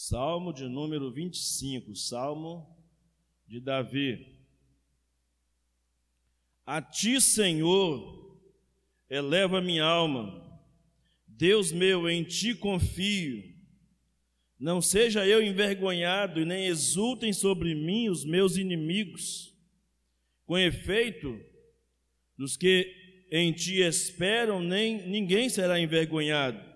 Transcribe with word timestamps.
Salmo 0.00 0.52
de 0.52 0.68
número 0.68 1.10
25, 1.10 1.92
Salmo 1.96 2.72
de 3.48 3.60
Davi. 3.60 4.38
A 6.64 6.80
ti, 6.80 7.20
Senhor, 7.20 8.40
eleva 9.10 9.60
minha 9.60 9.82
alma. 9.82 10.56
Deus 11.26 11.72
meu, 11.72 12.08
em 12.08 12.22
ti 12.22 12.54
confio. 12.54 13.42
Não 14.56 14.80
seja 14.80 15.26
eu 15.26 15.42
envergonhado 15.42 16.40
e 16.40 16.44
nem 16.44 16.66
exultem 16.66 17.32
sobre 17.32 17.74
mim 17.74 18.08
os 18.08 18.24
meus 18.24 18.56
inimigos. 18.56 19.52
Com 20.46 20.56
efeito, 20.56 21.40
dos 22.36 22.56
que 22.56 23.26
em 23.32 23.52
ti 23.52 23.80
esperam, 23.80 24.62
nem 24.62 25.08
ninguém 25.08 25.48
será 25.48 25.80
envergonhado. 25.80 26.67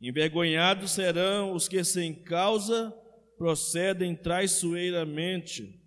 Envergonhados 0.00 0.92
serão 0.92 1.52
os 1.52 1.66
que 1.66 1.82
sem 1.82 2.14
causa 2.14 2.94
procedem 3.36 4.14
traiçoeiramente. 4.14 5.80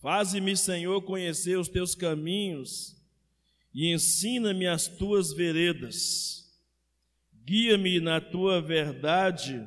Faze-me, 0.00 0.56
Senhor, 0.56 1.02
conhecer 1.02 1.58
os 1.58 1.68
teus 1.68 1.94
caminhos 1.94 2.96
e 3.74 3.92
ensina-me 3.92 4.66
as 4.66 4.86
tuas 4.86 5.32
veredas. 5.32 6.44
Guia-me 7.44 8.00
na 8.00 8.20
tua 8.20 8.60
verdade 8.60 9.66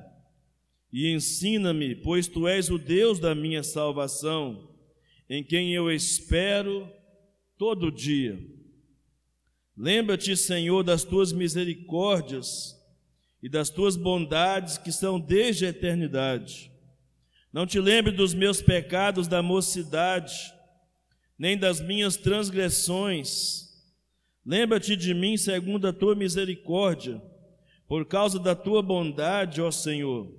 e 0.91 1.13
ensina-me, 1.13 1.95
pois 1.95 2.27
tu 2.27 2.47
és 2.47 2.69
o 2.69 2.77
Deus 2.77 3.19
da 3.19 3.35
minha 3.35 3.63
salvação, 3.63 4.69
em 5.29 5.43
quem 5.43 5.73
eu 5.73 5.91
espero 5.91 6.89
todo 7.57 7.91
dia. 7.91 8.39
Lembra-te, 9.75 10.35
Senhor, 10.37 10.83
das 10.83 11.03
tuas 11.03 11.33
misericórdias 11.33 12.80
e 13.41 13.49
das 13.49 13.69
tuas 13.69 13.95
bondades 13.95 14.77
que 14.77 14.91
são 14.91 15.19
desde 15.19 15.65
a 15.65 15.69
eternidade. 15.69 16.71
Não 17.51 17.65
te 17.65 17.79
lembre 17.79 18.11
dos 18.11 18.33
meus 18.33 18.61
pecados 18.61 19.27
da 19.27 19.41
mocidade, 19.41 20.53
nem 21.37 21.57
das 21.57 21.81
minhas 21.81 22.15
transgressões. 22.15 23.69
Lembra-te 24.45 24.95
de 24.95 25.13
mim 25.13 25.35
segundo 25.37 25.87
a 25.87 25.93
tua 25.93 26.15
misericórdia, 26.15 27.21
por 27.87 28.05
causa 28.05 28.39
da 28.39 28.55
tua 28.55 28.81
bondade, 28.81 29.61
ó 29.61 29.71
Senhor. 29.71 30.31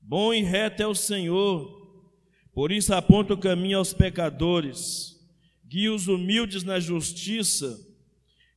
Bom 0.00 0.34
e 0.34 0.42
reto 0.42 0.82
é 0.82 0.86
o 0.86 0.94
Senhor, 0.94 1.80
por 2.52 2.72
isso 2.72 2.92
aponta 2.92 3.34
o 3.34 3.38
caminho 3.38 3.78
aos 3.78 3.92
pecadores, 3.92 5.16
guia 5.64 5.92
os 5.92 6.08
humildes 6.08 6.64
na 6.64 6.80
justiça 6.80 7.78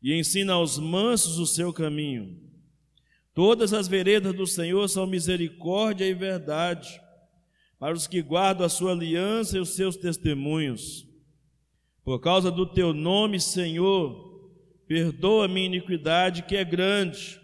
e 0.02 0.18
ensina 0.18 0.54
aos 0.54 0.80
mansos 0.80 1.38
o 1.38 1.46
seu 1.46 1.72
caminho. 1.72 2.42
Todas 3.34 3.74
as 3.74 3.88
veredas 3.88 4.34
do 4.34 4.46
Senhor 4.46 4.88
são 4.88 5.08
misericórdia 5.08 6.06
e 6.06 6.14
verdade 6.14 7.02
para 7.84 7.96
os 7.96 8.08
que 8.08 8.22
guardam 8.22 8.66
a 8.66 8.70
sua 8.70 8.94
aliança 8.94 9.58
e 9.58 9.60
os 9.60 9.76
seus 9.76 9.98
testemunhos. 9.98 11.06
Por 12.02 12.18
causa 12.22 12.50
do 12.50 12.66
teu 12.66 12.94
nome, 12.94 13.42
Senhor, 13.42 14.50
perdoa 14.88 15.44
a 15.44 15.48
minha 15.50 15.66
iniquidade 15.66 16.44
que 16.44 16.56
é 16.56 16.64
grande. 16.64 17.42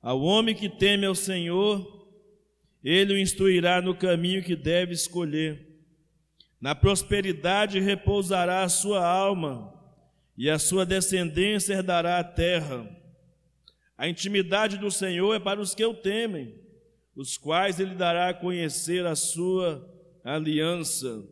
Ao 0.00 0.22
homem 0.22 0.54
que 0.54 0.68
teme 0.68 1.06
ao 1.06 1.16
Senhor, 1.16 2.08
ele 2.84 3.14
o 3.14 3.18
instruirá 3.18 3.82
no 3.82 3.96
caminho 3.96 4.44
que 4.44 4.54
deve 4.54 4.92
escolher. 4.92 5.66
Na 6.60 6.72
prosperidade 6.76 7.80
repousará 7.80 8.62
a 8.62 8.68
sua 8.68 9.04
alma, 9.04 9.74
e 10.38 10.48
a 10.48 10.56
sua 10.56 10.86
descendência 10.86 11.74
herdará 11.74 12.20
a 12.20 12.24
terra. 12.24 12.88
A 13.96 14.08
intimidade 14.08 14.78
do 14.78 14.90
Senhor 14.90 15.34
é 15.34 15.38
para 15.38 15.60
os 15.60 15.74
que 15.74 15.84
o 15.84 15.94
temem, 15.94 16.54
os 17.14 17.36
quais 17.36 17.78
ele 17.78 17.94
dará 17.94 18.28
a 18.28 18.34
conhecer 18.34 19.06
a 19.06 19.14
sua 19.14 19.88
aliança. 20.24 21.28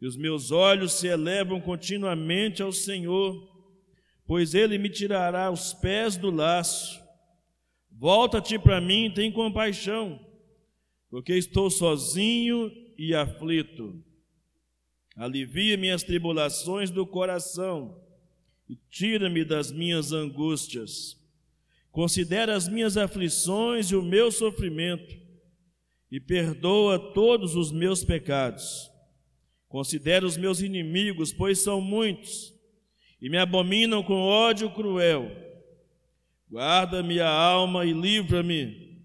E 0.00 0.06
os 0.06 0.16
meus 0.16 0.50
olhos 0.50 0.92
se 0.92 1.06
elevam 1.06 1.60
continuamente 1.60 2.62
ao 2.62 2.72
Senhor, 2.72 3.36
pois 4.26 4.54
ele 4.54 4.78
me 4.78 4.88
tirará 4.88 5.50
os 5.50 5.72
pés 5.74 6.16
do 6.16 6.30
laço. 6.30 7.00
Volta-te 7.90 8.58
para 8.58 8.80
mim, 8.80 9.10
tem 9.12 9.32
compaixão, 9.32 10.24
porque 11.10 11.32
estou 11.32 11.70
sozinho 11.70 12.70
e 12.96 13.14
aflito. 13.14 14.02
Alivia 15.16 15.76
minhas 15.76 16.04
tribulações 16.04 16.90
do 16.90 17.04
coração 17.04 18.00
e 18.68 18.76
tira-me 18.88 19.44
das 19.44 19.72
minhas 19.72 20.12
angústias. 20.12 21.16
Considera 21.98 22.54
as 22.54 22.68
minhas 22.68 22.96
aflições 22.96 23.90
e 23.90 23.96
o 23.96 24.02
meu 24.02 24.30
sofrimento, 24.30 25.16
e 26.08 26.20
perdoa 26.20 26.96
todos 27.12 27.56
os 27.56 27.72
meus 27.72 28.04
pecados. 28.04 28.88
Considera 29.66 30.24
os 30.24 30.36
meus 30.36 30.60
inimigos, 30.60 31.32
pois 31.32 31.58
são 31.58 31.80
muitos, 31.80 32.54
e 33.20 33.28
me 33.28 33.36
abominam 33.36 34.00
com 34.00 34.14
ódio 34.14 34.70
cruel. 34.70 35.28
Guarda 36.48 37.02
minha 37.02 37.26
alma 37.26 37.84
e 37.84 37.92
livra-me. 37.92 39.02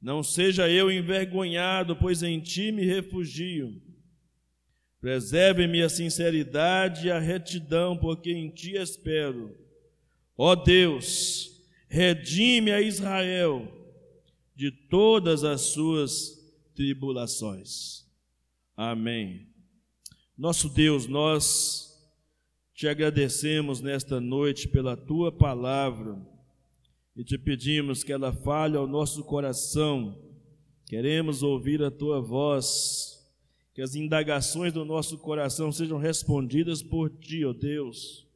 Não 0.00 0.22
seja 0.22 0.70
eu 0.70 0.92
envergonhado, 0.92 1.96
pois 1.96 2.22
em 2.22 2.38
ti 2.38 2.70
me 2.70 2.84
refugio. 2.84 3.82
Preserve-me 5.00 5.82
a 5.82 5.88
sinceridade 5.88 7.08
e 7.08 7.10
a 7.10 7.18
retidão, 7.18 7.96
porque 7.96 8.30
em 8.30 8.48
ti 8.48 8.76
espero. 8.76 9.58
Ó 10.36 10.54
Deus, 10.54 11.57
redime 11.88 12.70
a 12.70 12.80
Israel 12.80 13.66
de 14.54 14.70
todas 14.70 15.42
as 15.44 15.62
suas 15.62 16.38
tribulações. 16.74 18.04
Amém. 18.76 19.48
Nosso 20.36 20.68
Deus, 20.68 21.06
nós 21.06 21.88
te 22.74 22.86
agradecemos 22.86 23.80
nesta 23.80 24.20
noite 24.20 24.68
pela 24.68 24.96
tua 24.96 25.32
palavra 25.32 26.20
e 27.16 27.24
te 27.24 27.36
pedimos 27.36 28.04
que 28.04 28.12
ela 28.12 28.32
fale 28.32 28.76
ao 28.76 28.86
nosso 28.86 29.24
coração. 29.24 30.16
Queremos 30.86 31.42
ouvir 31.42 31.82
a 31.82 31.90
tua 31.90 32.20
voz, 32.20 33.28
que 33.74 33.82
as 33.82 33.94
indagações 33.94 34.72
do 34.72 34.84
nosso 34.84 35.18
coração 35.18 35.72
sejam 35.72 35.98
respondidas 35.98 36.82
por 36.82 37.10
ti, 37.10 37.44
ó 37.44 37.52
Deus 37.52 38.27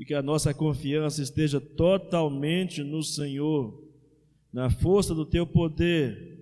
e 0.00 0.04
que 0.06 0.14
a 0.14 0.22
nossa 0.22 0.54
confiança 0.54 1.22
esteja 1.22 1.60
totalmente 1.60 2.82
no 2.82 3.02
Senhor, 3.02 3.86
na 4.50 4.70
força 4.70 5.14
do 5.14 5.26
teu 5.26 5.46
poder 5.46 6.40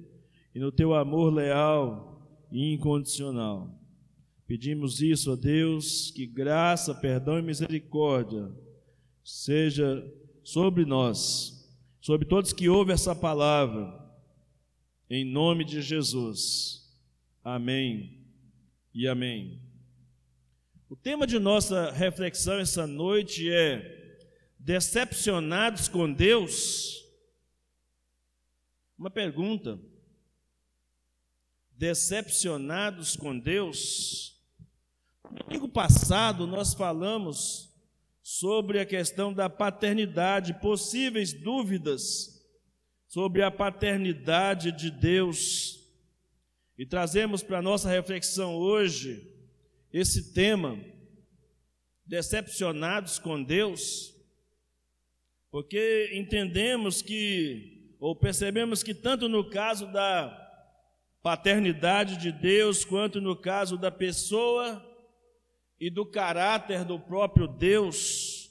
e 0.54 0.60
no 0.60 0.70
teu 0.70 0.94
amor 0.94 1.34
leal 1.34 2.24
e 2.52 2.72
incondicional. 2.72 3.76
Pedimos 4.46 5.02
isso 5.02 5.32
a 5.32 5.34
Deus, 5.34 6.12
que 6.12 6.24
graça, 6.24 6.94
perdão 6.94 7.36
e 7.36 7.42
misericórdia 7.42 8.48
seja 9.24 10.08
sobre 10.44 10.84
nós, 10.84 11.69
sobre 12.00 12.28
todos 12.28 12.52
que 12.52 12.69
ouvem 12.69 12.94
essa 12.94 13.12
palavra, 13.12 13.92
em 15.10 15.25
nome 15.25 15.64
de 15.64 15.82
Jesus. 15.82 16.88
Amém 17.42 18.20
e 18.94 19.08
amém. 19.08 19.68
O 20.91 20.97
tema 20.97 21.26
de 21.26 21.38
nossa 21.38 21.91
reflexão 21.91 22.59
essa 22.59 22.87
noite 22.87 23.53
é 23.53 24.16
decepcionados 24.59 25.87
com 25.87 26.10
Deus? 26.10 27.04
Uma 28.97 29.10
pergunta. 29.10 29.78
Decepcionados 31.72 33.16
com 33.16 33.38
Deus? 33.38 34.43
No 35.31 35.44
domingo 35.44 35.69
passado 35.69 36.47
nós 36.47 36.72
falamos 36.72 37.70
sobre 38.22 38.81
a 38.81 38.87
questão 38.87 39.31
da 39.31 39.50
paternidade, 39.50 40.59
possíveis 40.59 41.34
dúvidas 41.34 42.43
sobre 43.06 43.43
a 43.43 43.50
paternidade 43.50 44.72
de 44.72 44.90
Deus. 44.90 45.87
E 46.79 46.87
trazemos 46.87 47.43
para 47.43 47.61
nossa 47.61 47.90
reflexão 47.90 48.55
hoje 48.55 49.27
esse 49.93 50.35
tema, 50.35 50.79
decepcionados 52.05 53.19
com 53.19 53.43
Deus, 53.43 54.14
porque 55.50 56.11
entendemos 56.12 57.00
que, 57.00 57.94
ou 57.99 58.14
percebemos 58.14 58.82
que, 58.82 58.94
tanto 58.94 59.29
no 59.29 59.49
caso 59.49 59.90
da 59.90 60.46
paternidade 61.23 62.19
de 62.19 62.31
Deus, 62.31 62.85
quanto 62.85 63.20
no 63.20 63.35
caso 63.35 63.79
da 63.79 63.90
pessoa 63.90 64.85
e 65.81 65.90
do 65.90 66.05
caráter 66.05 66.85
do 66.85 66.99
próprio 66.99 67.46
Deus, 67.46 68.50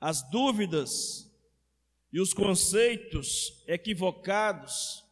as 0.00 0.22
dúvidas 0.30 1.30
e 2.12 2.20
os 2.20 2.32
conceitos 2.32 3.62
equivocados 3.66 5.04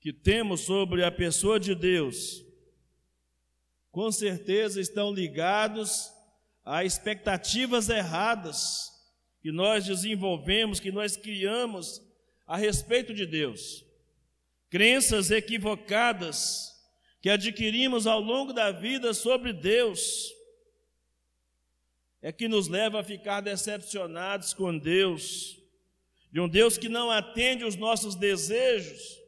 que 0.00 0.12
temos 0.12 0.60
sobre 0.60 1.04
a 1.04 1.10
pessoa 1.10 1.58
de 1.58 1.74
Deus 1.74 2.47
com 3.98 4.12
certeza 4.12 4.80
estão 4.80 5.12
ligados 5.12 6.12
a 6.64 6.84
expectativas 6.84 7.88
erradas 7.88 8.92
que 9.42 9.50
nós 9.50 9.86
desenvolvemos, 9.86 10.78
que 10.78 10.92
nós 10.92 11.16
criamos 11.16 12.00
a 12.46 12.56
respeito 12.56 13.12
de 13.12 13.26
Deus. 13.26 13.84
crenças 14.70 15.32
equivocadas 15.32 16.80
que 17.20 17.28
adquirimos 17.28 18.06
ao 18.06 18.20
longo 18.20 18.52
da 18.52 18.70
vida 18.70 19.12
sobre 19.12 19.52
Deus, 19.52 20.32
é 22.22 22.30
que 22.30 22.46
nos 22.46 22.68
leva 22.68 23.00
a 23.00 23.04
ficar 23.04 23.40
decepcionados 23.40 24.54
com 24.54 24.78
Deus, 24.78 25.60
de 26.30 26.38
um 26.38 26.48
Deus 26.48 26.78
que 26.78 26.88
não 26.88 27.10
atende 27.10 27.64
os 27.64 27.74
nossos 27.74 28.14
desejos, 28.14 29.18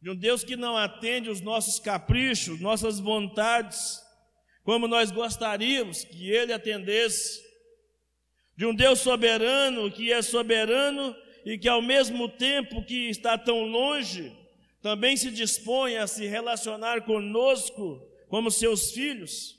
de 0.00 0.10
um 0.10 0.16
Deus 0.16 0.44
que 0.44 0.56
não 0.56 0.76
atende 0.76 1.28
os 1.28 1.40
nossos 1.40 1.80
caprichos, 1.80 2.60
nossas 2.60 3.00
vontades, 3.00 4.00
como 4.62 4.86
nós 4.86 5.10
gostaríamos 5.10 6.04
que 6.04 6.30
Ele 6.30 6.52
atendesse, 6.52 7.42
de 8.56 8.66
um 8.66 8.74
Deus 8.74 9.00
soberano 9.00 9.90
que 9.90 10.12
é 10.12 10.20
soberano 10.20 11.14
e 11.44 11.56
que 11.56 11.68
ao 11.68 11.80
mesmo 11.80 12.28
tempo 12.28 12.84
que 12.84 13.08
está 13.08 13.38
tão 13.38 13.62
longe, 13.62 14.36
também 14.82 15.16
se 15.16 15.30
dispõe 15.30 15.96
a 15.96 16.06
se 16.06 16.26
relacionar 16.26 17.04
conosco 17.04 18.00
como 18.28 18.50
seus 18.50 18.90
filhos. 18.92 19.58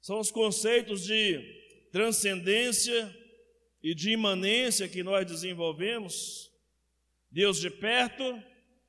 São 0.00 0.20
os 0.20 0.30
conceitos 0.30 1.04
de 1.04 1.40
transcendência 1.92 3.14
e 3.82 3.94
de 3.94 4.10
imanência 4.10 4.88
que 4.88 5.02
nós 5.02 5.26
desenvolvemos. 5.26 6.50
Deus 7.30 7.60
de 7.60 7.70
perto 7.70 8.42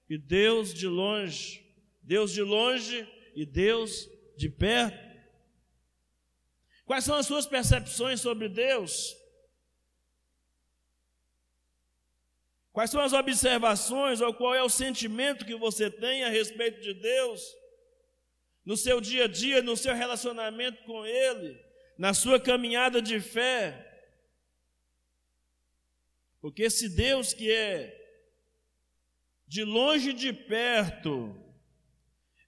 e 0.10 0.18
Deus 0.18 0.74
de 0.74 0.88
longe. 0.88 1.66
Deus 2.02 2.32
de 2.32 2.42
longe 2.42 3.08
e 3.36 3.46
Deus 3.46 4.10
de 4.36 4.50
perto. 4.50 5.08
Quais 6.86 7.04
são 7.04 7.16
as 7.16 7.26
suas 7.26 7.46
percepções 7.46 8.22
sobre 8.22 8.48
Deus? 8.48 9.16
Quais 12.72 12.90
são 12.92 13.02
as 13.02 13.14
observações 13.14 14.22
ou 14.22 14.34
qual 14.34 14.54
é 14.54 14.64
o 14.64 14.70
sentimento 14.70 15.46
que 15.46 15.56
você 15.56 15.90
tem 15.90 16.24
a 16.24 16.30
respeito 16.30 16.80
de 16.80 16.94
Deus? 16.94 17.42
no 18.68 18.76
seu 18.76 19.00
dia 19.00 19.24
a 19.24 19.28
dia, 19.30 19.62
no 19.62 19.78
seu 19.78 19.96
relacionamento 19.96 20.84
com 20.84 21.06
Ele, 21.06 21.58
na 21.98 22.14
sua 22.14 22.38
caminhada 22.38 23.02
de 23.02 23.18
fé. 23.18 23.82
Porque 26.42 26.64
esse 26.64 26.90
Deus 26.90 27.32
que 27.32 27.50
é 27.50 28.07
de 29.48 29.64
longe 29.64 30.10
e 30.10 30.14
de 30.14 30.34
perto, 30.34 31.34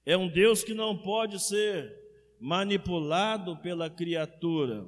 é 0.05 0.17
um 0.17 0.27
Deus 0.27 0.63
que 0.63 0.73
não 0.73 0.97
pode 0.97 1.39
ser 1.39 1.95
manipulado 2.39 3.57
pela 3.57 3.89
criatura. 3.89 4.87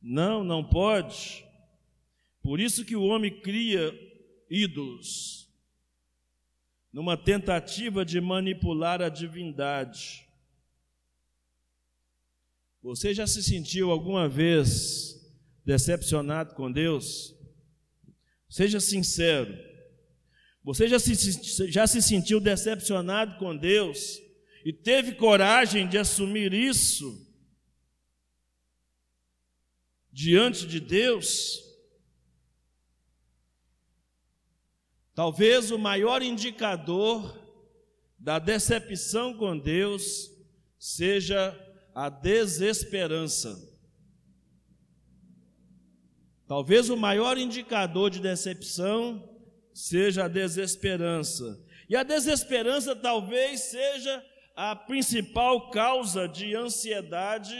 Não, 0.00 0.44
não 0.44 0.62
pode. 0.62 1.44
Por 2.42 2.60
isso 2.60 2.84
que 2.84 2.96
o 2.96 3.04
homem 3.04 3.40
cria 3.40 3.92
ídolos 4.48 5.48
numa 6.92 7.16
tentativa 7.16 8.04
de 8.04 8.20
manipular 8.20 9.00
a 9.00 9.08
divindade. 9.08 10.26
Você 12.82 13.12
já 13.12 13.26
se 13.26 13.42
sentiu 13.42 13.90
alguma 13.90 14.28
vez 14.28 15.20
decepcionado 15.64 16.54
com 16.54 16.72
Deus? 16.72 17.36
Seja 18.48 18.80
sincero. 18.80 19.69
Você 20.62 20.86
já 20.86 20.98
se, 20.98 21.14
já 21.70 21.86
se 21.86 22.02
sentiu 22.02 22.38
decepcionado 22.38 23.38
com 23.38 23.56
Deus 23.56 24.18
e 24.64 24.72
teve 24.72 25.14
coragem 25.14 25.88
de 25.88 25.96
assumir 25.96 26.52
isso 26.52 27.26
diante 30.12 30.66
de 30.66 30.78
Deus? 30.78 31.58
Talvez 35.14 35.70
o 35.70 35.78
maior 35.78 36.22
indicador 36.22 37.38
da 38.18 38.38
decepção 38.38 39.32
com 39.32 39.58
Deus 39.58 40.30
seja 40.78 41.58
a 41.94 42.10
desesperança. 42.10 43.58
Talvez 46.46 46.90
o 46.90 46.96
maior 46.96 47.38
indicador 47.38 48.10
de 48.10 48.20
decepção 48.20 49.29
seja 49.88 50.24
a 50.24 50.28
desesperança. 50.28 51.58
E 51.88 51.96
a 51.96 52.02
desesperança 52.02 52.94
talvez 52.94 53.60
seja 53.60 54.24
a 54.54 54.76
principal 54.76 55.70
causa 55.70 56.28
de 56.28 56.54
ansiedade 56.54 57.56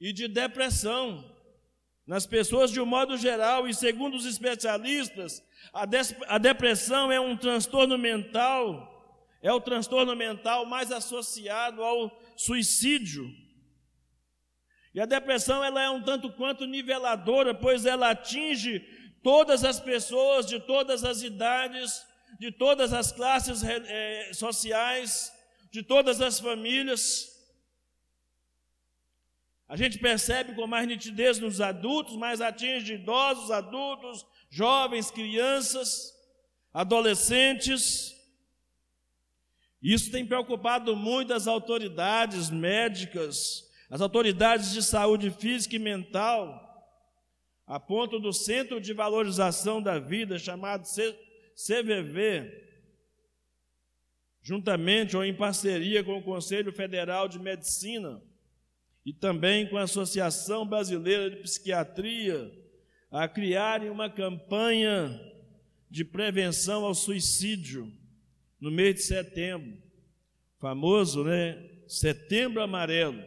e 0.00 0.12
de 0.12 0.28
depressão 0.28 1.36
nas 2.06 2.26
pessoas 2.26 2.70
de 2.70 2.80
um 2.80 2.86
modo 2.86 3.16
geral, 3.16 3.68
e 3.68 3.74
segundo 3.74 4.16
os 4.16 4.24
especialistas, 4.24 5.42
a, 5.72 5.86
a 6.26 6.38
depressão 6.38 7.12
é 7.12 7.20
um 7.20 7.36
transtorno 7.36 7.96
mental, 7.96 9.38
é 9.42 9.52
o 9.52 9.60
transtorno 9.60 10.16
mental 10.16 10.66
mais 10.66 10.90
associado 10.90 11.82
ao 11.82 12.20
suicídio. 12.36 13.30
E 14.92 15.00
a 15.00 15.06
depressão 15.06 15.62
ela 15.62 15.80
é 15.80 15.88
um 15.88 16.02
tanto 16.02 16.32
quanto 16.32 16.66
niveladora, 16.66 17.54
pois 17.54 17.86
ela 17.86 18.10
atinge 18.10 18.84
todas 19.22 19.64
as 19.64 19.78
pessoas 19.80 20.46
de 20.46 20.58
todas 20.60 21.04
as 21.04 21.22
idades, 21.22 22.04
de 22.38 22.50
todas 22.50 22.92
as 22.92 23.12
classes 23.12 23.62
é, 23.62 24.32
sociais, 24.32 25.32
de 25.70 25.82
todas 25.82 26.20
as 26.20 26.40
famílias. 26.40 27.28
A 29.68 29.76
gente 29.76 29.98
percebe 29.98 30.54
com 30.54 30.66
mais 30.66 30.86
nitidez 30.86 31.38
nos 31.38 31.60
adultos, 31.60 32.16
mas 32.16 32.40
atinge 32.40 32.94
idosos, 32.94 33.50
adultos, 33.50 34.26
jovens, 34.50 35.10
crianças, 35.10 36.12
adolescentes. 36.74 38.14
Isso 39.82 40.10
tem 40.10 40.26
preocupado 40.26 40.96
muito 40.96 41.32
as 41.32 41.46
autoridades 41.46 42.50
médicas, 42.50 43.64
as 43.88 44.00
autoridades 44.00 44.72
de 44.72 44.82
saúde 44.82 45.30
física 45.30 45.76
e 45.76 45.78
mental, 45.78 46.69
a 47.70 47.78
ponto 47.78 48.18
do 48.18 48.32
Centro 48.32 48.80
de 48.80 48.92
Valorização 48.92 49.80
da 49.80 49.96
Vida, 49.96 50.36
chamado 50.40 50.82
CVV, 51.54 52.50
juntamente 54.42 55.16
ou 55.16 55.24
em 55.24 55.32
parceria 55.32 56.02
com 56.02 56.18
o 56.18 56.22
Conselho 56.22 56.72
Federal 56.72 57.28
de 57.28 57.38
Medicina 57.38 58.20
e 59.06 59.12
também 59.12 59.68
com 59.68 59.76
a 59.76 59.82
Associação 59.82 60.66
Brasileira 60.66 61.30
de 61.30 61.36
Psiquiatria, 61.36 62.52
a 63.08 63.28
criarem 63.28 63.88
uma 63.88 64.10
campanha 64.10 65.20
de 65.88 66.04
prevenção 66.04 66.84
ao 66.84 66.94
suicídio 66.94 67.88
no 68.60 68.72
mês 68.72 68.96
de 68.96 69.02
setembro, 69.02 69.80
famoso, 70.58 71.22
né? 71.22 71.70
Setembro 71.86 72.60
Amarelo. 72.60 73.22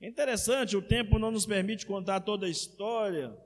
É 0.00 0.08
interessante, 0.08 0.78
o 0.78 0.82
tempo 0.82 1.18
não 1.18 1.30
nos 1.30 1.44
permite 1.44 1.84
contar 1.84 2.20
toda 2.20 2.46
a 2.46 2.50
história, 2.50 3.36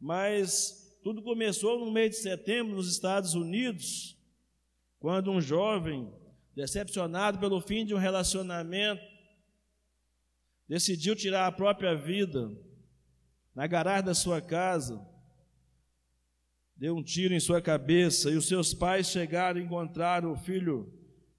mas 0.00 0.98
tudo 1.02 1.22
começou 1.22 1.78
no 1.78 1.92
mês 1.92 2.12
de 2.12 2.16
setembro 2.22 2.76
nos 2.76 2.90
Estados 2.90 3.34
Unidos, 3.34 4.16
quando 4.98 5.30
um 5.30 5.38
jovem, 5.38 6.10
decepcionado 6.54 7.38
pelo 7.38 7.60
fim 7.60 7.84
de 7.84 7.94
um 7.94 7.98
relacionamento, 7.98 9.02
decidiu 10.66 11.14
tirar 11.14 11.46
a 11.46 11.52
própria 11.52 11.94
vida 11.94 12.50
na 13.54 13.66
garagem 13.66 14.06
da 14.06 14.14
sua 14.14 14.40
casa, 14.40 15.06
deu 16.74 16.96
um 16.96 17.02
tiro 17.02 17.34
em 17.34 17.40
sua 17.40 17.60
cabeça 17.60 18.30
e 18.30 18.36
os 18.36 18.48
seus 18.48 18.72
pais 18.72 19.08
chegaram 19.08 19.60
e 19.60 19.64
encontraram 19.64 20.32
o 20.32 20.36
filho 20.38 20.90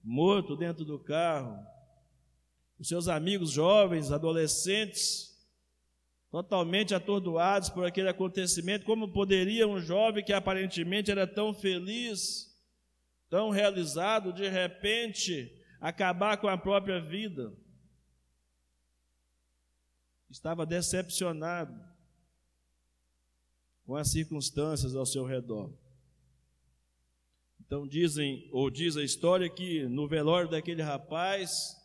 morto 0.02 0.54
dentro 0.54 0.84
do 0.84 0.98
carro. 0.98 1.69
Os 2.80 2.88
seus 2.88 3.08
amigos 3.08 3.50
jovens, 3.50 4.10
adolescentes, 4.10 5.38
totalmente 6.30 6.94
atordoados 6.94 7.68
por 7.68 7.84
aquele 7.84 8.08
acontecimento, 8.08 8.86
como 8.86 9.12
poderia 9.12 9.68
um 9.68 9.78
jovem 9.78 10.24
que 10.24 10.32
aparentemente 10.32 11.10
era 11.10 11.26
tão 11.26 11.52
feliz, 11.52 12.58
tão 13.28 13.50
realizado, 13.50 14.32
de 14.32 14.48
repente 14.48 15.54
acabar 15.78 16.38
com 16.38 16.48
a 16.48 16.56
própria 16.56 16.98
vida? 16.98 17.52
Estava 20.30 20.64
decepcionado 20.64 21.78
com 23.84 23.94
as 23.94 24.10
circunstâncias 24.10 24.94
ao 24.96 25.04
seu 25.04 25.26
redor. 25.26 25.70
Então 27.60 27.86
dizem, 27.86 28.48
ou 28.52 28.70
diz 28.70 28.96
a 28.96 29.04
história 29.04 29.50
que 29.50 29.86
no 29.86 30.08
velório 30.08 30.48
daquele 30.48 30.80
rapaz, 30.80 31.79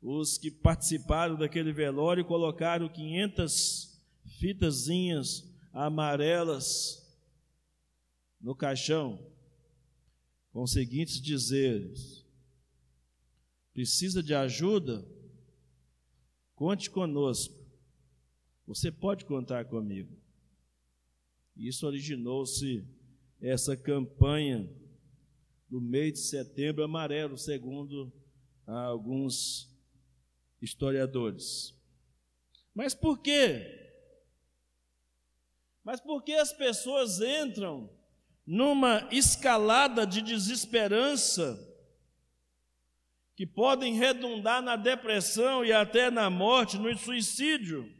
os 0.00 0.38
que 0.38 0.50
participaram 0.50 1.36
daquele 1.36 1.72
velório 1.72 2.24
colocaram 2.24 2.88
500 2.88 4.00
fitazinhas 4.38 5.48
amarelas 5.72 7.04
no 8.40 8.54
caixão, 8.54 9.18
com 10.52 10.62
os 10.62 10.72
seguintes 10.72 11.20
dizeres: 11.20 12.24
Precisa 13.72 14.22
de 14.22 14.34
ajuda? 14.34 15.06
Conte 16.54 16.90
conosco. 16.90 17.54
Você 18.66 18.90
pode 18.90 19.24
contar 19.24 19.64
comigo. 19.64 20.16
Isso 21.56 21.86
originou-se 21.86 22.84
essa 23.40 23.76
campanha 23.76 24.68
no 25.70 25.80
mês 25.80 26.14
de 26.14 26.18
setembro 26.20 26.84
amarelo, 26.84 27.36
segundo 27.36 28.12
alguns 28.66 29.68
historiadores. 30.60 31.74
Mas 32.74 32.94
por 32.94 33.18
quê? 33.18 33.74
Mas 35.84 36.00
por 36.00 36.22
que 36.22 36.34
as 36.34 36.52
pessoas 36.52 37.20
entram 37.20 37.90
numa 38.46 39.08
escalada 39.10 40.06
de 40.06 40.20
desesperança 40.20 41.58
que 43.34 43.46
podem 43.46 43.94
redundar 43.94 44.60
na 44.62 44.76
depressão 44.76 45.64
e 45.64 45.72
até 45.72 46.10
na 46.10 46.28
morte, 46.28 46.76
no 46.76 46.96
suicídio? 46.98 47.90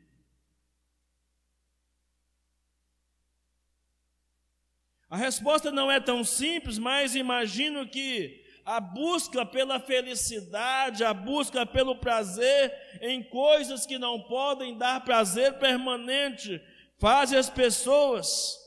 A 5.11 5.17
resposta 5.17 5.71
não 5.71 5.91
é 5.91 5.99
tão 5.99 6.23
simples, 6.23 6.79
mas 6.79 7.15
imagino 7.15 7.89
que 7.89 8.45
a 8.69 8.81
busca 8.81 9.47
pela 9.47 9.81
felicidade, 9.81 11.03
a 11.03 11.15
busca 11.15 11.65
pelo 11.65 11.97
prazer 11.97 12.71
em 13.01 13.23
coisas 13.23 13.87
que 13.87 13.99
não 13.99 14.21
podem 14.25 14.77
dar 14.77 15.03
prazer 15.07 15.55
permanente, 15.55 16.61
faz 16.99 17.33
as 17.33 17.49
pessoas 17.49 18.59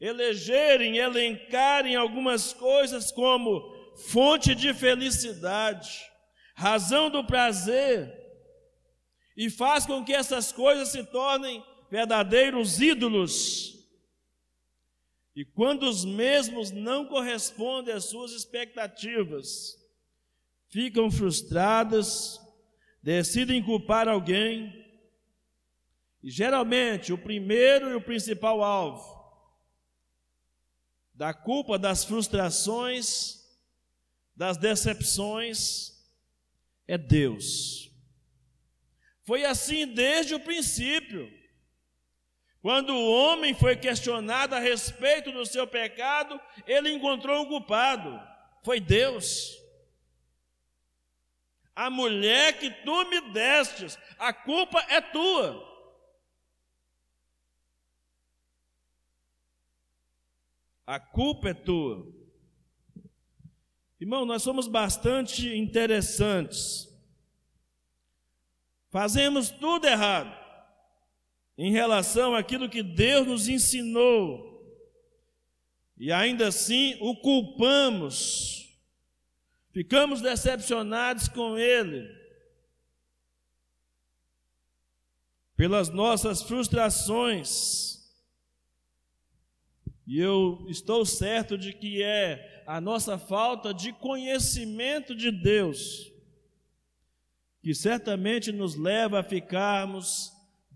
elegerem, 0.00 0.96
elencarem 0.96 1.96
algumas 1.96 2.54
coisas 2.54 3.12
como 3.12 3.60
fonte 4.08 4.54
de 4.54 4.72
felicidade, 4.72 6.10
razão 6.54 7.10
do 7.10 7.22
prazer, 7.22 8.10
e 9.36 9.50
faz 9.50 9.84
com 9.84 10.02
que 10.02 10.14
essas 10.14 10.50
coisas 10.50 10.88
se 10.88 11.04
tornem 11.04 11.62
verdadeiros 11.90 12.80
ídolos 12.80 13.81
e 15.34 15.44
quando 15.44 15.84
os 15.84 16.04
mesmos 16.04 16.70
não 16.70 17.06
correspondem 17.06 17.94
às 17.94 18.04
suas 18.04 18.32
expectativas, 18.32 19.78
ficam 20.68 21.10
frustradas, 21.10 22.40
decidem 23.02 23.62
culpar 23.62 24.08
alguém, 24.08 24.80
e 26.22 26.30
geralmente 26.30 27.12
o 27.12 27.18
primeiro 27.18 27.90
e 27.90 27.94
o 27.94 28.00
principal 28.00 28.62
alvo 28.62 29.22
da 31.14 31.32
culpa 31.32 31.78
das 31.78 32.04
frustrações, 32.04 33.42
das 34.34 34.56
decepções, 34.56 35.92
é 36.86 36.98
Deus. 36.98 37.90
Foi 39.24 39.44
assim 39.44 39.86
desde 39.86 40.34
o 40.34 40.40
princípio. 40.40 41.30
Quando 42.62 42.94
o 42.94 43.10
homem 43.10 43.52
foi 43.52 43.74
questionado 43.74 44.54
a 44.54 44.60
respeito 44.60 45.32
do 45.32 45.44
seu 45.44 45.66
pecado, 45.66 46.40
ele 46.64 46.92
encontrou 46.92 47.42
um 47.42 47.48
culpado: 47.48 48.20
foi 48.62 48.78
Deus. 48.78 49.58
A 51.74 51.90
mulher 51.90 52.58
que 52.60 52.70
tu 52.70 53.04
me 53.08 53.32
destes, 53.32 53.98
a 54.16 54.32
culpa 54.32 54.78
é 54.88 55.00
tua. 55.00 55.72
A 60.86 61.00
culpa 61.00 61.48
é 61.48 61.54
tua. 61.54 62.06
Irmão, 63.98 64.24
nós 64.24 64.42
somos 64.42 64.68
bastante 64.68 65.48
interessantes. 65.56 66.88
Fazemos 68.90 69.50
tudo 69.50 69.86
errado 69.86 70.41
em 71.56 71.70
relação 71.70 72.34
àquilo 72.34 72.68
que 72.68 72.82
Deus 72.82 73.26
nos 73.26 73.48
ensinou, 73.48 74.50
e 75.96 76.10
ainda 76.10 76.48
assim 76.48 76.96
o 77.00 77.14
culpamos, 77.16 78.68
ficamos 79.72 80.20
decepcionados 80.20 81.28
com 81.28 81.58
Ele, 81.58 82.08
pelas 85.56 85.88
nossas 85.90 86.42
frustrações, 86.42 87.92
e 90.06 90.18
eu 90.18 90.66
estou 90.68 91.06
certo 91.06 91.56
de 91.56 91.72
que 91.72 92.02
é 92.02 92.64
a 92.66 92.80
nossa 92.80 93.18
falta 93.18 93.72
de 93.72 93.92
conhecimento 93.92 95.14
de 95.14 95.30
Deus, 95.30 96.10
que 97.62 97.74
certamente 97.74 98.50
nos 98.50 98.74
leva 98.74 99.20
a 99.20 99.22
ficarmos 99.22 100.31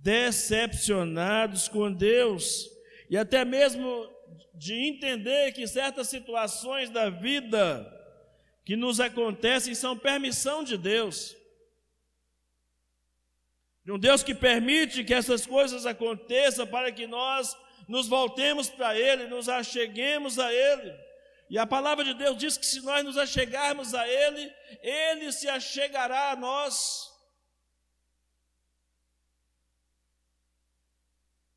decepcionados 0.07 1.67
com 1.67 1.93
Deus 1.93 2.71
e 3.11 3.19
até 3.19 3.45
mesmo 3.45 4.09
de 4.55 4.73
entender 4.73 5.51
que 5.51 5.67
certas 5.67 6.09
situações 6.09 6.89
da 6.91 7.11
vida 7.11 7.93
que 8.65 8.77
nos 8.77 9.01
acontecem 9.01 9.75
são 9.75 9.99
permissão 9.99 10.63
de 10.63 10.79
Deus. 10.79 11.37
De 13.85 13.91
um 13.91 13.99
Deus 13.99 14.23
que 14.23 14.33
permite 14.33 15.03
que 15.03 15.13
essas 15.13 15.45
coisas 15.45 15.85
aconteçam 15.85 16.69
para 16.69 16.93
que 16.93 17.09
nós 17.09 17.57
nos 17.89 18.07
voltemos 18.07 18.69
para 18.69 18.97
Ele, 18.97 19.27
nos 19.27 19.49
acheguemos 19.49 20.39
a 20.39 20.53
Ele. 20.53 20.95
E 21.51 21.59
a 21.59 21.67
palavra 21.67 22.05
de 22.05 22.15
Deus 22.15 22.37
diz 22.37 22.57
que 22.57 22.67
se 22.67 22.81
nós 22.83 23.05
nos 23.05 23.19
achegarmos 23.19 23.93
a 23.93 24.07
Ele, 24.07 24.53
Ele 24.83 25.33
se 25.33 25.49
achegará 25.49 26.31
a 26.31 26.37
nós. 26.37 27.16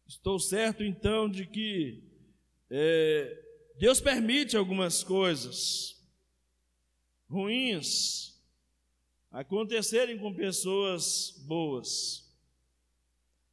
Estou 0.09 0.39
certo 0.39 0.83
então 0.83 1.29
de 1.29 1.45
que 1.45 2.01
é, 2.67 3.45
Deus 3.77 4.01
permite 4.01 4.57
algumas 4.57 5.03
coisas 5.03 6.03
ruins 7.29 8.35
acontecerem 9.29 10.17
com 10.17 10.33
pessoas 10.33 11.39
boas, 11.45 12.27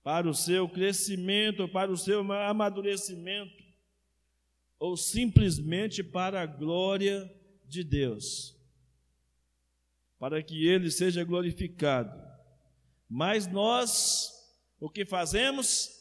para 0.02 0.26
o 0.26 0.32
seu 0.32 0.66
crescimento, 0.66 1.68
para 1.68 1.92
o 1.92 1.96
seu 1.96 2.20
amadurecimento, 2.32 3.62
ou 4.78 4.96
simplesmente 4.96 6.02
para 6.02 6.40
a 6.40 6.46
glória 6.46 7.30
de 7.66 7.84
Deus, 7.84 8.56
para 10.18 10.42
que 10.42 10.66
Ele 10.66 10.90
seja 10.90 11.22
glorificado. 11.22 12.18
Mas 13.06 13.46
nós, 13.46 14.32
o 14.80 14.88
que 14.88 15.04
fazemos? 15.04 15.95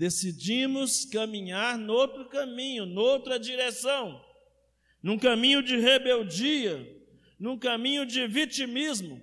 Decidimos 0.00 1.04
caminhar 1.04 1.76
noutro 1.76 2.26
caminho, 2.30 2.86
noutra 2.86 3.38
direção, 3.38 4.24
num 5.02 5.18
caminho 5.18 5.62
de 5.62 5.76
rebeldia, 5.76 6.88
num 7.38 7.58
caminho 7.58 8.06
de 8.06 8.26
vitimismo, 8.26 9.20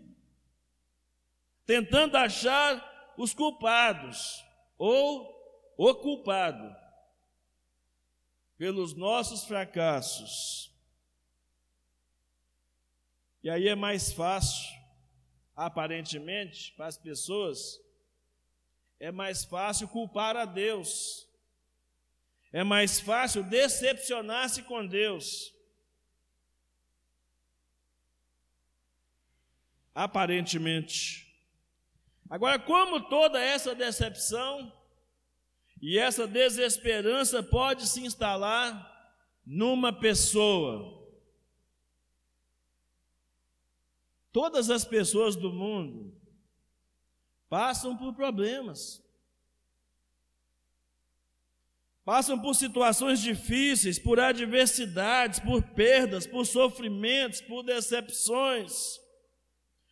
tentando 1.66 2.16
achar 2.16 3.16
os 3.18 3.34
culpados 3.34 4.40
ou 4.78 5.36
o 5.76 5.96
culpado 5.96 6.76
pelos 8.56 8.94
nossos 8.94 9.46
fracassos. 9.46 10.72
E 13.42 13.50
aí 13.50 13.68
é 13.68 13.74
mais 13.74 14.14
fácil, 14.14 14.78
aparentemente, 15.56 16.72
para 16.74 16.86
as 16.86 17.00
pessoas 17.00 17.82
é 19.00 19.12
mais 19.12 19.46
fácil 19.46 19.88
culpar 19.88 20.36
a 20.36 20.46
Deus. 20.46 21.28
É 22.52 22.64
mais 22.64 23.00
fácil 23.00 23.44
decepcionar-se 23.44 24.64
com 24.64 24.86
Deus. 24.86 25.54
Aparentemente. 29.94 31.28
Agora, 32.30 32.60
como 32.60 33.10
toda 33.10 33.40
essa 33.40 33.74
decepção 33.74 34.74
e 35.82 35.98
essa 35.98 36.28
desesperança 36.28 37.42
pode 37.44 37.88
se 37.88 38.02
instalar 38.02 39.16
numa 39.46 39.94
pessoa? 39.94 40.98
Todas 44.32 44.70
as 44.70 44.84
pessoas 44.84 45.36
do 45.36 45.52
mundo 45.52 46.17
passam 47.50 47.96
por 47.96 48.14
problemas, 48.14 49.04
passam 52.04 52.40
por 52.40 52.56
situações 52.56 53.20
difíceis, 53.20 54.00
por 54.00 54.20
adversidades, 54.20 55.40
por 55.40 55.62
perdas, 55.62 56.26
por 56.26 56.46
sofrimentos, 56.46 57.42
por 57.42 57.64
decepções. 57.64 59.00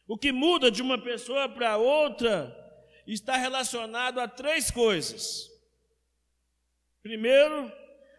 O 0.07 0.17
que 0.17 0.31
muda 0.31 0.69
de 0.71 0.81
uma 0.81 0.97
pessoa 0.97 1.49
para 1.49 1.77
outra 1.77 2.55
está 3.07 3.35
relacionado 3.37 4.19
a 4.19 4.27
três 4.27 4.71
coisas. 4.71 5.49
Primeiro, 7.01 7.71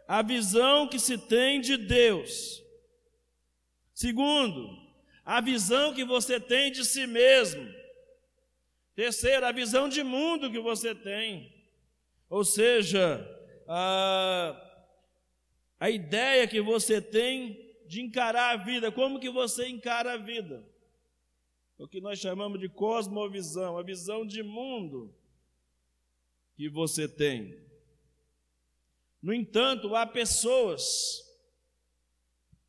a 0.07 0.23
visão 0.23 0.88
que 0.88 0.99
se 0.99 1.19
tem 1.19 1.61
de 1.61 1.76
Deus. 1.76 2.62
Segundo, 3.93 4.69
a 5.25 5.40
visão 5.40 5.95
que 5.95 6.05
você 6.05 6.38
tem 6.38 6.71
de 6.71 6.85
si 6.85 7.07
mesmo. 7.07 7.66
Terceiro, 8.97 9.45
a 9.45 9.53
visão 9.53 9.91
de 9.91 10.03
mundo 10.03 10.50
que 10.50 10.59
você 10.59 10.95
tem. 10.95 11.53
Ou 12.31 12.43
seja, 12.43 13.23
a, 13.69 14.83
a 15.79 15.91
ideia 15.91 16.49
que 16.49 16.62
você 16.62 17.00
tem 17.00 17.76
de 17.87 18.00
encarar 18.00 18.55
a 18.55 18.65
vida, 18.65 18.91
como 18.91 19.21
que 19.21 19.29
você 19.29 19.69
encara 19.69 20.15
a 20.15 20.17
vida? 20.17 20.67
O 21.79 21.87
que 21.87 22.00
nós 22.00 22.19
chamamos 22.19 22.59
de 22.59 22.71
cosmovisão, 22.71 23.76
a 23.76 23.83
visão 23.83 24.26
de 24.26 24.43
mundo 24.43 25.15
que 26.57 26.67
você 26.67 27.07
tem. 27.07 27.55
No 29.21 29.35
entanto, 29.35 29.95
há 29.95 30.07
pessoas 30.07 31.23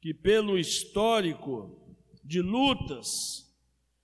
que, 0.02 0.14
pelo 0.14 0.60
histórico 0.60 1.96
de 2.22 2.42
lutas, 2.42 3.50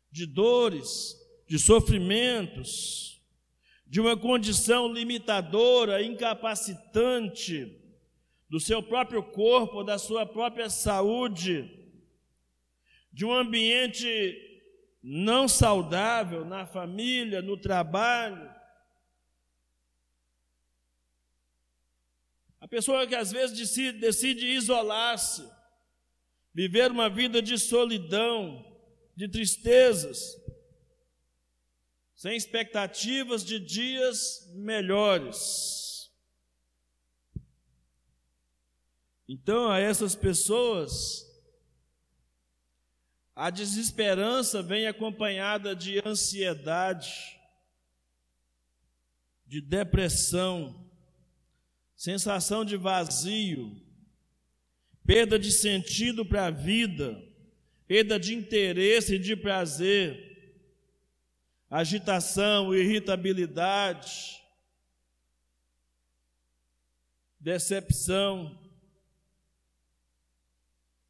de 0.10 0.26
dores, 0.26 1.22
de 1.48 1.60
sofrimentos, 1.60 3.22
de 3.86 4.00
uma 4.02 4.18
condição 4.18 4.92
limitadora, 4.92 6.02
incapacitante 6.02 7.80
do 8.50 8.60
seu 8.60 8.82
próprio 8.82 9.24
corpo, 9.24 9.84
da 9.84 9.98
sua 9.98 10.26
própria 10.26 10.70
saúde, 10.70 11.70
de 13.12 13.26
um 13.26 13.34
ambiente 13.34 14.52
não 15.02 15.48
saudável 15.48 16.46
na 16.46 16.66
família, 16.66 17.42
no 17.42 17.58
trabalho. 17.58 18.50
A 22.62 22.68
pessoa 22.68 23.06
que 23.06 23.14
às 23.14 23.32
vezes 23.32 23.58
decide, 23.58 24.00
decide 24.00 24.46
isolar-se, 24.48 25.48
viver 26.54 26.90
uma 26.90 27.10
vida 27.10 27.42
de 27.42 27.58
solidão, 27.58 28.66
de 29.16 29.28
tristezas, 29.28 30.43
sem 32.24 32.38
expectativas 32.38 33.44
de 33.44 33.60
dias 33.60 34.50
melhores. 34.54 36.10
Então, 39.28 39.70
a 39.70 39.78
essas 39.78 40.16
pessoas, 40.16 41.30
a 43.36 43.50
desesperança 43.50 44.64
vem 44.64 44.88
acompanhada 44.88 45.76
de 45.76 46.02
ansiedade, 46.08 47.12
de 49.46 49.60
depressão, 49.60 50.90
sensação 51.94 52.64
de 52.64 52.78
vazio, 52.78 53.76
perda 55.06 55.38
de 55.38 55.52
sentido 55.52 56.26
para 56.26 56.46
a 56.46 56.52
vida, 56.52 57.22
perda 57.86 58.18
de 58.18 58.34
interesse 58.34 59.16
e 59.16 59.20
de 59.20 59.36
prazer, 59.36 60.33
agitação, 61.74 62.76
irritabilidade, 62.76 64.40
decepção, 67.40 68.62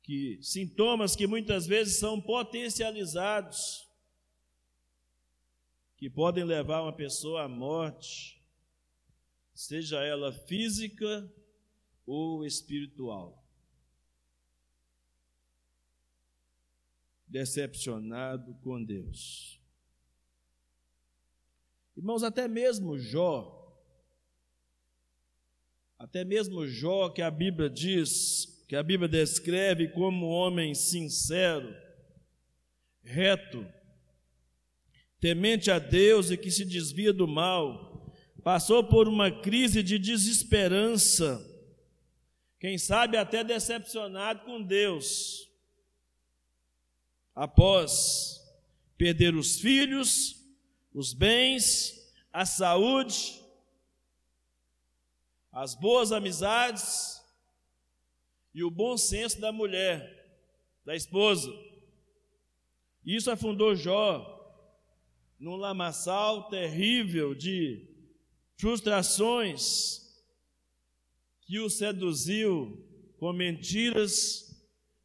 que 0.01 0.39
sintomas 0.41 1.17
que 1.17 1.27
muitas 1.27 1.67
vezes 1.67 1.98
são 1.98 2.22
potencializados, 2.22 3.86
que 5.98 6.10
podem 6.10 6.46
levar 6.46 6.84
uma 6.84 6.96
pessoa 6.96 7.43
à 7.43 7.50
morte, 7.50 8.41
seja 9.53 10.01
ela 10.01 10.32
física 10.32 11.29
ou 12.05 12.46
espiritual. 12.46 13.43
decepcionado 17.25 18.53
com 18.62 18.84
Deus. 18.84 19.62
Irmãos, 21.95 22.23
até 22.23 22.47
mesmo 22.47 22.97
Jó, 22.97 23.59
até 25.97 26.25
mesmo 26.25 26.67
Jó, 26.67 27.09
que 27.09 27.21
a 27.21 27.29
Bíblia 27.29 27.69
diz, 27.69 28.65
que 28.67 28.75
a 28.75 28.83
Bíblia 28.83 29.07
descreve 29.07 29.87
como 29.89 30.27
homem 30.27 30.74
sincero, 30.74 31.74
reto, 33.03 33.65
temente 35.20 35.72
a 35.72 35.79
Deus 35.79 36.31
e 36.31 36.37
que 36.37 36.51
se 36.51 36.65
desvia 36.65 37.13
do 37.13 37.27
mal, 37.27 38.13
passou 38.44 38.83
por 38.83 39.07
uma 39.07 39.31
crise 39.31 39.81
de 39.81 39.98
desesperança, 39.98 41.50
quem 42.59 42.77
sabe 42.77 43.18
até 43.18 43.44
decepcionado 43.44 44.44
com 44.46 44.61
Deus 44.61 45.50
após 47.35 48.41
perder 48.98 49.35
os 49.35 49.59
filhos, 49.59 50.43
os 50.94 51.14
bens, 51.14 52.14
a 52.32 52.46
saúde, 52.46 53.42
as 55.51 55.75
boas 55.75 56.12
amizades 56.12 57.22
e 58.53 58.64
o 58.64 58.70
bom 58.70 58.98
senso 58.98 59.40
da 59.42 59.51
mulher, 59.51 60.27
da 60.86 60.96
esposa. 60.96 61.51
Isso 63.06 63.32
afundou 63.32 63.75
Jó 63.75 64.29
num 65.40 65.56
lamaçal 65.56 66.48
terrível 66.50 67.36
de 67.36 67.88
frustrações 68.56 70.01
que 71.42 71.60
o 71.60 71.70
seduziu 71.70 72.88
com 73.18 73.34
mentiras 73.34 74.53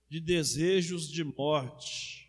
de 0.09 0.21
desejos 0.21 1.11
de 1.11 1.25
morte. 1.25 2.28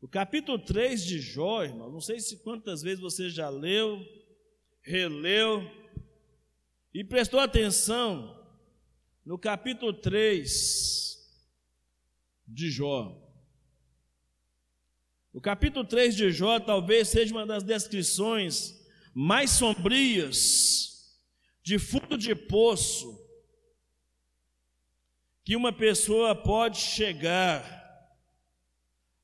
O 0.00 0.08
capítulo 0.08 0.58
3 0.58 1.04
de 1.04 1.20
Jó, 1.20 1.62
irmão, 1.62 1.90
não 1.90 2.00
sei 2.00 2.20
se 2.20 2.38
quantas 2.38 2.80
vezes 2.80 3.00
você 3.00 3.28
já 3.28 3.50
leu, 3.50 4.02
releu 4.80 5.70
e 6.94 7.04
prestou 7.04 7.38
atenção 7.38 8.34
no 9.24 9.38
capítulo 9.38 9.92
3 9.92 11.18
de 12.48 12.70
Jó. 12.70 13.14
O 15.34 15.40
capítulo 15.40 15.84
3 15.84 16.16
de 16.16 16.32
Jó 16.32 16.58
talvez 16.58 17.08
seja 17.08 17.34
uma 17.34 17.44
das 17.44 17.62
descrições 17.62 18.80
mais 19.12 19.50
sombrias 19.50 21.20
de 21.62 21.78
fundo 21.78 22.16
de 22.16 22.34
poço 22.34 23.20
que 25.44 25.54
uma 25.54 25.74
pessoa 25.74 26.34
pode 26.34 26.78
chegar 26.78 27.79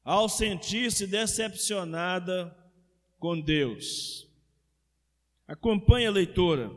ao 0.06 0.28
sentir-se 0.28 1.04
decepcionada 1.04 2.56
com 3.18 3.40
Deus. 3.40 4.30
Acompanhe 5.48 6.06
a 6.06 6.12
leitora. 6.12 6.70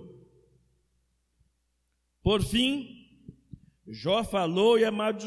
Por 2.23 2.43
fim, 2.43 3.07
Jó 3.87 4.23
falou 4.23 4.79
e 4.79 4.83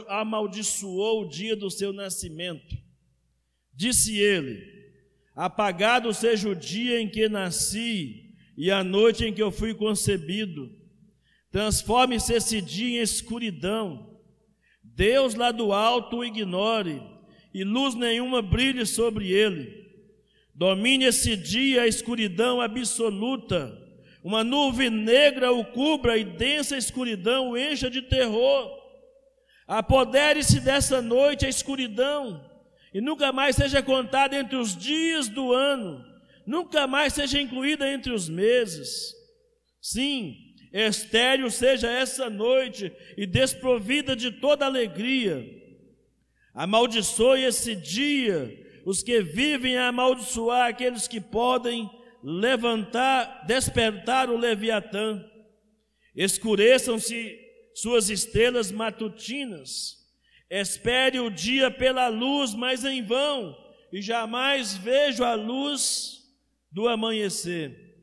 amaldiçoou 0.09 1.23
o 1.23 1.29
dia 1.29 1.55
do 1.55 1.71
seu 1.71 1.93
nascimento. 1.93 2.77
Disse 3.73 4.19
ele: 4.19 4.67
Apagado 5.33 6.13
seja 6.13 6.49
o 6.49 6.57
dia 6.57 7.01
em 7.01 7.09
que 7.09 7.29
nasci 7.29 8.35
e 8.57 8.69
a 8.69 8.83
noite 8.83 9.25
em 9.25 9.33
que 9.33 9.43
eu 9.43 9.53
fui 9.53 9.75
concebido. 9.75 10.77
Transforme-se 11.53 12.35
esse 12.35 12.61
dia 12.61 12.99
em 12.99 13.03
escuridão. 13.03 14.21
Deus 14.83 15.37
lá 15.37 15.53
do 15.53 15.73
alto 15.73 16.19
o 16.19 16.25
ignore 16.25 17.12
e 17.55 17.65
luz 17.65 17.95
nenhuma 17.95 18.41
brilhe 18.41 18.87
sobre 18.87 19.31
ele. 19.31 19.83
Domine 20.55 21.07
esse 21.07 21.37
dia 21.37 21.83
a 21.83 21.87
escuridão 21.87 22.61
absoluta, 22.61 23.79
uma 24.23 24.45
nuvem 24.45 24.91
negra 24.91 25.53
o 25.53 25.65
cubra 25.65 26.17
e 26.17 26.25
densa 26.25 26.77
escuridão 26.77 27.51
o 27.51 27.59
encha 27.59 27.91
de 27.91 28.03
terror. 28.03 28.71
Apodere-se 29.67 30.61
dessa 30.61 31.01
noite 31.01 31.47
a 31.47 31.49
escuridão 31.49 32.49
e 32.93 33.01
nunca 33.01 33.33
mais 33.33 33.57
seja 33.57 33.83
contada 33.83 34.37
entre 34.37 34.57
os 34.57 34.77
dias 34.77 35.29
do 35.29 35.53
ano, 35.53 36.05
nunca 36.47 36.87
mais 36.87 37.15
seja 37.15 37.41
incluída 37.41 37.91
entre 37.91 38.13
os 38.13 38.29
meses. 38.29 39.15
Sim, 39.81 40.37
estéril 40.73 41.51
seja 41.51 41.91
essa 41.91 42.29
noite 42.29 42.93
e 43.17 43.27
desprovida 43.27 44.15
de 44.15 44.31
toda 44.31 44.67
alegria 44.67 45.62
Amaldiçoe 46.55 47.45
esse 47.45 47.75
dia 47.75 48.59
os 48.85 49.03
que 49.03 49.23
vivem 49.23 49.77
a 49.77 49.89
amaldiçoar 49.89 50.69
aqueles 50.69 51.07
que 51.07 51.21
podem 51.21 51.91
levantar, 52.23 53.45
despertar 53.47 54.29
o 54.29 54.37
Leviatã. 54.37 55.25
Escureçam-se 56.15 57.39
suas 57.75 58.11
estrelas 58.11 58.71
matutinas. 58.71 59.99
Espere 60.51 61.21
o 61.21 61.31
dia 61.31 61.71
pela 61.71 62.09
luz, 62.09 62.55
mas 62.55 62.85
em 62.85 63.03
vão, 63.03 63.57
e 63.91 64.03
jamais 64.03 64.77
vejo 64.77 65.25
a 65.25 65.35
luz 65.35 66.19
do 66.71 66.87
amanhecer. 66.89 67.97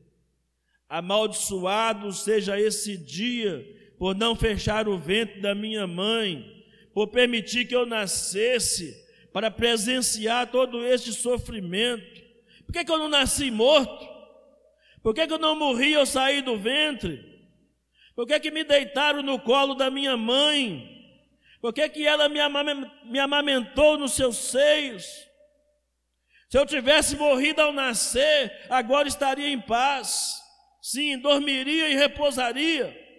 Amaldiçoado 0.88 2.12
seja 2.12 2.58
esse 2.58 2.96
dia 2.96 3.64
por 3.96 4.16
não 4.16 4.34
fechar 4.34 4.88
o 4.88 4.98
ventre 4.98 5.40
da 5.40 5.54
minha 5.54 5.86
mãe 5.86 6.59
por 6.94 7.08
permitir 7.08 7.66
que 7.66 7.74
eu 7.74 7.86
nascesse 7.86 9.08
para 9.32 9.50
presenciar 9.50 10.50
todo 10.50 10.84
este 10.84 11.12
sofrimento. 11.12 12.20
Por 12.66 12.72
que, 12.72 12.84
que 12.84 12.90
eu 12.90 12.98
não 12.98 13.08
nasci 13.08 13.50
morto? 13.50 14.08
Por 15.02 15.14
que, 15.14 15.26
que 15.26 15.32
eu 15.32 15.38
não 15.38 15.56
morri 15.56 15.94
ao 15.94 16.04
sair 16.04 16.42
do 16.42 16.56
ventre? 16.58 17.30
Por 18.14 18.26
que, 18.26 18.38
que 18.38 18.50
me 18.50 18.64
deitaram 18.64 19.22
no 19.22 19.38
colo 19.38 19.74
da 19.74 19.90
minha 19.90 20.16
mãe? 20.16 20.98
Por 21.60 21.72
que, 21.72 21.88
que 21.88 22.06
ela 22.06 22.28
me 22.28 23.18
amamentou 23.18 23.98
nos 23.98 24.12
seus 24.12 24.36
seios? 24.36 25.04
Se 26.48 26.58
eu 26.58 26.66
tivesse 26.66 27.16
morrido 27.16 27.62
ao 27.62 27.72
nascer, 27.72 28.66
agora 28.68 29.06
estaria 29.06 29.48
em 29.48 29.60
paz. 29.60 30.42
Sim, 30.82 31.18
dormiria 31.18 31.88
e 31.88 31.94
repousaria. 31.94 33.09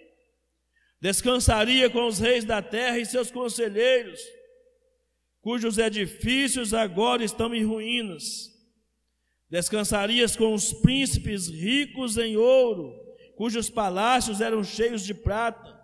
Descansaria 1.01 1.89
com 1.89 2.05
os 2.05 2.19
reis 2.19 2.45
da 2.45 2.61
terra 2.61 2.99
e 2.99 3.05
seus 3.07 3.31
conselheiros, 3.31 4.21
cujos 5.41 5.79
edifícios 5.79 6.75
agora 6.75 7.23
estão 7.23 7.55
em 7.55 7.63
ruínas. 7.65 8.51
Descansarias 9.49 10.35
com 10.35 10.53
os 10.53 10.71
príncipes 10.71 11.47
ricos 11.47 12.17
em 12.17 12.37
ouro, 12.37 12.93
cujos 13.35 13.67
palácios 13.67 14.41
eram 14.41 14.63
cheios 14.63 15.03
de 15.03 15.15
prata. 15.15 15.81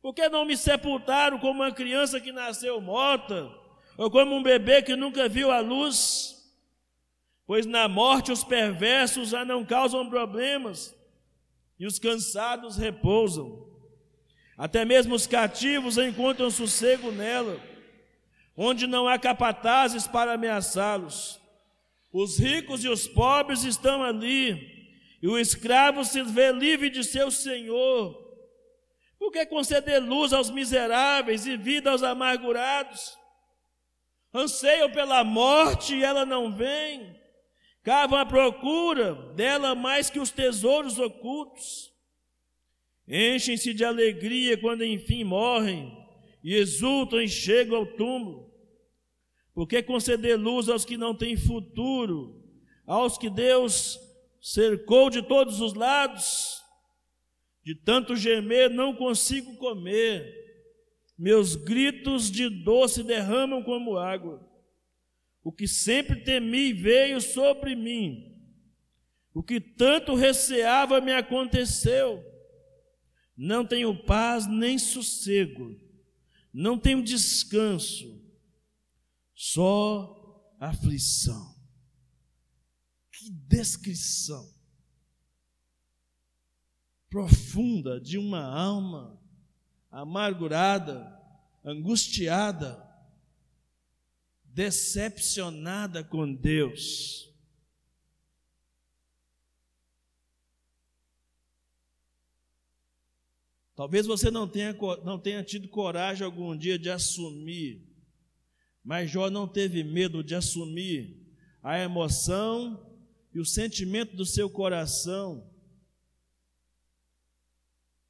Por 0.00 0.14
que 0.14 0.28
não 0.28 0.44
me 0.44 0.56
sepultaram 0.56 1.40
como 1.40 1.62
uma 1.62 1.72
criança 1.72 2.20
que 2.20 2.30
nasceu 2.30 2.80
morta, 2.80 3.50
ou 3.98 4.08
como 4.12 4.36
um 4.36 4.42
bebê 4.44 4.80
que 4.80 4.94
nunca 4.94 5.28
viu 5.28 5.50
a 5.50 5.58
luz? 5.58 6.40
Pois 7.46 7.66
na 7.66 7.88
morte 7.88 8.30
os 8.30 8.44
perversos 8.44 9.30
já 9.30 9.44
não 9.44 9.64
causam 9.64 10.08
problemas, 10.08 10.94
e 11.80 11.84
os 11.84 11.98
cansados 11.98 12.76
repousam. 12.76 13.73
Até 14.56 14.84
mesmo 14.84 15.14
os 15.14 15.26
cativos 15.26 15.98
encontram 15.98 16.50
sossego 16.50 17.10
nela, 17.10 17.60
onde 18.56 18.86
não 18.86 19.08
há 19.08 19.18
capatazes 19.18 20.06
para 20.06 20.34
ameaçá-los. 20.34 21.40
Os 22.12 22.38
ricos 22.38 22.84
e 22.84 22.88
os 22.88 23.08
pobres 23.08 23.64
estão 23.64 24.02
ali, 24.02 24.88
e 25.20 25.26
o 25.26 25.38
escravo 25.38 26.04
se 26.04 26.22
vê 26.22 26.52
livre 26.52 26.88
de 26.88 27.02
seu 27.02 27.30
senhor. 27.30 28.22
Por 29.18 29.32
que 29.32 29.44
conceder 29.46 30.00
luz 30.00 30.32
aos 30.32 30.50
miseráveis 30.50 31.46
e 31.46 31.56
vida 31.56 31.90
aos 31.90 32.02
amargurados? 32.02 33.16
Anseiam 34.32 34.90
pela 34.90 35.24
morte 35.24 35.96
e 35.96 36.04
ela 36.04 36.24
não 36.24 36.52
vem 36.52 37.14
cavam 37.84 38.18
à 38.18 38.24
procura 38.24 39.14
dela 39.34 39.74
mais 39.74 40.08
que 40.08 40.18
os 40.18 40.30
tesouros 40.30 40.98
ocultos. 40.98 41.92
Enchem-se 43.06 43.74
de 43.74 43.84
alegria 43.84 44.56
quando 44.56 44.84
enfim 44.84 45.24
morrem 45.24 45.92
e 46.42 46.54
exultam 46.54 47.20
e 47.20 47.28
chegam 47.28 47.76
ao 47.76 47.86
túmulo. 47.86 48.52
Porque 49.52 49.82
conceder 49.82 50.38
luz 50.38 50.68
aos 50.68 50.84
que 50.84 50.96
não 50.96 51.14
têm 51.14 51.36
futuro, 51.36 52.42
aos 52.86 53.16
que 53.16 53.30
Deus 53.30 53.98
cercou 54.40 55.08
de 55.08 55.22
todos 55.22 55.60
os 55.60 55.74
lados? 55.74 56.60
De 57.62 57.74
tanto 57.74 58.16
gemer, 58.16 58.68
não 58.68 58.94
consigo 58.94 59.56
comer. 59.56 60.42
Meus 61.16 61.54
gritos 61.54 62.30
de 62.30 62.48
dor 62.48 62.88
se 62.88 63.02
derramam 63.02 63.62
como 63.62 63.96
água. 63.96 64.46
O 65.42 65.52
que 65.52 65.68
sempre 65.68 66.24
temi 66.24 66.72
veio 66.72 67.20
sobre 67.20 67.76
mim. 67.76 68.34
O 69.32 69.42
que 69.42 69.60
tanto 69.60 70.14
receava 70.14 71.00
me 71.00 71.12
aconteceu. 71.12 72.33
Não 73.36 73.66
tenho 73.66 74.04
paz 74.04 74.46
nem 74.46 74.78
sossego. 74.78 75.78
Não 76.52 76.78
tenho 76.78 77.02
descanso. 77.02 78.22
Só 79.34 80.54
aflição. 80.60 81.54
Que 83.10 83.30
descrição 83.30 84.54
profunda 87.14 88.00
de 88.00 88.18
uma 88.18 88.42
alma 88.42 89.16
amargurada, 89.88 91.16
angustiada, 91.64 92.84
decepcionada 94.42 96.02
com 96.02 96.34
Deus. 96.34 97.32
Talvez 103.74 104.06
você 104.06 104.30
não 104.30 104.46
tenha, 104.46 104.72
não 105.04 105.18
tenha 105.18 105.42
tido 105.42 105.68
coragem 105.68 106.24
algum 106.24 106.56
dia 106.56 106.78
de 106.78 106.88
assumir, 106.88 107.82
mas 108.84 109.10
Jó 109.10 109.28
não 109.28 109.48
teve 109.48 109.82
medo 109.82 110.22
de 110.22 110.34
assumir 110.34 111.20
a 111.62 111.78
emoção 111.78 112.94
e 113.32 113.40
o 113.40 113.44
sentimento 113.44 114.14
do 114.14 114.24
seu 114.24 114.48
coração 114.48 115.50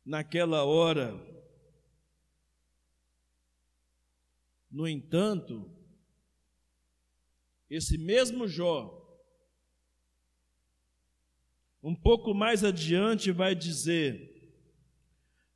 naquela 0.04 0.64
hora. 0.64 1.18
No 4.70 4.86
entanto, 4.86 5.70
esse 7.70 7.96
mesmo 7.96 8.46
Jó, 8.46 9.00
um 11.82 11.94
pouco 11.94 12.34
mais 12.34 12.64
adiante, 12.64 13.30
vai 13.30 13.54
dizer: 13.54 14.33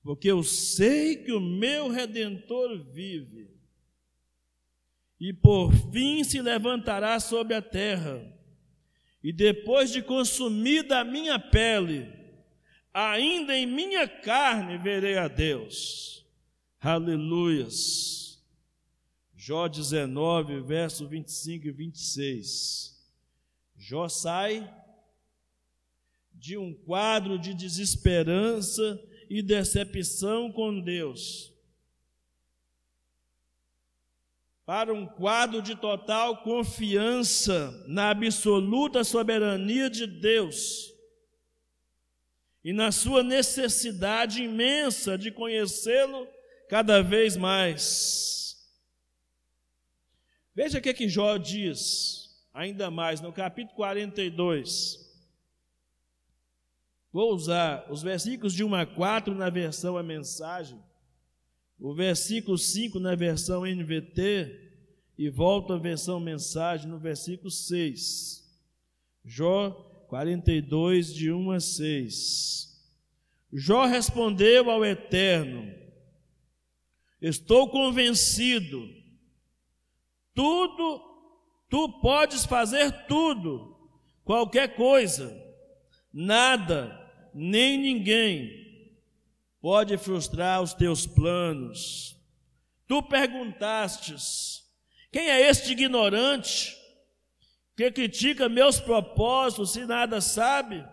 Porque 0.02 0.30
eu 0.30 0.42
sei 0.42 1.16
que 1.16 1.32
o 1.32 1.40
meu 1.40 1.88
redentor 1.88 2.78
vive, 2.92 3.50
e 5.20 5.32
por 5.32 5.72
fim 5.92 6.22
se 6.22 6.40
levantará 6.40 7.18
sobre 7.18 7.54
a 7.54 7.62
terra, 7.62 8.22
e 9.22 9.32
depois 9.32 9.90
de 9.90 10.00
consumida 10.00 11.00
a 11.00 11.04
minha 11.04 11.38
pele, 11.38 12.08
ainda 12.94 13.56
em 13.56 13.66
minha 13.66 14.08
carne 14.08 14.78
verei 14.78 15.18
a 15.18 15.28
Deus. 15.28 16.24
Aleluias. 16.80 18.18
Jó 19.34 19.66
19, 19.66 20.60
verso 20.60 21.06
25 21.08 21.66
e 21.66 21.72
26. 21.72 22.96
Jó 23.76 24.08
sai 24.08 24.68
de 26.32 26.56
um 26.56 26.72
quadro 26.72 27.38
de 27.38 27.54
desesperança 27.54 29.00
e 29.28 29.42
decepção 29.42 30.50
com 30.50 30.80
Deus 30.80 31.52
para 34.68 34.92
um 34.92 35.06
quadro 35.06 35.62
de 35.62 35.74
total 35.74 36.42
confiança 36.42 37.72
na 37.86 38.10
absoluta 38.10 39.02
soberania 39.02 39.88
de 39.88 40.06
Deus 40.06 40.92
e 42.62 42.70
na 42.70 42.92
sua 42.92 43.22
necessidade 43.22 44.42
imensa 44.42 45.16
de 45.16 45.30
conhecê-lo 45.30 46.28
cada 46.68 47.02
vez 47.02 47.34
mais. 47.34 48.58
Veja 50.54 50.78
o 50.78 50.82
que, 50.82 50.92
que 50.92 51.08
Jó 51.08 51.38
diz, 51.38 52.28
ainda 52.52 52.90
mais, 52.90 53.22
no 53.22 53.32
capítulo 53.32 53.74
42. 53.74 55.07
Vou 57.12 57.34
usar 57.34 57.86
os 57.90 58.02
versículos 58.02 58.52
de 58.52 58.62
1 58.62 58.74
a 58.74 58.86
4 58.86 59.34
na 59.34 59.48
versão 59.48 59.96
a 59.96 60.02
mensagem, 60.02 60.78
o 61.78 61.94
versículo 61.94 62.58
5 62.58 62.98
na 62.98 63.14
versão 63.14 63.64
NVT, 63.64 64.68
e 65.16 65.28
volto 65.28 65.72
à 65.72 65.78
versão 65.78 66.20
mensagem 66.20 66.88
no 66.88 66.98
versículo 66.98 67.50
6. 67.50 68.44
Jó 69.24 69.70
42, 70.08 71.12
de 71.12 71.32
1 71.32 71.50
a 71.50 71.60
6. 71.60 72.68
Jó 73.52 73.84
respondeu 73.84 74.70
ao 74.70 74.84
Eterno: 74.84 75.72
Estou 77.20 77.68
convencido 77.68 78.98
tudo, 80.38 81.02
tu 81.68 82.00
podes 82.00 82.44
fazer 82.44 83.06
tudo, 83.06 83.76
qualquer 84.24 84.76
coisa, 84.76 85.36
nada, 86.12 86.96
nem 87.34 87.78
ninguém 87.78 88.68
pode 89.60 89.96
frustrar 89.98 90.62
os 90.62 90.74
teus 90.74 91.06
planos. 91.06 92.16
Tu 92.86 93.02
perguntastes: 93.02 94.64
quem 95.12 95.28
é 95.28 95.48
este 95.48 95.72
ignorante 95.72 96.76
que 97.76 97.90
critica 97.92 98.48
meus 98.48 98.80
propósitos 98.80 99.76
e 99.76 99.86
nada 99.86 100.20
sabe? 100.20 100.84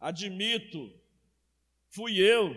Admito, 0.00 0.92
fui 1.90 2.18
eu. 2.18 2.56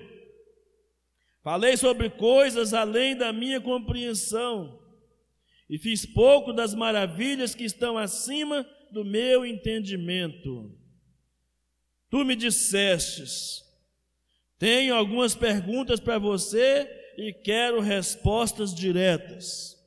Falei 1.42 1.76
sobre 1.78 2.10
coisas 2.10 2.74
além 2.74 3.16
da 3.16 3.34
minha 3.34 3.60
compreensão 3.60 4.80
e 5.70 5.78
fiz 5.78 6.06
pouco 6.06 6.52
das 6.52 6.74
maravilhas 6.74 7.54
que 7.54 7.64
estão 7.64 7.98
acima 7.98 8.66
do 8.92 9.06
meu 9.06 9.46
entendimento. 9.46 10.79
Tu 12.10 12.26
me 12.26 12.36
dissestes: 12.36 13.64
tenho 14.58 14.94
algumas 14.94 15.36
perguntas 15.36 16.00
para 16.00 16.20
você 16.20 16.88
e 17.18 17.32
quero 17.32 17.80
respostas 17.80 18.74
diretas. 18.74 19.78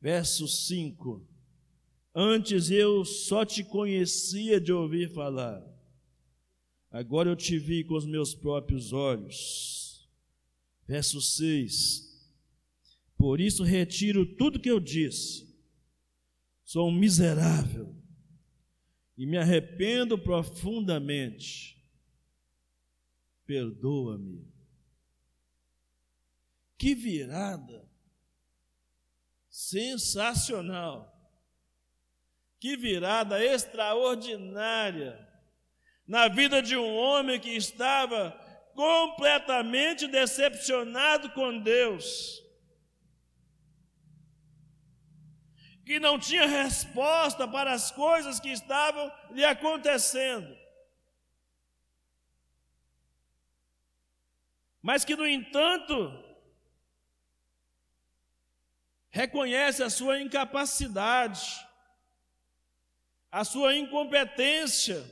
Verso 0.00 0.46
5: 0.46 1.26
Antes 2.14 2.70
eu 2.70 3.04
só 3.04 3.44
te 3.44 3.64
conhecia 3.64 4.60
de 4.60 4.72
ouvir 4.72 5.08
falar. 5.08 5.64
Agora 6.90 7.30
eu 7.30 7.34
te 7.34 7.58
vi 7.58 7.82
com 7.82 7.94
os 7.94 8.04
meus 8.04 8.34
próprios 8.34 8.92
olhos. 8.92 10.06
Verso 10.86 11.20
6. 11.22 12.04
Por 13.16 13.40
isso 13.40 13.64
retiro 13.64 14.26
tudo 14.36 14.60
que 14.60 14.70
eu 14.70 14.78
disse. 14.78 15.53
Sou 16.74 16.88
um 16.88 16.92
miserável 16.92 17.94
e 19.16 19.24
me 19.24 19.38
arrependo 19.38 20.18
profundamente. 20.18 21.80
Perdoa-me. 23.46 24.52
Que 26.76 26.92
virada! 26.92 27.88
Sensacional! 29.48 31.16
Que 32.58 32.76
virada 32.76 33.40
extraordinária 33.40 35.28
na 36.04 36.26
vida 36.26 36.60
de 36.60 36.76
um 36.76 36.96
homem 36.96 37.38
que 37.38 37.50
estava 37.50 38.32
completamente 38.74 40.08
decepcionado 40.08 41.30
com 41.34 41.56
Deus, 41.56 42.43
que 45.84 46.00
não 46.00 46.18
tinha 46.18 46.46
resposta 46.46 47.46
para 47.46 47.72
as 47.72 47.90
coisas 47.90 48.40
que 48.40 48.50
estavam 48.50 49.12
lhe 49.30 49.44
acontecendo. 49.44 50.56
Mas 54.80 55.04
que, 55.04 55.16
no 55.16 55.26
entanto, 55.26 56.12
reconhece 59.10 59.82
a 59.82 59.90
sua 59.90 60.20
incapacidade, 60.20 61.66
a 63.30 63.44
sua 63.44 63.74
incompetência 63.74 65.04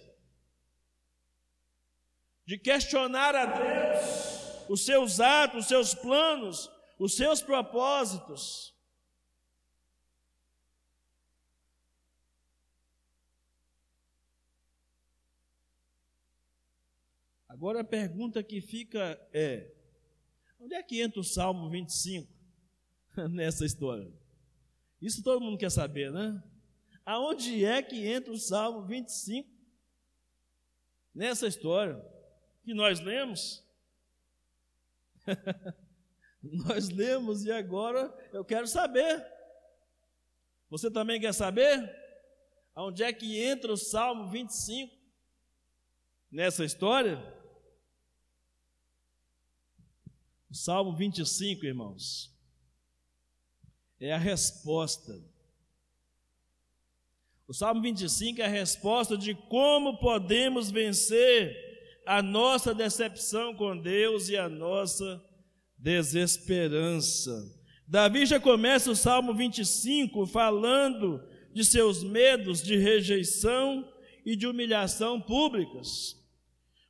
de 2.45 2.59
questionar 2.59 3.35
a 3.35 3.47
Deus 3.47 4.33
os 4.69 4.85
seus 4.85 5.21
atos, 5.21 5.65
os 5.65 5.69
seus 5.69 5.95
planos, 5.95 6.71
os 6.99 7.15
seus 7.15 7.43
propósitos. 7.43 8.72
Agora 17.63 17.83
a 17.83 17.85
pergunta 17.85 18.43
que 18.43 18.61
fica 18.61 19.17
é: 19.33 19.71
onde 20.59 20.75
é 20.75 20.83
que 20.83 21.01
entra 21.01 21.21
o 21.21 21.23
Salmo 21.23 21.71
25 21.71 22.29
nessa 23.31 23.65
história? 23.65 24.13
Isso 25.01 25.23
todo 25.23 25.41
mundo 25.41 25.57
quer 25.57 25.71
saber, 25.71 26.11
né? 26.11 26.43
aonde 27.07 27.65
é 27.65 27.81
que 27.81 28.05
entra 28.05 28.33
o 28.33 28.37
Salmo 28.37 28.83
25 28.83 29.49
nessa 31.15 31.47
história 31.47 32.05
que 32.65 32.75
nós 32.75 32.99
lemos? 32.99 33.65
nós 36.43 36.89
lemos 36.89 37.45
e 37.45 37.53
agora 37.53 38.13
eu 38.33 38.45
quero 38.45 38.67
saber. 38.67 39.25
Você 40.69 40.91
também 40.91 41.21
quer 41.21 41.33
saber? 41.33 41.97
Aonde 42.75 43.05
é 43.05 43.13
que 43.13 43.41
entra 43.41 43.73
o 43.73 43.77
Salmo 43.77 44.33
25 44.33 44.93
nessa 46.29 46.65
história? 46.65 47.41
O 50.53 50.55
Salmo 50.55 50.95
25, 50.95 51.67
irmãos, 51.67 52.33
é 53.99 54.13
a 54.13 54.19
resposta 54.19 55.33
o 57.53 57.55
Salmo 57.55 57.83
25 57.83 58.41
é 58.41 58.47
a 58.47 58.49
resposta 58.49 59.15
de 59.15 59.35
como 59.35 59.99
podemos 59.99 60.71
vencer 60.71 61.55
a 62.07 62.23
nossa 62.23 62.75
decepção 62.75 63.55
com 63.55 63.77
Deus 63.77 64.31
e 64.31 64.39
a 64.39 64.49
nossa 64.49 65.23
desesperança. 65.77 67.31
Davi 67.87 68.25
já 68.25 68.41
começa 68.41 68.91
o 68.91 68.97
Salmo 68.97 69.35
25 69.35 70.27
falando 70.27 71.23
de 71.53 71.63
seus 71.63 72.03
medos 72.03 72.63
de 72.63 72.75
rejeição 72.75 73.87
e 74.25 74.35
de 74.35 74.47
humilhação 74.47 75.21
públicas. 75.21 76.22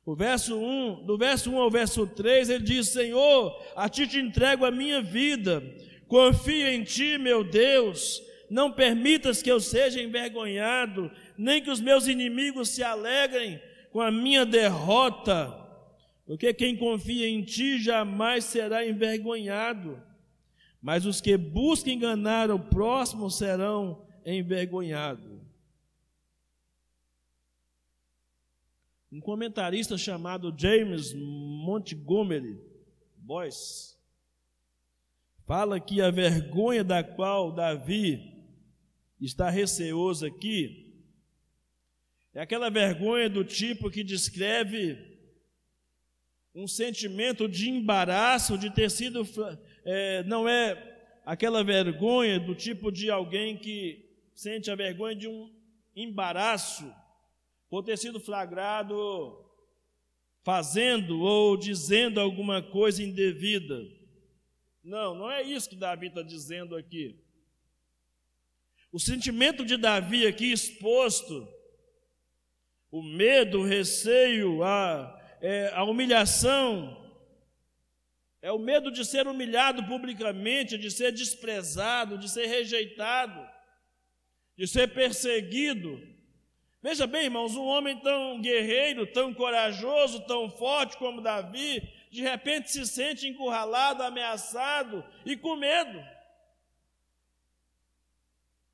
O 0.05 0.15
verso 0.15 0.57
1, 0.57 1.05
do 1.05 1.17
verso 1.17 1.49
1 1.49 1.57
ao 1.59 1.71
verso 1.71 2.05
3, 2.05 2.49
ele 2.49 2.63
diz: 2.63 2.89
Senhor, 2.89 3.57
a 3.75 3.87
ti 3.87 4.05
te 4.05 4.19
entrego 4.19 4.65
a 4.65 4.71
minha 4.71 5.01
vida, 5.01 5.63
confio 6.07 6.67
em 6.67 6.83
ti, 6.83 7.17
meu 7.17 7.43
Deus. 7.43 8.21
Não 8.49 8.71
permitas 8.71 9.41
que 9.41 9.49
eu 9.49 9.59
seja 9.59 10.01
envergonhado, 10.01 11.09
nem 11.37 11.61
que 11.61 11.71
os 11.71 11.79
meus 11.79 12.07
inimigos 12.07 12.69
se 12.69 12.83
alegrem 12.83 13.59
com 13.91 14.01
a 14.01 14.11
minha 14.11 14.45
derrota, 14.45 15.55
porque 16.25 16.53
quem 16.53 16.75
confia 16.75 17.27
em 17.27 17.41
ti 17.41 17.79
jamais 17.79 18.43
será 18.43 18.85
envergonhado, 18.85 20.01
mas 20.81 21.05
os 21.05 21.21
que 21.21 21.37
buscam 21.37 21.91
enganar 21.91 22.51
o 22.51 22.59
próximo 22.59 23.29
serão 23.29 24.05
envergonhados. 24.25 25.32
Um 29.13 29.21
comentarista 29.21 29.95
chamado 29.95 30.51
James 30.57 31.13
Montgomery 31.13 32.59
Boyce 33.15 33.95
fala 35.45 35.79
que 35.79 36.01
a 36.01 36.09
vergonha 36.09 36.83
da 36.83 37.03
qual 37.03 37.51
Davi 37.51 38.43
está 39.21 39.51
receoso 39.51 40.25
aqui, 40.25 40.91
é 42.33 42.41
aquela 42.41 42.71
vergonha 42.71 43.29
do 43.29 43.45
tipo 43.45 43.91
que 43.91 44.03
descreve 44.03 44.97
um 46.55 46.67
sentimento 46.67 47.47
de 47.47 47.69
embaraço, 47.69 48.57
de 48.57 48.71
ter 48.71 48.89
sido. 48.89 49.27
É, 49.85 50.23
não 50.23 50.49
é 50.49 51.21
aquela 51.23 51.63
vergonha 51.63 52.39
do 52.39 52.55
tipo 52.55 52.91
de 52.91 53.11
alguém 53.11 53.59
que 53.59 54.09
sente 54.33 54.71
a 54.71 54.75
vergonha 54.75 55.15
de 55.15 55.27
um 55.27 55.53
embaraço 55.95 56.91
por 57.73 57.81
ter 57.83 57.97
sido 57.97 58.19
flagrado 58.19 59.43
fazendo 60.43 61.21
ou 61.21 61.57
dizendo 61.57 62.21
alguma 62.21 62.61
coisa 62.61 63.01
indevida. 63.01 63.81
Não, 64.83 65.15
não 65.15 65.31
é 65.31 65.41
isso 65.41 65.71
que 65.71 65.75
Davi 65.75 66.05
está 66.05 66.21
dizendo 66.21 66.75
aqui. 66.75 67.19
O 68.91 68.99
sentimento 68.99 69.65
de 69.65 69.75
Davi 69.75 70.27
aqui 70.27 70.51
exposto, 70.51 71.47
o 72.91 73.01
medo, 73.01 73.61
o 73.61 73.65
receio, 73.65 74.63
a, 74.63 75.19
é, 75.41 75.71
a 75.73 75.83
humilhação, 75.83 77.11
é 78.39 78.51
o 78.51 78.59
medo 78.59 78.91
de 78.91 79.03
ser 79.03 79.25
humilhado 79.25 79.83
publicamente, 79.87 80.77
de 80.77 80.91
ser 80.91 81.11
desprezado, 81.11 82.19
de 82.19 82.29
ser 82.29 82.45
rejeitado, 82.45 83.43
de 84.55 84.67
ser 84.67 84.93
perseguido. 84.93 86.12
Veja 86.83 87.07
bem, 87.07 87.23
irmãos, 87.23 87.55
um 87.55 87.63
homem 87.63 87.97
tão 88.01 88.41
guerreiro, 88.41 89.07
tão 89.07 89.33
corajoso, 89.33 90.19
tão 90.27 90.49
forte 90.49 90.97
como 90.97 91.21
Davi, 91.21 91.81
de 92.11 92.21
repente 92.21 92.69
se 92.69 92.85
sente 92.85 93.25
encurralado, 93.25 94.03
ameaçado 94.03 95.01
e 95.25 95.37
com 95.37 95.55
medo. 95.55 96.03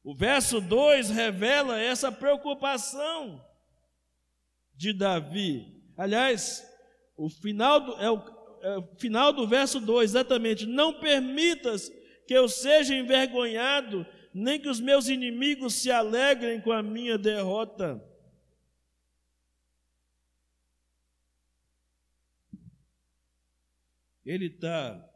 O 0.04 0.16
verso 0.16 0.60
2 0.60 1.12
revela 1.12 1.80
essa 1.80 2.12
preocupação 2.12 3.46
de 4.74 4.92
Davi. 4.92 5.84
Aliás, 5.96 6.68
o 7.16 7.30
final 7.30 7.80
do, 7.80 7.92
é 8.02 8.10
o, 8.10 8.24
é 8.64 8.78
o 8.80 8.88
final 8.98 9.32
do 9.32 9.48
verso 9.48 9.80
2, 9.80 10.10
exatamente. 10.10 10.66
Não 10.66 11.00
permitas 11.00 11.92
que 12.26 12.34
eu 12.34 12.50
seja 12.50 12.96
envergonhado, 12.96 14.04
nem 14.34 14.60
que 14.60 14.70
os 14.70 14.80
meus 14.80 15.08
inimigos 15.08 15.74
se 15.74 15.92
alegrem 15.92 16.62
com 16.62 16.72
a 16.72 16.84
minha 16.84 17.18
derrota. 17.18 18.04
Ele 24.26 24.46
está 24.46 25.10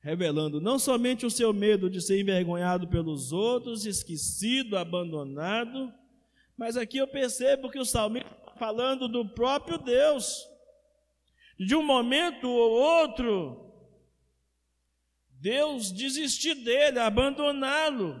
revelando 0.00 0.60
não 0.60 0.78
somente 0.78 1.24
o 1.24 1.30
seu 1.30 1.50
medo 1.50 1.88
de 1.88 1.98
ser 1.98 2.20
envergonhado 2.20 2.86
pelos 2.86 3.32
outros, 3.32 3.86
esquecido, 3.86 4.76
abandonado, 4.76 5.90
mas 6.58 6.76
aqui 6.76 6.98
eu 6.98 7.08
percebo 7.08 7.70
que 7.70 7.78
o 7.78 7.86
salmista 7.86 8.28
está 8.30 8.52
falando 8.52 9.08
do 9.08 9.26
próprio 9.26 9.78
Deus. 9.78 10.46
De 11.58 11.74
um 11.74 11.82
momento 11.82 12.48
ou 12.50 12.72
outro, 12.72 13.63
Deus 15.44 15.92
desistir 15.92 16.54
dele, 16.54 16.98
abandoná-lo. 16.98 18.18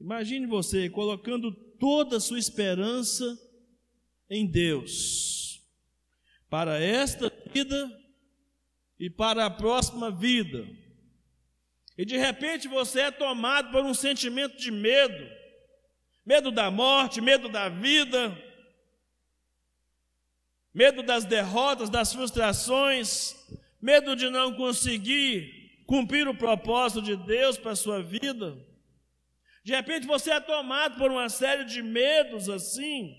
Imagine 0.00 0.46
você 0.46 0.88
colocando 0.88 1.52
toda 1.78 2.16
a 2.16 2.20
sua 2.20 2.38
esperança 2.38 3.38
em 4.30 4.50
Deus 4.50 5.62
para 6.48 6.80
esta 6.80 7.30
vida 7.52 7.92
e 8.98 9.10
para 9.10 9.44
a 9.44 9.50
próxima 9.50 10.10
vida. 10.10 10.66
E 11.98 12.06
de 12.06 12.16
repente 12.16 12.68
você 12.68 13.00
é 13.00 13.10
tomado 13.10 13.70
por 13.70 13.84
um 13.84 13.92
sentimento 13.92 14.56
de 14.56 14.70
medo, 14.70 15.30
medo 16.24 16.50
da 16.50 16.70
morte, 16.70 17.20
medo 17.20 17.50
da 17.50 17.68
vida, 17.68 18.34
medo 20.74 21.04
das 21.04 21.24
derrotas, 21.24 21.88
das 21.88 22.12
frustrações, 22.12 23.36
medo 23.80 24.16
de 24.16 24.28
não 24.28 24.56
conseguir 24.56 25.84
cumprir 25.86 26.26
o 26.26 26.36
propósito 26.36 27.00
de 27.00 27.16
Deus 27.16 27.56
para 27.56 27.72
a 27.72 27.76
sua 27.76 28.02
vida. 28.02 28.58
De 29.62 29.72
repente 29.72 30.06
você 30.06 30.32
é 30.32 30.40
tomado 30.40 30.98
por 30.98 31.10
uma 31.10 31.28
série 31.28 31.64
de 31.64 31.80
medos 31.80 32.48
assim. 32.48 33.16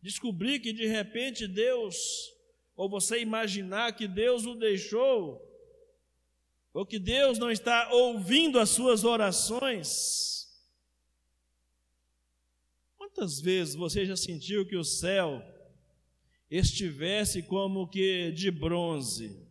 Descobrir 0.00 0.60
que 0.60 0.72
de 0.72 0.86
repente 0.86 1.48
Deus, 1.48 1.96
ou 2.76 2.88
você 2.88 3.20
imaginar 3.20 3.92
que 3.92 4.06
Deus 4.06 4.46
o 4.46 4.54
deixou, 4.54 5.44
ou 6.72 6.86
que 6.86 6.98
Deus 6.98 7.38
não 7.38 7.50
está 7.50 7.90
ouvindo 7.92 8.60
as 8.60 8.70
suas 8.70 9.02
orações. 9.02 10.37
Quantas 13.18 13.40
vezes 13.40 13.74
você 13.74 14.06
já 14.06 14.14
sentiu 14.16 14.64
que 14.64 14.76
o 14.76 14.84
céu 14.84 15.42
estivesse 16.48 17.42
como 17.42 17.88
que 17.88 18.30
de 18.30 18.48
bronze? 18.48 19.44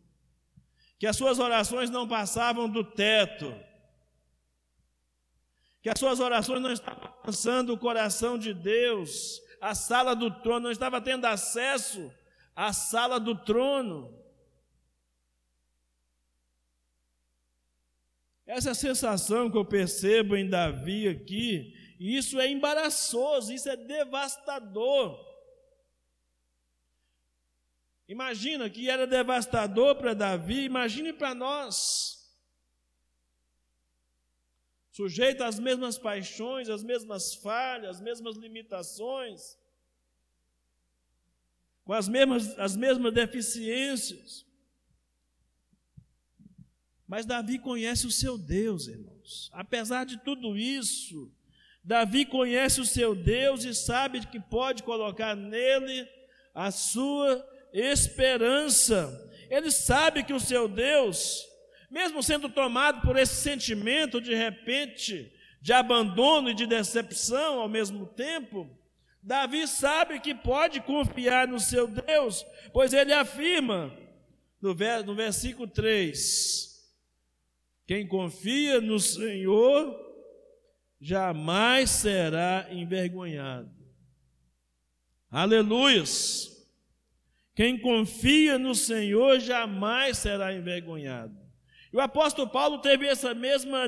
Que 0.97 1.05
as 1.05 1.17
suas 1.17 1.37
orações 1.37 1.89
não 1.89 2.07
passavam 2.07 2.69
do 2.69 2.81
teto? 2.81 3.53
Que 5.81 5.89
as 5.89 5.99
suas 5.99 6.21
orações 6.21 6.61
não 6.61 6.71
estavam 6.71 7.07
alcançando 7.07 7.73
o 7.73 7.77
coração 7.77 8.37
de 8.37 8.53
Deus, 8.53 9.41
a 9.59 9.75
sala 9.75 10.15
do 10.15 10.31
trono, 10.31 10.61
não 10.61 10.71
estava 10.71 11.01
tendo 11.01 11.25
acesso 11.25 12.09
à 12.55 12.71
sala 12.71 13.19
do 13.19 13.35
trono? 13.35 14.17
Essa 18.47 18.73
sensação 18.73 19.51
que 19.51 19.57
eu 19.57 19.65
percebo 19.65 20.33
em 20.33 20.49
Davi 20.49 21.09
aqui, 21.09 21.75
isso 21.99 22.39
é 22.39 22.49
embaraçoso, 22.49 23.51
isso 23.51 23.67
é 23.67 23.75
devastador. 23.75 25.19
Imagina 28.07 28.69
que 28.69 28.89
era 28.89 29.05
devastador 29.05 29.97
para 29.97 30.13
Davi, 30.13 30.63
imagine 30.63 31.11
para 31.11 31.35
nós. 31.35 32.17
Sujeito 34.93 35.43
às 35.43 35.59
mesmas 35.59 35.97
paixões, 35.97 36.69
às 36.69 36.83
mesmas 36.83 37.35
falhas, 37.35 37.97
às 37.97 38.01
mesmas 38.01 38.37
limitações, 38.37 39.57
com 41.83 41.91
as 41.91 42.07
mesmas, 42.07 42.57
as 42.57 42.77
mesmas 42.77 43.13
deficiências. 43.13 44.46
Mas 47.07 47.25
Davi 47.25 47.57
conhece 47.57 48.05
o 48.05 48.11
seu 48.11 48.37
Deus, 48.37 48.87
irmãos. 48.87 49.49
Apesar 49.53 50.05
de 50.05 50.17
tudo 50.17 50.57
isso, 50.57 51.31
Davi 51.83 52.25
conhece 52.25 52.81
o 52.81 52.85
seu 52.85 53.15
Deus 53.15 53.63
e 53.63 53.73
sabe 53.73 54.25
que 54.27 54.39
pode 54.39 54.83
colocar 54.83 55.35
nele 55.35 56.05
a 56.53 56.69
sua 56.69 57.47
esperança. 57.71 59.09
Ele 59.49 59.71
sabe 59.71 60.23
que 60.23 60.33
o 60.33 60.39
seu 60.39 60.67
Deus, 60.67 61.45
mesmo 61.89 62.21
sendo 62.21 62.49
tomado 62.49 63.01
por 63.01 63.15
esse 63.15 63.35
sentimento 63.35 64.19
de 64.19 64.35
repente 64.35 65.31
de 65.61 65.71
abandono 65.71 66.49
e 66.49 66.53
de 66.53 66.67
decepção 66.67 67.61
ao 67.61 67.69
mesmo 67.69 68.05
tempo, 68.05 68.69
Davi 69.23 69.65
sabe 69.67 70.19
que 70.19 70.35
pode 70.35 70.81
confiar 70.81 71.47
no 71.47 71.59
seu 71.59 71.87
Deus, 71.87 72.45
pois 72.73 72.93
ele 72.93 73.13
afirma 73.13 73.93
no, 74.61 74.73
versículo 75.15 75.67
3: 75.67 76.66
Quem 77.87 78.05
confia 78.05 78.81
no 78.81 78.99
Senhor 78.99 79.97
jamais 80.99 81.89
será 81.89 82.67
envergonhado. 82.69 83.71
Aleluias! 85.31 86.53
Quem 87.55 87.79
confia 87.79 88.59
no 88.59 88.75
Senhor 88.75 89.39
jamais 89.39 90.17
será 90.17 90.53
envergonhado. 90.53 91.35
E 91.91 91.95
o 91.95 92.01
apóstolo 92.01 92.49
Paulo 92.49 92.79
teve 92.79 93.07
essa 93.07 93.33
mesma, 93.33 93.87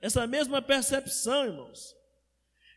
essa 0.00 0.26
mesma 0.26 0.60
percepção, 0.60 1.46
irmãos. 1.46 1.96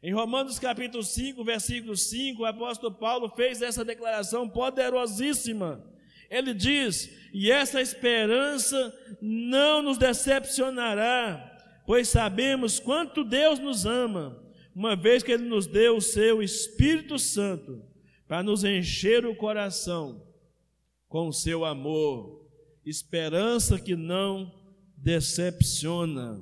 Em 0.02 0.14
Romanos 0.14 0.58
capítulo 0.58 1.04
5, 1.04 1.44
versículo 1.44 1.98
5, 1.98 2.42
o 2.42 2.46
apóstolo 2.46 2.96
Paulo 2.96 3.30
fez 3.36 3.62
essa 3.62 3.84
declaração 3.84 4.50
poderosíssima. 4.50 5.86
Ele 6.32 6.54
diz: 6.54 7.12
E 7.34 7.52
essa 7.52 7.82
esperança 7.82 8.98
não 9.22 9.84
nos 9.84 9.98
decepcionará, 9.98 11.84
pois 11.86 12.08
sabemos 12.08 12.80
quanto 12.80 13.26
Deus 13.26 13.60
nos 13.60 13.86
ama, 13.86 14.41
uma 14.74 14.96
vez 14.96 15.22
que 15.22 15.32
Ele 15.34 15.44
nos 15.44 15.67
deu 15.67 15.98
o 15.98 16.02
seu 16.02 16.41
Espírito 16.41 17.20
Santo 17.20 17.84
para 18.26 18.41
nos 18.41 18.63
encher 18.63 19.26
o 19.26 19.36
coração 19.36 20.26
com 21.10 21.28
o 21.28 21.34
seu 21.34 21.65
amor, 21.65 22.50
esperança 22.86 23.78
que 23.78 23.98
não 23.98 24.50
decepciona. 24.96 26.41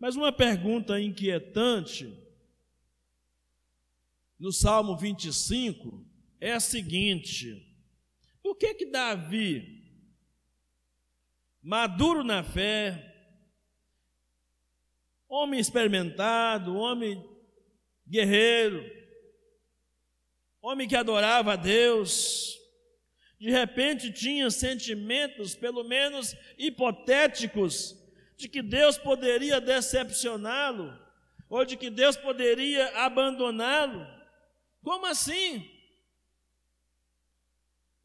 Mas 0.00 0.16
uma 0.16 0.32
pergunta 0.32 1.00
inquietante 1.00 2.12
no 4.36 4.52
Salmo 4.52 4.96
25 4.96 6.04
é 6.40 6.54
a 6.54 6.60
seguinte: 6.60 7.65
por 8.46 8.54
que 8.54 8.74
que 8.74 8.86
Davi, 8.86 9.82
maduro 11.60 12.22
na 12.22 12.44
fé, 12.44 13.12
homem 15.28 15.58
experimentado, 15.58 16.76
homem 16.76 17.28
guerreiro, 18.06 18.88
homem 20.62 20.86
que 20.86 20.94
adorava 20.94 21.54
a 21.54 21.56
Deus, 21.56 22.56
de 23.36 23.50
repente 23.50 24.12
tinha 24.12 24.48
sentimentos, 24.48 25.56
pelo 25.56 25.82
menos 25.82 26.36
hipotéticos, 26.56 28.00
de 28.36 28.48
que 28.48 28.62
Deus 28.62 28.96
poderia 28.96 29.60
decepcioná-lo, 29.60 30.96
ou 31.48 31.64
de 31.64 31.76
que 31.76 31.90
Deus 31.90 32.16
poderia 32.16 32.96
abandoná-lo. 33.04 34.06
Como 34.84 35.04
assim? 35.04 35.75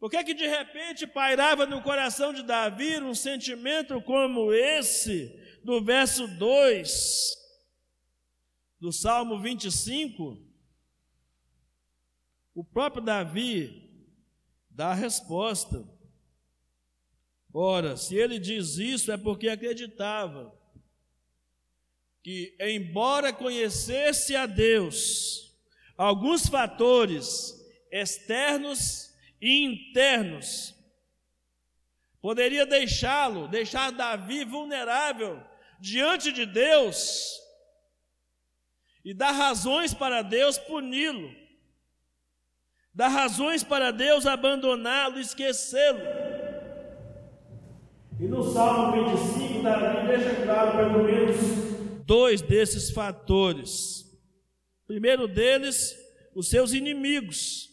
Por 0.01 0.09
que, 0.09 0.21
que 0.25 0.33
de 0.33 0.47
repente 0.47 1.07
pairava 1.07 1.65
no 1.65 1.81
coração 1.81 2.33
de 2.33 2.43
Davi 2.43 2.97
um 3.01 3.15
sentimento 3.15 4.01
como 4.01 4.51
esse? 4.51 5.39
do 5.63 5.83
verso 5.83 6.27
2 6.27 7.39
do 8.79 8.91
Salmo 8.91 9.39
25, 9.39 10.43
o 12.55 12.63
próprio 12.63 13.03
Davi 13.03 13.89
dá 14.69 14.89
a 14.89 14.95
resposta. 14.95 15.87
Ora, 17.53 17.95
se 17.95 18.15
ele 18.15 18.39
diz 18.39 18.77
isso 18.77 19.11
é 19.11 19.17
porque 19.17 19.49
acreditava 19.49 20.57
que, 22.23 22.55
embora 22.59 23.31
conhecesse 23.31 24.35
a 24.35 24.47
Deus, 24.47 25.55
alguns 25.95 26.47
fatores 26.47 27.55
externos 27.91 29.10
internos 29.41 30.75
poderia 32.21 32.65
deixá-lo, 32.65 33.47
deixar 33.47 33.91
Davi 33.91 34.45
vulnerável 34.45 35.41
diante 35.79 36.31
de 36.31 36.45
Deus 36.45 37.39
e 39.03 39.13
dar 39.13 39.31
razões 39.31 39.93
para 39.93 40.21
Deus 40.21 40.59
puni-lo, 40.59 41.35
dar 42.93 43.07
razões 43.07 43.63
para 43.63 43.89
Deus 43.89 44.27
abandoná-lo, 44.27 45.19
esquecê-lo. 45.19 45.99
E 48.19 48.27
no 48.27 48.43
Salmo 48.53 49.09
25, 49.09 49.63
Davi 49.63 50.07
deixa 50.07 50.43
claro 50.43 50.77
pelo 50.77 51.03
menos 51.03 51.37
dois 52.05 52.41
desses 52.41 52.91
fatores. 52.91 54.01
O 54.83 54.87
primeiro 54.87 55.27
deles, 55.27 55.95
os 56.35 56.49
seus 56.49 56.73
inimigos. 56.73 57.70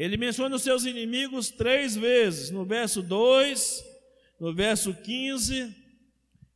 Ele 0.00 0.16
menciona 0.16 0.56
os 0.56 0.62
seus 0.62 0.86
inimigos 0.86 1.50
três 1.50 1.94
vezes, 1.94 2.50
no 2.50 2.64
verso 2.64 3.02
2, 3.02 3.84
no 4.40 4.54
verso 4.54 4.94
15 4.94 5.76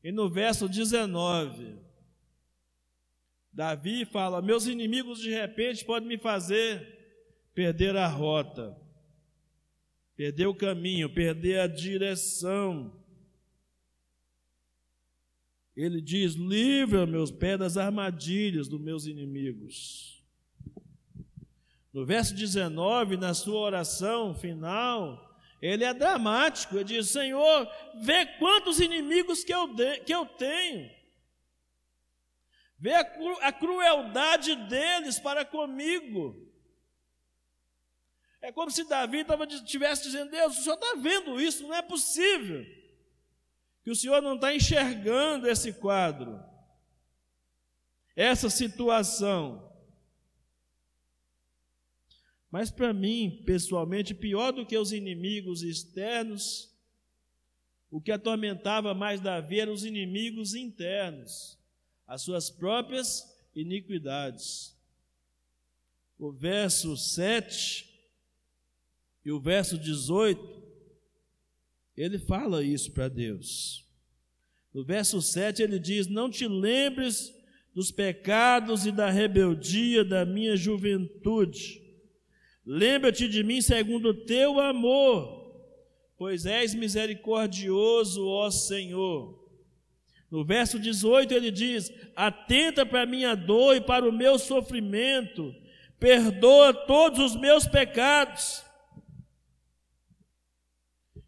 e 0.03 0.11
no 0.11 0.31
verso 0.31 0.67
19, 0.67 1.79
Davi 3.53 4.07
fala: 4.07 4.41
Meus 4.41 4.67
inimigos 4.67 5.21
de 5.21 5.29
repente 5.29 5.85
podem 5.85 6.09
me 6.09 6.17
fazer 6.17 6.89
perder 7.53 7.95
a 7.97 8.09
rota, 8.09 8.75
perder 10.17 10.47
o 10.47 10.55
caminho, 10.55 11.13
perder 11.13 11.61
a 11.61 11.67
direção. 11.67 12.99
Ele 15.77 16.01
diz: 16.01 16.33
Livra 16.33 17.05
meus 17.05 17.31
pés 17.31 17.59
das 17.59 17.77
armadilhas 17.77 18.69
dos 18.69 18.81
meus 18.81 19.05
inimigos. 19.05 20.14
No 21.95 22.05
verso 22.05 22.35
19, 22.35 23.17
na 23.17 23.33
sua 23.35 23.61
oração 23.61 24.35
final, 24.35 25.33
ele 25.63 25.85
é 25.85 25.95
dramático. 25.95 26.75
Ele 26.75 26.83
diz: 26.83 27.09
Senhor, 27.09 27.71
vê 28.03 28.27
quantos 28.27 28.81
inimigos 28.81 29.45
que 29.45 29.55
eu, 29.55 29.73
de, 29.73 30.01
que 30.01 30.13
eu 30.13 30.27
tenho. 30.27 30.91
Vê 32.81 32.95
a, 32.95 33.05
cru, 33.05 33.39
a 33.41 33.53
crueldade 33.53 34.57
deles 34.57 35.21
para 35.21 35.45
comigo. 35.45 36.53
É 38.43 38.51
como 38.51 38.73
se 38.73 38.89
Davi 38.89 39.25
estivesse 39.51 40.03
dizendo: 40.03 40.33
Deus, 40.33 40.59
o 40.59 40.63
senhor 40.65 40.75
está 40.75 40.97
vendo 40.97 41.41
isso, 41.41 41.63
não 41.63 41.77
é 41.77 41.81
possível. 41.81 42.67
Que 43.85 43.93
o 43.93 43.97
senhor 43.97 44.21
não 44.21 44.35
está 44.35 44.53
enxergando 44.53 45.49
esse 45.49 45.73
quadro, 45.75 46.43
essa 48.17 48.51
situação. 48.51 49.74
Mas 52.55 52.71
para 52.71 52.93
mim, 52.93 53.43
pessoalmente, 53.45 54.15
pior 54.15 54.53
do 54.53 54.65
que 54.65 54.79
os 54.79 54.93
inimigos 54.93 55.65
externos, 55.65 56.73
o 57.91 58.01
que 58.01 58.13
atormentava 58.13 58.95
mais 58.95 59.21
Davi 59.21 59.59
eram 59.59 59.73
os 59.73 59.85
inimigos 59.85 60.55
internos, 60.55 61.59
as 62.07 62.23
suas 62.23 62.51
próprias 62.51 63.25
iniquidades. 63.57 64.73
O 66.17 66.31
verso 66.31 66.97
7 66.97 67.93
e 69.25 69.33
o 69.33 69.41
verso 69.41 69.77
18, 69.77 70.63
ele 71.97 72.21
fala 72.21 72.63
isso 72.63 72.93
para 72.93 73.09
Deus. 73.09 73.85
No 74.73 74.85
verso 74.85 75.21
7 75.21 75.61
ele 75.61 75.81
diz: 75.81 76.07
Não 76.07 76.31
te 76.31 76.47
lembres 76.47 77.35
dos 77.75 77.91
pecados 77.91 78.87
e 78.87 78.93
da 78.93 79.11
rebeldia 79.11 80.05
da 80.05 80.25
minha 80.25 80.57
juventude 80.57 81.83
Lembra-te 82.67 83.29
de 83.29 83.43
mim 83.43 83.61
segundo 83.61 84.11
o 84.11 84.25
teu 84.25 84.59
amor, 84.59 85.55
pois 86.17 86.47
és 86.47 86.75
misericordioso, 86.75 88.27
ó 88.27 88.51
Senhor. 88.51 89.45
No 90.31 90.45
verso 90.45 90.79
18 90.79 91.33
ele 91.33 91.51
diz: 91.51 91.93
Atenta 92.17 92.87
para 92.87 93.03
a 93.03 93.07
minha 93.07 93.35
dor 93.35 93.77
e 93.77 93.81
para 93.81 94.09
o 94.09 94.13
meu 94.13 94.39
sofrimento, 94.39 95.55
perdoa 95.99 96.73
todos 96.73 97.19
os 97.19 97.37
meus 97.37 97.67
pecados. 97.67 98.65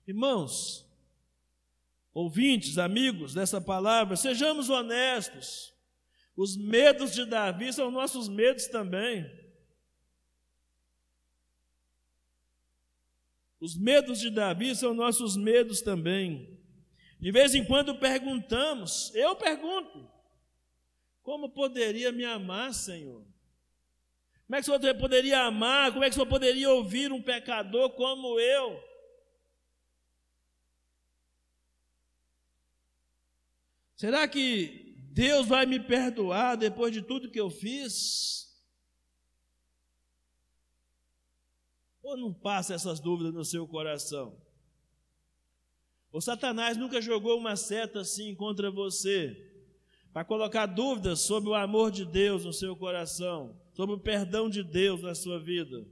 Irmãos, 0.07 0.87
ouvintes, 2.15 2.79
amigos 2.79 3.35
dessa 3.35 3.61
palavra, 3.61 4.17
sejamos 4.17 4.71
honestos. 4.71 5.75
Os 6.37 6.57
medos 6.57 7.13
de 7.13 7.25
Davi 7.25 7.73
são 7.73 7.91
nossos 7.91 8.29
medos 8.29 8.67
também. 8.67 9.25
Os 13.61 13.77
medos 13.77 14.21
de 14.21 14.31
Davi 14.31 14.75
são 14.75 14.93
nossos 14.93 15.37
medos 15.37 15.81
também. 15.81 16.59
De 17.19 17.33
vez 17.33 17.55
em 17.55 17.65
quando 17.65 17.99
perguntamos, 17.99 19.15
eu 19.15 19.35
pergunto, 19.35 20.09
como 21.23 21.49
poderia 21.49 22.13
me 22.13 22.25
amar, 22.25 22.75
Senhor? 22.75 23.25
Como 24.47 24.57
é 24.57 24.63
que 24.63 24.71
o 24.71 24.81
Senhor 24.81 24.95
poderia 24.97 25.41
amar? 25.41 25.93
Como 25.93 26.05
é 26.05 26.09
que 26.09 26.13
o 26.13 26.15
Senhor 26.15 26.29
poderia 26.29 26.71
ouvir 26.71 27.11
um 27.11 27.23
pecador 27.23 27.91
como 27.91 28.39
eu? 28.39 28.81
Será 33.97 34.29
que 34.29 34.95
Deus 35.11 35.47
vai 35.47 35.65
me 35.65 35.81
perdoar 35.81 36.57
depois 36.57 36.93
de 36.93 37.01
tudo 37.01 37.31
que 37.31 37.41
eu 37.41 37.49
fiz? 37.49 38.46
Ou 42.07 42.17
não 42.17 42.33
passa 42.33 42.73
essas 42.73 43.01
dúvidas 43.01 43.35
no 43.35 43.45
seu 43.45 43.67
coração? 43.67 44.41
O 46.13 46.21
Satanás 46.21 46.77
nunca 46.77 47.03
jogou 47.03 47.37
uma 47.37 47.57
seta 47.57 47.99
assim 48.03 48.33
contra 48.33 48.71
você, 48.71 49.37
para 50.13 50.25
colocar 50.25 50.67
dúvidas 50.67 51.23
sobre 51.23 51.51
o 51.51 51.55
amor 51.55 51.91
de 51.91 52.05
Deus 52.05 52.45
no 52.45 52.53
seu 52.53 52.77
coração, 52.77 53.61
sobre 53.75 53.97
o 53.97 53.99
perdão 53.99 54.49
de 54.49 54.63
Deus 54.63 55.03
na 55.03 55.17
sua 55.17 55.41
vida. 55.41 55.85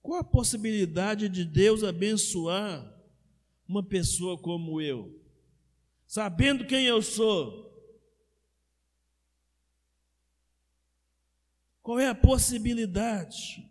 Qual 0.00 0.20
a 0.20 0.24
possibilidade 0.24 1.28
de 1.28 1.44
Deus 1.44 1.82
abençoar 1.82 2.88
uma 3.66 3.82
pessoa 3.82 4.38
como 4.38 4.80
eu? 4.80 5.27
Sabendo 6.08 6.66
quem 6.66 6.86
eu 6.86 7.02
sou. 7.02 7.68
Qual 11.82 12.00
é 12.00 12.08
a 12.08 12.14
possibilidade? 12.14 13.70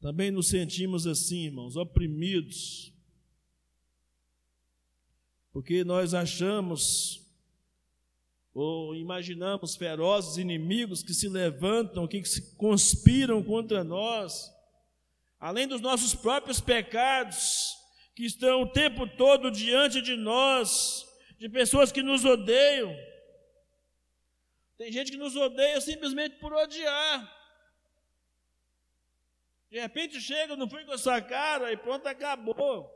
Também 0.00 0.30
nos 0.30 0.48
sentimos 0.48 1.08
assim, 1.08 1.46
irmãos, 1.46 1.74
oprimidos, 1.74 2.94
porque 5.52 5.82
nós 5.82 6.14
achamos 6.14 7.26
ou 8.54 8.94
imaginamos 8.94 9.76
ferozes 9.76 10.36
inimigos 10.36 11.02
que 11.02 11.12
se 11.12 11.28
levantam, 11.28 12.06
que 12.06 12.24
se 12.24 12.54
conspiram 12.54 13.42
contra 13.42 13.82
nós 13.82 14.56
além 15.38 15.66
dos 15.66 15.80
nossos 15.80 16.14
próprios 16.14 16.60
pecados, 16.60 17.76
que 18.14 18.24
estão 18.24 18.62
o 18.62 18.72
tempo 18.72 19.06
todo 19.06 19.50
diante 19.50 20.02
de 20.02 20.16
nós, 20.16 21.06
de 21.38 21.48
pessoas 21.48 21.92
que 21.92 22.02
nos 22.02 22.24
odeiam. 22.24 22.94
Tem 24.76 24.90
gente 24.90 25.10
que 25.10 25.16
nos 25.16 25.36
odeia 25.36 25.80
simplesmente 25.80 26.36
por 26.36 26.52
odiar. 26.52 27.36
De 29.70 29.78
repente 29.78 30.20
chega, 30.20 30.56
não 30.56 30.68
foi 30.68 30.84
com 30.84 30.92
a 30.92 30.98
sua 30.98 31.20
cara 31.20 31.72
e 31.72 31.76
pronto, 31.76 32.06
acabou. 32.06 32.90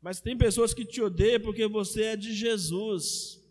Mas 0.00 0.20
tem 0.20 0.36
pessoas 0.36 0.72
que 0.72 0.84
te 0.84 1.02
odeiam 1.02 1.40
porque 1.40 1.66
você 1.66 2.04
é 2.04 2.16
de 2.16 2.32
Jesus. 2.32 3.42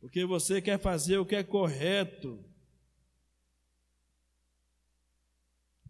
Porque 0.00 0.24
você 0.24 0.60
quer 0.60 0.78
fazer 0.78 1.18
o 1.18 1.26
que 1.26 1.36
é 1.36 1.44
correto. 1.44 2.44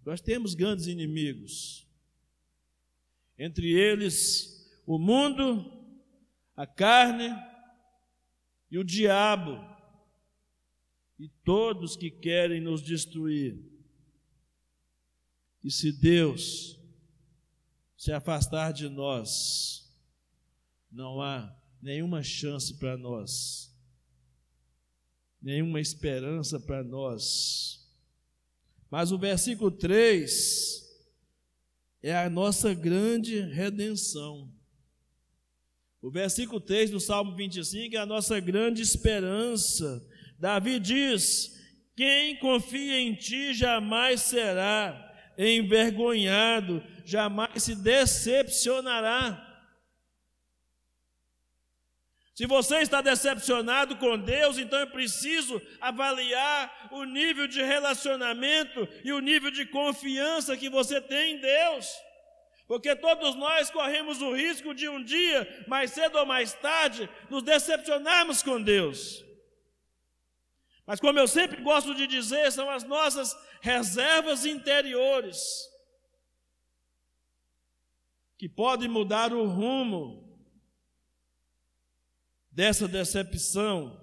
Nós 0.04 0.20
temos 0.20 0.54
grandes 0.54 0.86
inimigos. 0.86 1.88
Entre 3.38 3.72
eles, 3.72 4.70
o 4.86 4.98
mundo, 4.98 5.72
a 6.54 6.66
carne 6.66 7.30
e 8.70 8.78
o 8.78 8.84
diabo, 8.84 9.58
e 11.18 11.28
todos 11.44 11.96
que 11.96 12.10
querem 12.10 12.60
nos 12.60 12.82
destruir. 12.82 13.58
E 15.62 15.70
se 15.70 15.90
Deus 15.92 16.78
se 17.96 18.12
afastar 18.12 18.72
de 18.72 18.88
nós, 18.88 19.90
não 20.90 21.22
há 21.22 21.56
nenhuma 21.80 22.22
chance 22.22 22.74
para 22.74 22.96
nós, 22.96 23.74
nenhuma 25.40 25.80
esperança 25.80 26.60
para 26.60 26.84
nós. 26.84 27.83
Mas 28.94 29.10
o 29.10 29.18
versículo 29.18 29.72
3 29.72 30.80
é 32.00 32.16
a 32.16 32.30
nossa 32.30 32.72
grande 32.72 33.40
redenção. 33.40 34.48
O 36.00 36.12
versículo 36.12 36.60
3 36.60 36.92
do 36.92 37.00
Salmo 37.00 37.34
25 37.34 37.96
é 37.96 37.98
a 37.98 38.06
nossa 38.06 38.38
grande 38.38 38.82
esperança. 38.82 40.00
Davi 40.38 40.78
diz: 40.78 41.60
Quem 41.96 42.38
confia 42.38 43.00
em 43.00 43.16
ti 43.16 43.52
jamais 43.52 44.20
será 44.20 45.12
envergonhado, 45.36 46.80
jamais 47.04 47.64
se 47.64 47.74
decepcionará. 47.74 49.43
Se 52.34 52.46
você 52.46 52.78
está 52.78 53.00
decepcionado 53.00 53.96
com 53.96 54.18
Deus, 54.18 54.58
então 54.58 54.80
é 54.80 54.86
preciso 54.86 55.62
avaliar 55.80 56.88
o 56.90 57.04
nível 57.04 57.46
de 57.46 57.62
relacionamento 57.62 58.88
e 59.04 59.12
o 59.12 59.20
nível 59.20 59.52
de 59.52 59.64
confiança 59.66 60.56
que 60.56 60.68
você 60.68 61.00
tem 61.00 61.36
em 61.36 61.40
Deus. 61.40 61.88
Porque 62.66 62.96
todos 62.96 63.36
nós 63.36 63.70
corremos 63.70 64.20
o 64.20 64.32
risco 64.32 64.74
de 64.74 64.88
um 64.88 65.02
dia, 65.04 65.64
mais 65.68 65.92
cedo 65.92 66.18
ou 66.18 66.26
mais 66.26 66.52
tarde, 66.54 67.08
nos 67.30 67.44
decepcionarmos 67.44 68.42
com 68.42 68.60
Deus. 68.60 69.24
Mas, 70.84 70.98
como 70.98 71.18
eu 71.18 71.28
sempre 71.28 71.62
gosto 71.62 71.94
de 71.94 72.04
dizer, 72.04 72.50
são 72.50 72.68
as 72.68 72.82
nossas 72.82 73.32
reservas 73.60 74.44
interiores 74.44 75.70
que 78.36 78.48
podem 78.48 78.88
mudar 78.88 79.32
o 79.32 79.46
rumo 79.46 80.23
dessa 82.54 82.86
decepção, 82.86 84.00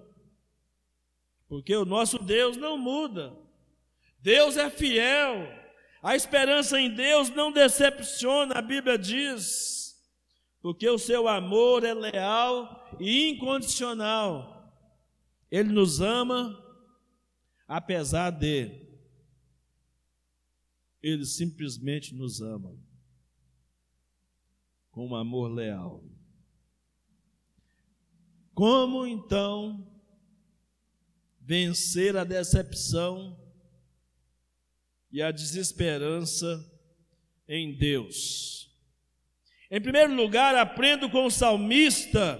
porque 1.48 1.74
o 1.74 1.84
nosso 1.84 2.18
Deus 2.18 2.56
não 2.56 2.76
muda. 2.76 3.36
Deus 4.20 4.56
é 4.56 4.70
fiel. 4.70 5.48
A 6.02 6.14
esperança 6.14 6.80
em 6.80 6.94
Deus 6.94 7.30
não 7.30 7.52
decepciona, 7.52 8.56
a 8.56 8.62
Bíblia 8.62 8.98
diz, 8.98 9.96
porque 10.60 10.88
o 10.88 10.98
seu 10.98 11.28
amor 11.28 11.84
é 11.84 11.94
leal 11.94 12.96
e 13.00 13.30
incondicional. 13.30 14.52
Ele 15.50 15.70
nos 15.72 16.00
ama 16.00 16.58
apesar 17.68 18.30
de 18.30 18.82
ele 21.02 21.24
simplesmente 21.24 22.14
nos 22.14 22.40
ama 22.40 22.76
com 24.90 25.08
um 25.08 25.16
amor 25.16 25.50
leal. 25.50 26.04
Como 28.54 29.06
então 29.06 29.86
vencer 31.40 32.16
a 32.16 32.24
decepção 32.24 33.38
e 35.10 35.22
a 35.22 35.30
desesperança 35.30 36.64
em 37.48 37.72
Deus? 37.72 38.70
Em 39.70 39.80
primeiro 39.80 40.14
lugar, 40.14 40.54
aprendo 40.54 41.08
com 41.08 41.24
o 41.24 41.30
salmista 41.30 42.38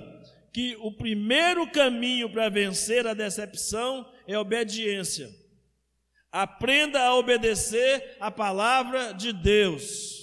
que 0.52 0.76
o 0.80 0.92
primeiro 0.92 1.66
caminho 1.70 2.30
para 2.30 2.50
vencer 2.50 3.06
a 3.06 3.14
decepção 3.14 4.06
é 4.26 4.34
a 4.34 4.40
obediência. 4.40 5.30
Aprenda 6.30 7.00
a 7.00 7.14
obedecer 7.14 8.16
a 8.20 8.30
palavra 8.30 9.12
de 9.12 9.32
Deus. 9.32 10.21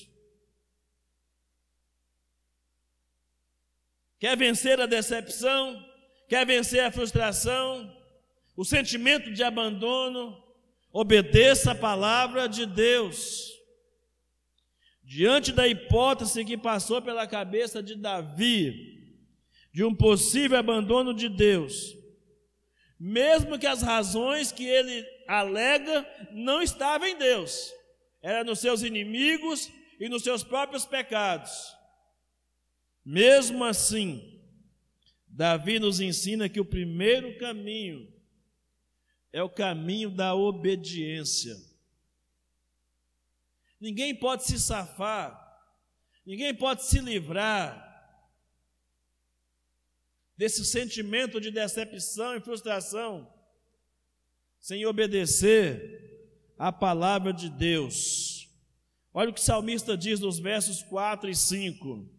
Quer 4.19 4.35
vencer 4.35 4.79
a 4.81 4.85
decepção? 4.85 5.83
Quer 6.27 6.45
vencer 6.45 6.83
a 6.83 6.91
frustração? 6.91 7.95
O 8.55 8.65
sentimento 8.65 9.31
de 9.31 9.41
abandono? 9.41 10.37
Obedeça 10.91 11.71
a 11.71 11.75
palavra 11.75 12.47
de 12.47 12.65
Deus. 12.65 13.49
Diante 15.03 15.51
da 15.51 15.67
hipótese 15.67 16.43
que 16.43 16.57
passou 16.57 17.01
pela 17.01 17.25
cabeça 17.25 17.81
de 17.81 17.95
Davi, 17.95 18.99
de 19.73 19.83
um 19.83 19.95
possível 19.95 20.57
abandono 20.57 21.13
de 21.13 21.29
Deus, 21.29 21.95
mesmo 22.99 23.57
que 23.57 23.65
as 23.65 23.81
razões 23.81 24.51
que 24.51 24.65
ele 24.65 25.05
alega 25.27 26.05
não 26.31 26.61
estavam 26.61 27.07
em 27.07 27.17
Deus, 27.17 27.71
era 28.21 28.43
nos 28.43 28.59
seus 28.59 28.83
inimigos 28.83 29.71
e 29.99 30.09
nos 30.09 30.23
seus 30.23 30.43
próprios 30.43 30.85
pecados. 30.85 31.78
Mesmo 33.11 33.63
assim, 33.63 34.39
Davi 35.27 35.79
nos 35.79 35.99
ensina 35.99 36.47
que 36.47 36.59
o 36.59 36.65
primeiro 36.65 37.39
caminho 37.39 38.07
é 39.33 39.41
o 39.41 39.49
caminho 39.49 40.11
da 40.11 40.35
obediência. 40.35 41.57
Ninguém 43.81 44.13
pode 44.13 44.43
se 44.43 44.59
safar, 44.59 45.35
ninguém 46.23 46.53
pode 46.53 46.83
se 46.83 46.99
livrar 46.99 47.83
desse 50.37 50.63
sentimento 50.63 51.41
de 51.41 51.49
decepção 51.49 52.35
e 52.35 52.41
frustração, 52.41 53.27
sem 54.59 54.85
obedecer 54.85 56.29
à 56.59 56.71
palavra 56.71 57.33
de 57.33 57.49
Deus. 57.49 58.47
Olha 59.11 59.31
o 59.31 59.33
que 59.33 59.41
o 59.41 59.43
salmista 59.43 59.97
diz 59.97 60.19
nos 60.19 60.37
versos 60.37 60.83
4 60.83 61.27
e 61.27 61.35
5: 61.35 62.18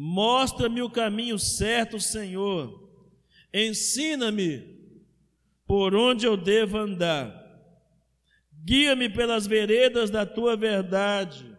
Mostra-me 0.00 0.80
o 0.80 0.88
caminho 0.88 1.36
certo, 1.40 1.98
Senhor, 1.98 2.88
ensina-me 3.52 4.78
por 5.66 5.92
onde 5.92 6.24
eu 6.24 6.36
devo 6.36 6.78
andar, 6.78 7.34
guia-me 8.64 9.08
pelas 9.08 9.44
veredas 9.44 10.08
da 10.08 10.24
tua 10.24 10.56
verdade, 10.56 11.52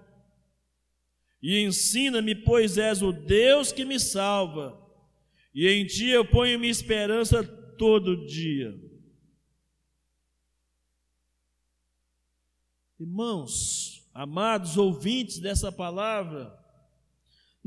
e 1.41 1.59
ensina-me, 1.59 2.33
pois 2.33 2.77
és 2.77 3.01
o 3.01 3.11
Deus 3.11 3.73
que 3.73 3.83
me 3.83 3.99
salva. 3.99 4.89
E 5.53 5.67
em 5.67 5.85
ti 5.85 6.07
eu 6.07 6.23
ponho 6.23 6.57
minha 6.57 6.71
esperança 6.71 7.43
todo 7.43 8.25
dia. 8.25 8.73
Irmãos, 12.97 14.09
amados 14.13 14.77
ouvintes 14.77 15.39
dessa 15.39 15.73
palavra, 15.73 16.57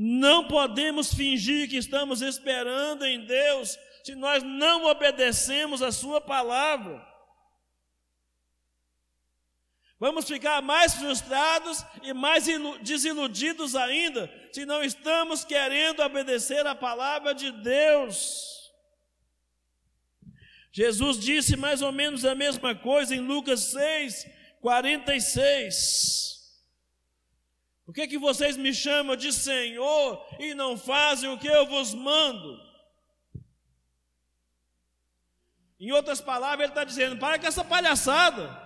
não 0.05 0.49
podemos 0.49 1.13
fingir 1.13 1.69
que 1.69 1.77
estamos 1.77 2.21
esperando 2.21 3.05
em 3.05 3.23
Deus 3.25 3.79
se 4.03 4.13
nós 4.15 4.43
não 4.43 4.83
obedecemos 4.83 5.81
a 5.81 5.93
Sua 5.93 6.19
palavra. 6.19 7.01
Vamos 9.97 10.27
ficar 10.27 10.61
mais 10.61 10.93
frustrados 10.93 11.85
e 12.01 12.11
mais 12.11 12.45
desiludidos 12.81 13.77
ainda 13.77 14.29
se 14.51 14.65
não 14.65 14.83
estamos 14.83 15.45
querendo 15.45 16.01
obedecer 16.01 16.67
a 16.67 16.75
palavra 16.75 17.33
de 17.33 17.49
Deus. 17.49 18.73
Jesus 20.73 21.17
disse 21.17 21.55
mais 21.55 21.81
ou 21.81 21.93
menos 21.93 22.25
a 22.25 22.35
mesma 22.35 22.75
coisa 22.75 23.15
em 23.15 23.21
Lucas 23.21 23.61
6, 23.71 24.27
46. 24.59 26.42
Por 27.85 27.93
que, 27.93 28.07
que 28.07 28.17
vocês 28.17 28.55
me 28.55 28.73
chamam 28.73 29.15
de 29.15 29.31
Senhor 29.33 30.25
e 30.39 30.53
não 30.53 30.77
fazem 30.77 31.29
o 31.29 31.37
que 31.37 31.47
eu 31.47 31.65
vos 31.65 31.93
mando? 31.93 32.59
Em 35.79 35.91
outras 35.91 36.21
palavras, 36.21 36.61
ele 36.61 36.71
está 36.71 36.83
dizendo: 36.85 37.17
para 37.17 37.37
com 37.37 37.45
essa 37.45 37.63
palhaçada. 37.63 38.63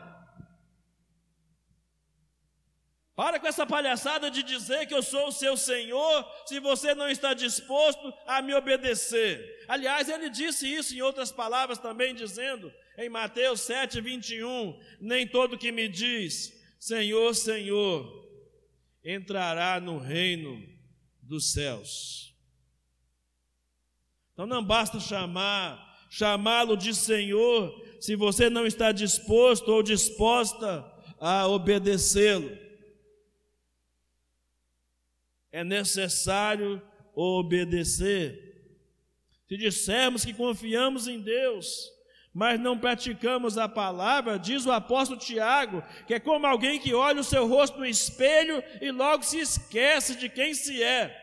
Para 3.15 3.39
com 3.39 3.47
essa 3.47 3.65
palhaçada 3.65 4.30
de 4.30 4.43
dizer 4.43 4.86
que 4.86 4.93
eu 4.93 5.01
sou 5.01 5.30
o 5.30 5.32
seu 5.32 5.57
Senhor, 5.57 6.24
se 6.45 6.59
você 6.59 6.93
não 6.93 7.09
está 7.09 7.34
disposto 7.34 8.13
a 8.28 8.43
me 8.43 8.53
obedecer. 8.53 9.65
Aliás, 9.68 10.07
ele 10.07 10.30
disse 10.30 10.72
isso 10.72 10.93
em 10.93 11.01
outras 11.01 11.32
palavras 11.32 11.80
também, 11.80 12.13
dizendo 12.13 12.72
em 12.95 13.09
Mateus 13.09 13.61
7, 13.61 13.99
21: 13.99 14.80
Nem 15.01 15.28
todo 15.28 15.57
que 15.57 15.72
me 15.72 15.88
diz, 15.88 16.53
Senhor, 16.80 17.34
Senhor, 17.34 18.27
entrará 19.12 19.80
no 19.80 19.97
reino 19.97 20.62
dos 21.22 21.53
céus. 21.53 22.36
Então 24.34 24.45
não 24.45 24.64
basta 24.64 24.99
chamar, 24.99 26.08
chamá-lo 26.10 26.76
de 26.76 26.93
Senhor, 26.93 27.74
se 27.99 28.16
você 28.16 28.49
não 28.49 28.66
está 28.66 28.91
disposto 28.91 29.70
ou 29.70 29.82
disposta 29.82 30.86
a 31.20 31.47
obedecê-lo 31.47 32.68
é 35.58 35.64
necessário 35.64 36.80
obedecer. 37.16 38.45
Se 39.47 39.58
dissermos 39.58 40.24
que 40.24 40.34
confiamos 40.34 41.08
em 41.08 41.20
Deus, 41.20 41.91
mas 42.38 42.60
não 42.60 42.78
praticamos 42.78 43.58
a 43.58 43.68
palavra, 43.68 44.38
diz 44.38 44.64
o 44.64 44.72
apóstolo 44.72 45.20
Tiago, 45.20 45.84
que 46.06 46.14
é 46.14 46.20
como 46.20 46.46
alguém 46.46 46.80
que 46.80 46.94
olha 46.94 47.22
o 47.22 47.24
seu 47.24 47.48
rosto 47.48 47.80
no 47.80 47.86
espelho 47.86 48.64
e 48.80 48.92
logo 48.92 49.24
se 49.24 49.40
esquece 49.40 50.16
de 50.16 50.30
quem 50.30 50.54
se 50.54 50.84
é. 50.84 51.20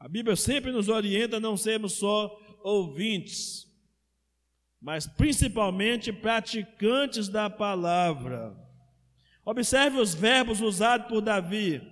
A 0.00 0.08
Bíblia 0.08 0.36
sempre 0.36 0.72
nos 0.72 0.88
orienta 0.88 1.36
a 1.36 1.40
não 1.40 1.54
sermos 1.54 1.98
só 1.98 2.34
ouvintes, 2.64 3.70
mas 4.80 5.06
principalmente 5.06 6.10
praticantes 6.10 7.28
da 7.28 7.50
palavra. 7.50 8.56
Observe 9.44 10.00
os 10.00 10.14
verbos 10.14 10.62
usados 10.62 11.08
por 11.08 11.20
Davi: 11.20 11.82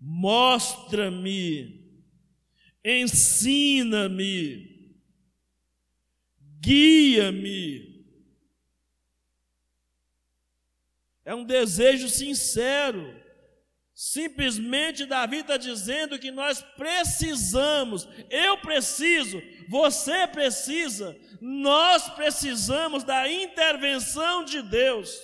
mostra-me, 0.00 1.81
ensina-me, 2.84 4.72
guia-me. 6.60 7.92
É 11.24 11.34
um 11.34 11.44
desejo 11.44 12.08
sincero. 12.08 13.20
Simplesmente 13.94 15.06
Davi 15.06 15.38
está 15.38 15.56
dizendo 15.56 16.18
que 16.18 16.32
nós 16.32 16.60
precisamos, 16.76 18.08
eu 18.28 18.58
preciso, 18.58 19.40
você 19.68 20.26
precisa, 20.26 21.16
nós 21.40 22.08
precisamos 22.08 23.04
da 23.04 23.30
intervenção 23.30 24.44
de 24.44 24.60
Deus 24.62 25.16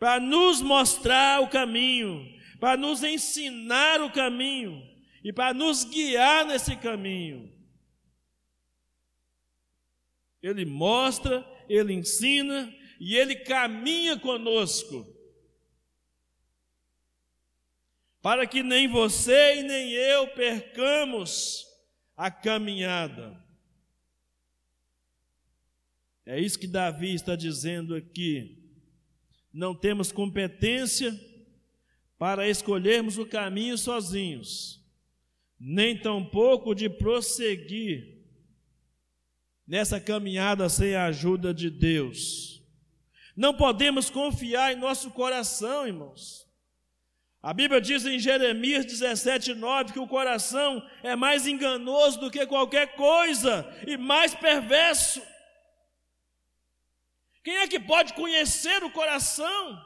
para 0.00 0.18
nos 0.18 0.60
mostrar 0.60 1.42
o 1.42 1.48
caminho, 1.48 2.26
para 2.58 2.76
nos 2.76 3.04
ensinar 3.04 4.00
o 4.00 4.10
caminho 4.10 4.91
e 5.22 5.32
para 5.32 5.54
nos 5.54 5.84
guiar 5.84 6.46
nesse 6.46 6.76
caminho. 6.76 7.52
Ele 10.42 10.64
mostra, 10.64 11.46
ele 11.68 11.92
ensina 11.92 12.72
e 12.98 13.16
ele 13.16 13.36
caminha 13.36 14.18
conosco. 14.18 15.06
Para 18.20 18.46
que 18.46 18.62
nem 18.62 18.88
você 18.88 19.60
e 19.60 19.62
nem 19.62 19.90
eu 19.92 20.28
percamos 20.28 21.66
a 22.16 22.30
caminhada. 22.30 23.42
É 26.24 26.40
isso 26.40 26.58
que 26.58 26.68
Davi 26.68 27.14
está 27.14 27.34
dizendo 27.34 27.96
aqui. 27.96 28.58
Não 29.52 29.74
temos 29.74 30.12
competência 30.12 31.12
para 32.16 32.48
escolhermos 32.48 33.18
o 33.18 33.26
caminho 33.26 33.76
sozinhos, 33.76 34.81
nem 35.64 35.96
tampouco 35.96 36.74
de 36.74 36.90
prosseguir 36.90 38.18
nessa 39.64 40.00
caminhada 40.00 40.68
sem 40.68 40.96
a 40.96 41.04
ajuda 41.04 41.54
de 41.54 41.70
Deus. 41.70 42.60
Não 43.36 43.54
podemos 43.54 44.10
confiar 44.10 44.72
em 44.72 44.76
nosso 44.76 45.12
coração, 45.12 45.86
irmãos. 45.86 46.44
A 47.40 47.54
Bíblia 47.54 47.80
diz 47.80 48.04
em 48.04 48.18
Jeremias 48.18 48.84
17:9 48.84 49.92
que 49.92 50.00
o 50.00 50.06
coração 50.08 50.84
é 51.00 51.14
mais 51.14 51.46
enganoso 51.46 52.18
do 52.18 52.30
que 52.30 52.44
qualquer 52.44 52.96
coisa 52.96 53.64
e 53.86 53.96
mais 53.96 54.34
perverso. 54.34 55.22
Quem 57.44 57.58
é 57.58 57.68
que 57.68 57.78
pode 57.78 58.14
conhecer 58.14 58.82
o 58.82 58.90
coração? 58.90 59.80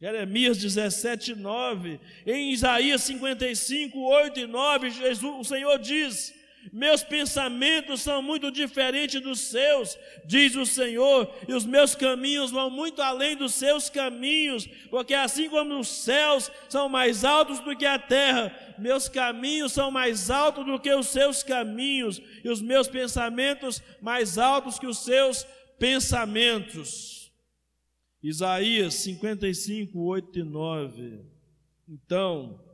Jeremias 0.00 0.58
17, 0.58 1.34
9. 1.34 1.98
Em 2.24 2.52
Isaías 2.52 3.02
55, 3.02 3.98
8 3.98 4.40
e 4.40 4.46
9, 4.46 4.90
Jesus, 4.90 5.36
o 5.40 5.44
Senhor 5.44 5.76
diz: 5.80 6.32
Meus 6.72 7.02
pensamentos 7.02 8.02
são 8.02 8.22
muito 8.22 8.48
diferentes 8.52 9.20
dos 9.20 9.40
seus, 9.40 9.98
diz 10.24 10.54
o 10.54 10.64
Senhor, 10.64 11.28
e 11.48 11.52
os 11.52 11.66
meus 11.66 11.96
caminhos 11.96 12.52
vão 12.52 12.70
muito 12.70 13.02
além 13.02 13.36
dos 13.36 13.54
seus 13.54 13.90
caminhos, 13.90 14.68
porque 14.88 15.14
assim 15.14 15.48
como 15.48 15.76
os 15.80 15.88
céus 15.88 16.48
são 16.68 16.88
mais 16.88 17.24
altos 17.24 17.58
do 17.58 17.76
que 17.76 17.86
a 17.86 17.98
terra, 17.98 18.54
meus 18.78 19.08
caminhos 19.08 19.72
são 19.72 19.90
mais 19.90 20.30
altos 20.30 20.64
do 20.64 20.78
que 20.78 20.92
os 20.92 21.08
seus 21.08 21.42
caminhos, 21.42 22.22
e 22.44 22.48
os 22.48 22.62
meus 22.62 22.86
pensamentos 22.86 23.82
mais 24.00 24.38
altos 24.38 24.78
que 24.78 24.86
os 24.86 24.98
seus 24.98 25.44
pensamentos. 25.76 27.17
Isaías 28.22 28.94
55, 28.94 29.98
8 29.98 30.38
e 30.40 30.42
9. 30.42 31.24
Então, 31.88 32.64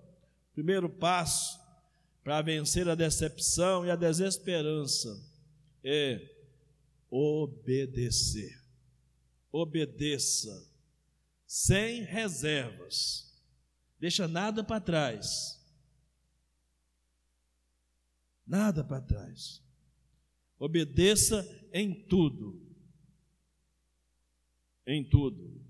primeiro 0.54 0.88
passo 0.88 1.60
para 2.22 2.40
vencer 2.40 2.88
a 2.88 2.94
decepção 2.94 3.84
e 3.84 3.90
a 3.90 3.96
desesperança 3.96 5.22
é 5.82 6.30
obedecer. 7.10 8.62
Obedeça, 9.52 10.66
sem 11.46 12.02
reservas. 12.02 13.32
Deixa 14.00 14.26
nada 14.26 14.64
para 14.64 14.80
trás. 14.80 15.62
Nada 18.46 18.82
para 18.82 19.00
trás. 19.00 19.62
Obedeça 20.58 21.46
em 21.72 21.94
tudo 21.94 22.63
em 24.86 25.02
tudo. 25.02 25.62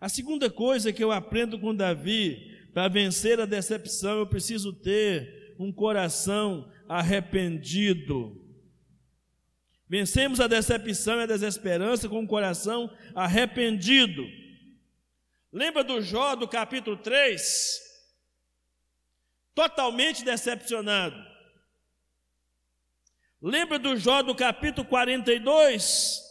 A 0.00 0.08
segunda 0.08 0.48
coisa 0.50 0.92
que 0.92 1.04
eu 1.04 1.12
aprendo 1.12 1.58
com 1.58 1.74
Davi, 1.74 2.58
para 2.72 2.88
vencer 2.88 3.40
a 3.40 3.46
decepção, 3.46 4.18
eu 4.18 4.26
preciso 4.26 4.72
ter 4.72 5.54
um 5.58 5.72
coração 5.72 6.70
arrependido. 6.88 8.40
Vencemos 9.88 10.40
a 10.40 10.46
decepção 10.46 11.18
e 11.18 11.24
a 11.24 11.26
desesperança 11.26 12.08
com 12.08 12.20
um 12.20 12.26
coração 12.26 12.90
arrependido. 13.14 14.24
Lembra 15.52 15.82
do 15.82 16.00
Jó 16.00 16.36
do 16.36 16.46
capítulo 16.46 16.96
3? 16.96 17.80
Totalmente 19.54 20.24
decepcionado. 20.24 21.16
Lembra 23.42 23.78
do 23.78 23.96
Jó 23.96 24.22
do 24.22 24.34
capítulo 24.34 24.86
42? 24.86 26.29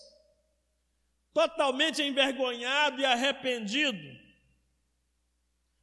Totalmente 1.40 2.02
envergonhado 2.04 3.00
e 3.00 3.06
arrependido. 3.06 4.20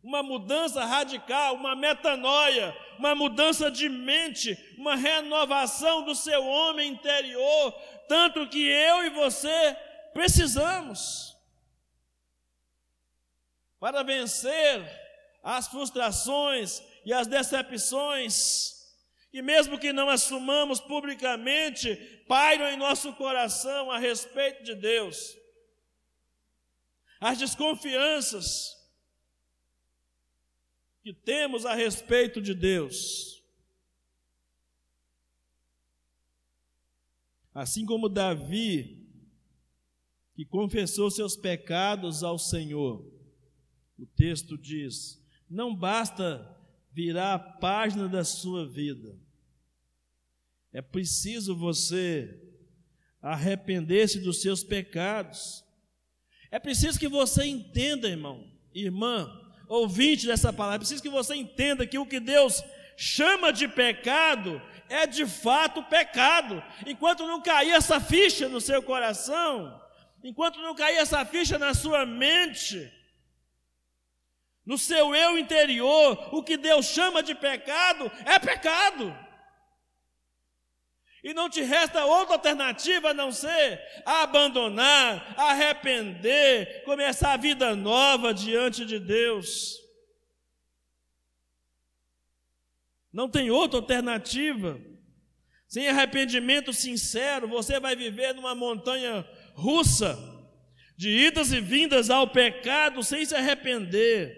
Uma 0.03 0.23
mudança 0.23 0.85
radical, 0.85 1.55
uma 1.55 1.75
metanoia, 1.75 2.77
uma 2.99 3.15
mudança 3.15 3.71
de 3.71 3.89
mente, 3.89 4.55
uma 4.77 4.95
renovação 4.97 6.03
do 6.03 6.15
seu 6.15 6.45
homem 6.45 6.91
interior, 6.91 7.73
tanto 8.07 8.47
que 8.49 8.69
eu 8.69 9.07
e 9.07 9.11
você 9.11 9.75
precisamos 10.13 11.35
para 13.81 14.03
vencer 14.03 14.85
as 15.43 15.69
frustrações 15.69 16.83
e 17.03 17.15
as 17.15 17.27
decepções, 17.27 18.75
e 19.33 19.41
mesmo 19.41 19.79
que 19.79 19.91
não 19.91 20.11
assumamos 20.11 20.81
publicamente, 20.81 21.97
pairam 22.29 22.69
em 22.69 22.77
nosso 22.77 23.11
coração 23.15 23.91
a 23.91 23.97
respeito 23.97 24.63
de 24.63 24.75
Deus 24.75 25.46
as 27.21 27.39
desconfianças 27.39 28.77
que 31.03 31.13
temos 31.13 31.65
a 31.65 31.75
respeito 31.75 32.41
de 32.41 32.55
Deus. 32.55 33.43
Assim 37.55 37.87
como 37.87 38.09
Davi, 38.09 39.07
que 40.35 40.45
confessou 40.45 41.11
seus 41.11 41.37
pecados 41.37 42.23
ao 42.23 42.39
Senhor, 42.39 43.11
o 43.99 44.05
texto 44.05 44.59
diz: 44.59 45.25
não 45.49 45.75
basta 45.75 46.55
virar 46.93 47.35
a 47.35 47.39
página 47.39 48.09
da 48.09 48.25
sua 48.25 48.69
vida, 48.69 49.19
é 50.73 50.83
preciso 50.83 51.57
você 51.57 52.43
arrepender-se 53.23 54.21
dos 54.21 54.43
seus 54.43 54.63
pecados 54.63 55.66
é 56.57 56.59
preciso 56.59 56.99
que 56.99 57.07
você 57.07 57.45
entenda, 57.45 58.09
irmão, 58.09 58.51
irmã, 58.75 59.31
ouvinte 59.69 60.27
dessa 60.27 60.55
palavra, 60.55 60.77
é 60.77 60.79
preciso 60.79 61.03
que 61.03 61.09
você 61.11 61.35
entenda 61.35 61.87
que 61.87 61.99
o 61.99 62.07
que 62.07 62.19
Deus 62.19 62.65
chama 62.97 63.53
de 63.53 63.69
pecado 63.69 64.63
é 64.89 65.07
de 65.07 65.27
fato 65.27 65.83
pecado. 65.83 66.65
Enquanto 66.87 67.27
não 67.27 67.43
cair 67.43 67.73
essa 67.73 68.01
ficha 68.01 68.49
no 68.49 68.59
seu 68.59 68.83
coração, 68.83 69.79
enquanto 70.25 70.59
não 70.63 70.75
cair 70.75 70.97
essa 70.97 71.27
ficha 71.27 71.59
na 71.59 71.75
sua 71.75 72.07
mente, 72.07 72.91
no 74.65 74.79
seu 74.79 75.15
eu 75.15 75.39
interior, 75.39 76.35
o 76.35 76.43
que 76.43 76.57
Deus 76.57 76.87
chama 76.87 77.23
de 77.23 77.35
pecado 77.35 78.11
é 78.25 78.39
pecado. 78.39 79.15
E 81.27 81.35
não 81.35 81.51
te 81.51 81.61
resta 81.61 82.07
outra 82.07 82.37
alternativa 82.37 83.11
a 83.11 83.15
não 83.15 83.33
ser 83.33 83.83
abandonar, 84.05 85.35
arrepender, 85.37 86.85
começar 86.85 87.33
a 87.33 87.37
vida 87.37 87.75
nova 87.75 88.33
diante 88.33 88.87
de 88.87 89.01
Deus. 89.01 89.75
Não 93.13 93.29
tem 93.29 93.51
outra 93.51 93.81
alternativa. 93.81 94.81
Sem 95.67 95.89
arrependimento 95.89 96.73
sincero, 96.73 97.49
você 97.49 97.81
vai 97.81 97.97
viver 97.97 98.33
numa 98.33 98.55
montanha 98.55 99.29
russa, 99.53 100.17
de 100.97 101.11
idas 101.11 101.51
e 101.51 101.61
vindas 101.61 102.09
ao 102.09 102.29
pecado 102.29 103.03
sem 103.03 103.25
se 103.25 103.35
arrepender. 103.35 104.33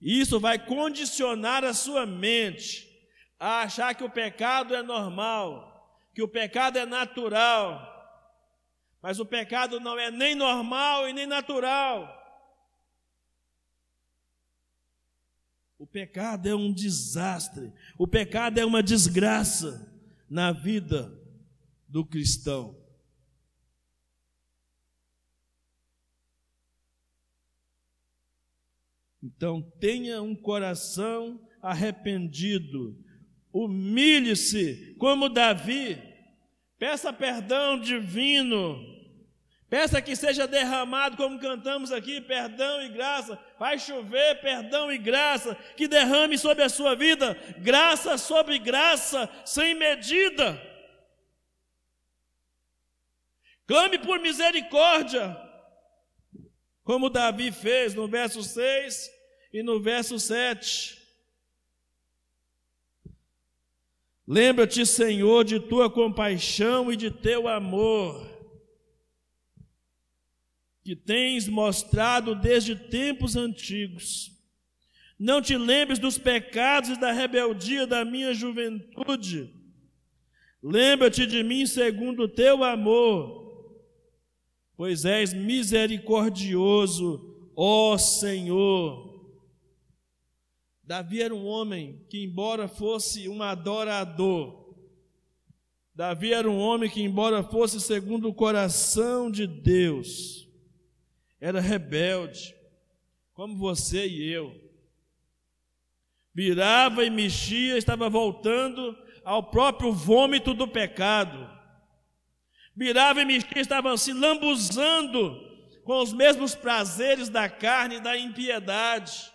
Isso 0.00 0.40
vai 0.40 0.58
condicionar 0.58 1.64
a 1.64 1.74
sua 1.74 2.06
mente 2.06 2.93
a 3.44 3.60
achar 3.60 3.94
que 3.94 4.02
o 4.02 4.08
pecado 4.08 4.74
é 4.74 4.82
normal, 4.82 6.02
que 6.14 6.22
o 6.22 6.28
pecado 6.28 6.78
é 6.78 6.86
natural. 6.86 7.92
Mas 9.02 9.20
o 9.20 9.26
pecado 9.26 9.78
não 9.78 9.98
é 9.98 10.10
nem 10.10 10.34
normal 10.34 11.06
e 11.06 11.12
nem 11.12 11.26
natural. 11.26 12.08
O 15.78 15.86
pecado 15.86 16.48
é 16.48 16.54
um 16.54 16.72
desastre, 16.72 17.70
o 17.98 18.08
pecado 18.08 18.58
é 18.58 18.64
uma 18.64 18.82
desgraça 18.82 19.92
na 20.30 20.50
vida 20.50 21.12
do 21.86 22.02
cristão. 22.02 22.74
Então, 29.22 29.60
tenha 29.78 30.22
um 30.22 30.34
coração 30.34 31.46
arrependido, 31.60 33.04
humilhe-se 33.54 34.96
como 34.98 35.28
Davi, 35.28 35.96
peça 36.76 37.12
perdão 37.12 37.78
divino, 37.78 38.76
peça 39.70 40.02
que 40.02 40.16
seja 40.16 40.48
derramado, 40.48 41.16
como 41.16 41.38
cantamos 41.38 41.92
aqui, 41.92 42.20
perdão 42.20 42.82
e 42.82 42.88
graça, 42.88 43.38
vai 43.56 43.78
chover 43.78 44.40
perdão 44.40 44.90
e 44.90 44.98
graça, 44.98 45.54
que 45.76 45.86
derrame 45.86 46.36
sobre 46.36 46.64
a 46.64 46.68
sua 46.68 46.96
vida, 46.96 47.34
graça 47.58 48.18
sobre 48.18 48.58
graça, 48.58 49.30
sem 49.44 49.72
medida. 49.76 50.60
Clame 53.68 53.98
por 53.98 54.18
misericórdia, 54.18 55.40
como 56.82 57.08
Davi 57.08 57.52
fez 57.52 57.94
no 57.94 58.08
verso 58.08 58.42
6 58.42 59.10
e 59.52 59.62
no 59.62 59.80
verso 59.80 60.18
7. 60.18 61.03
Lembra-te, 64.26 64.86
Senhor, 64.86 65.44
de 65.44 65.60
tua 65.60 65.90
compaixão 65.90 66.90
e 66.90 66.96
de 66.96 67.10
teu 67.10 67.46
amor, 67.46 68.26
que 70.82 70.96
tens 70.96 71.46
mostrado 71.46 72.34
desde 72.34 72.74
tempos 72.74 73.36
antigos. 73.36 74.32
Não 75.18 75.42
te 75.42 75.56
lembres 75.56 75.98
dos 75.98 76.18
pecados 76.18 76.90
e 76.90 77.00
da 77.00 77.10
rebeldia 77.12 77.86
da 77.86 78.04
minha 78.04 78.34
juventude. 78.34 79.50
Lembra-te 80.62 81.26
de 81.26 81.42
mim 81.42 81.66
segundo 81.66 82.22
o 82.22 82.28
teu 82.28 82.62
amor, 82.64 83.44
pois 84.74 85.04
és 85.04 85.34
misericordioso, 85.34 87.52
ó 87.54 87.98
Senhor. 87.98 89.13
Davi 90.86 91.22
era 91.22 91.34
um 91.34 91.46
homem 91.46 92.04
que, 92.10 92.22
embora 92.22 92.68
fosse 92.68 93.28
um 93.28 93.42
adorador, 93.42 94.64
Davi 95.94 96.32
era 96.32 96.50
um 96.50 96.58
homem 96.58 96.90
que, 96.90 97.00
embora 97.00 97.42
fosse 97.42 97.80
segundo 97.80 98.28
o 98.28 98.34
coração 98.34 99.30
de 99.30 99.46
Deus, 99.46 100.48
era 101.40 101.60
rebelde, 101.60 102.54
como 103.32 103.56
você 103.56 104.06
e 104.06 104.28
eu. 104.28 104.52
Virava 106.34 107.04
e 107.04 107.10
mexia, 107.10 107.78
estava 107.78 108.10
voltando 108.10 108.96
ao 109.24 109.50
próprio 109.50 109.92
vômito 109.92 110.52
do 110.52 110.66
pecado. 110.66 111.48
Virava 112.76 113.22
e 113.22 113.24
mexia, 113.24 113.60
estava 113.60 113.96
se 113.96 114.12
lambuzando 114.12 115.40
com 115.84 116.02
os 116.02 116.12
mesmos 116.12 116.56
prazeres 116.56 117.28
da 117.28 117.48
carne 117.48 117.96
e 117.96 118.00
da 118.00 118.18
impiedade. 118.18 119.33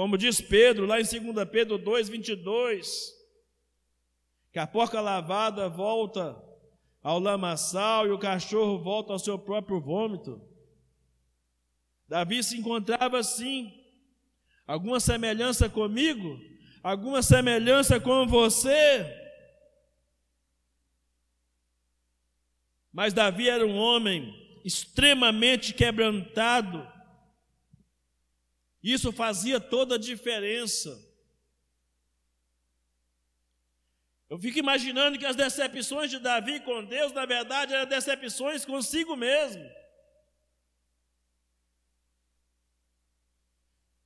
Como 0.00 0.16
diz 0.16 0.40
Pedro, 0.40 0.86
lá 0.86 0.98
em 0.98 1.04
2 1.04 1.46
Pedro 1.50 1.76
2, 1.76 2.08
22, 2.08 3.14
que 4.50 4.58
a 4.58 4.66
porca 4.66 4.98
lavada 4.98 5.68
volta 5.68 6.42
ao 7.02 7.20
lamaçal 7.20 8.06
e 8.06 8.10
o 8.10 8.18
cachorro 8.18 8.78
volta 8.78 9.12
ao 9.12 9.18
seu 9.18 9.38
próprio 9.38 9.78
vômito. 9.78 10.40
Davi 12.08 12.42
se 12.42 12.56
encontrava 12.56 13.18
assim. 13.18 13.74
Alguma 14.66 15.00
semelhança 15.00 15.68
comigo? 15.68 16.40
Alguma 16.82 17.20
semelhança 17.20 18.00
com 18.00 18.26
você? 18.26 19.04
Mas 22.90 23.12
Davi 23.12 23.50
era 23.50 23.66
um 23.66 23.76
homem 23.76 24.34
extremamente 24.64 25.74
quebrantado, 25.74 26.90
isso 28.82 29.12
fazia 29.12 29.60
toda 29.60 29.96
a 29.96 29.98
diferença. 29.98 31.10
Eu 34.30 34.38
fico 34.38 34.60
imaginando 34.60 35.18
que 35.18 35.26
as 35.26 35.34
decepções 35.34 36.08
de 36.08 36.20
Davi 36.20 36.60
com 36.60 36.84
Deus, 36.84 37.12
na 37.12 37.26
verdade, 37.26 37.74
eram 37.74 37.88
decepções 37.88 38.64
consigo 38.64 39.16
mesmo. 39.16 39.68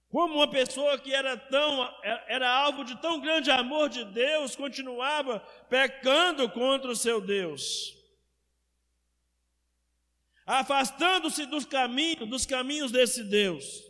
Como 0.08 0.36
uma 0.36 0.48
pessoa 0.48 0.98
que 0.98 1.12
era 1.12 1.36
tão 1.36 1.92
era 2.26 2.48
alvo 2.48 2.84
de 2.84 2.96
tão 3.02 3.20
grande 3.20 3.50
amor 3.50 3.90
de 3.90 4.02
Deus, 4.04 4.56
continuava 4.56 5.40
pecando 5.68 6.48
contra 6.48 6.90
o 6.90 6.96
seu 6.96 7.20
Deus. 7.20 7.94
Afastando-se 10.46 11.44
dos 11.44 11.66
caminhos, 11.66 12.28
dos 12.28 12.46
caminhos 12.46 12.90
desse 12.90 13.24
Deus. 13.24 13.83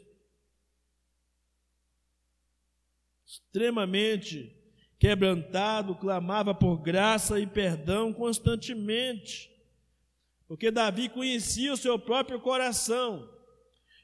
Extremamente 3.35 4.55
quebrantado, 4.99 5.97
clamava 5.97 6.55
por 6.55 6.78
graça 6.78 7.41
e 7.41 7.47
perdão 7.47 8.12
constantemente, 8.12 9.51
porque 10.47 10.70
Davi 10.70 11.09
conhecia 11.09 11.72
o 11.72 11.76
seu 11.76 11.99
próprio 11.99 12.41
coração. 12.41 13.28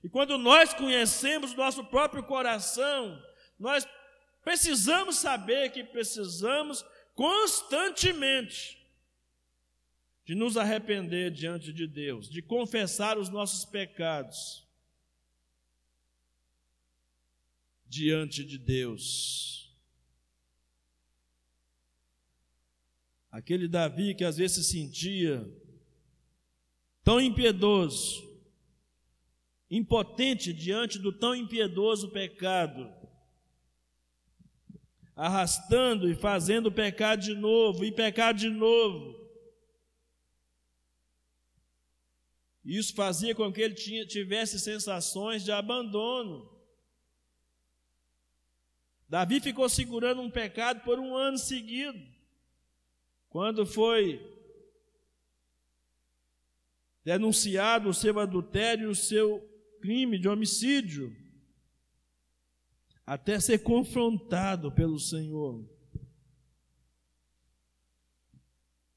E 0.02 0.08
quando 0.08 0.36
nós 0.36 0.74
conhecemos 0.74 1.52
o 1.52 1.56
nosso 1.56 1.84
próprio 1.84 2.22
coração, 2.24 3.22
nós 3.58 3.86
precisamos 4.42 5.16
saber 5.16 5.70
que 5.70 5.84
precisamos 5.84 6.84
constantemente 7.14 8.78
de 10.24 10.34
nos 10.34 10.56
arrepender 10.56 11.30
diante 11.30 11.72
de 11.72 11.86
Deus, 11.86 12.28
de 12.28 12.40
confessar 12.40 13.18
os 13.18 13.28
nossos 13.28 13.64
pecados 13.64 14.66
diante 17.90 18.44
de 18.44 18.56
Deus. 18.56 19.76
Aquele 23.32 23.66
Davi 23.66 24.14
que 24.14 24.24
às 24.24 24.36
vezes 24.36 24.64
se 24.64 24.72
sentia 24.72 25.44
tão 27.02 27.20
impiedoso, 27.20 28.22
impotente 29.68 30.52
diante 30.52 31.00
do 31.00 31.12
tão 31.12 31.34
impiedoso 31.34 32.10
pecado, 32.10 32.88
arrastando 35.16 36.08
e 36.08 36.14
fazendo 36.14 36.70
pecar 36.70 37.16
de 37.16 37.34
novo 37.34 37.84
e 37.84 37.90
pecar 37.90 38.32
de 38.32 38.48
novo. 38.48 39.18
Isso 42.64 42.94
fazia 42.94 43.34
com 43.34 43.52
que 43.52 43.60
ele 43.60 43.74
tinha, 43.74 44.06
tivesse 44.06 44.60
sensações 44.60 45.42
de 45.42 45.50
abandono. 45.50 46.49
Davi 49.10 49.40
ficou 49.40 49.68
segurando 49.68 50.22
um 50.22 50.30
pecado 50.30 50.84
por 50.84 51.00
um 51.00 51.16
ano 51.16 51.36
seguido. 51.36 52.00
Quando 53.28 53.66
foi 53.66 54.24
denunciado 57.04 57.88
o 57.88 57.94
seu 57.94 58.20
adultério 58.20 58.84
e 58.84 58.92
o 58.92 58.94
seu 58.94 59.40
crime 59.80 60.16
de 60.16 60.28
homicídio, 60.28 61.12
até 63.04 63.40
ser 63.40 63.64
confrontado 63.64 64.70
pelo 64.70 65.00
Senhor. 65.00 65.68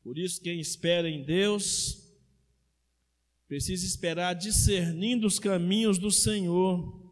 Por 0.03 0.20
isso, 0.20 0.39
quem 0.39 0.59
espera 0.59 1.09
em 1.09 1.24
Deus, 1.24 2.14
precisa 3.47 3.84
esperar 3.84 4.36
discernindo 4.36 5.26
os 5.26 5.39
caminhos 5.39 5.97
do 5.97 6.11
Senhor 6.11 7.03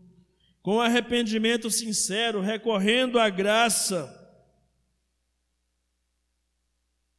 com 0.62 0.80
arrependimento 0.80 1.70
sincero, 1.72 2.40
recorrendo 2.40 3.18
à 3.18 3.30
graça, 3.30 4.18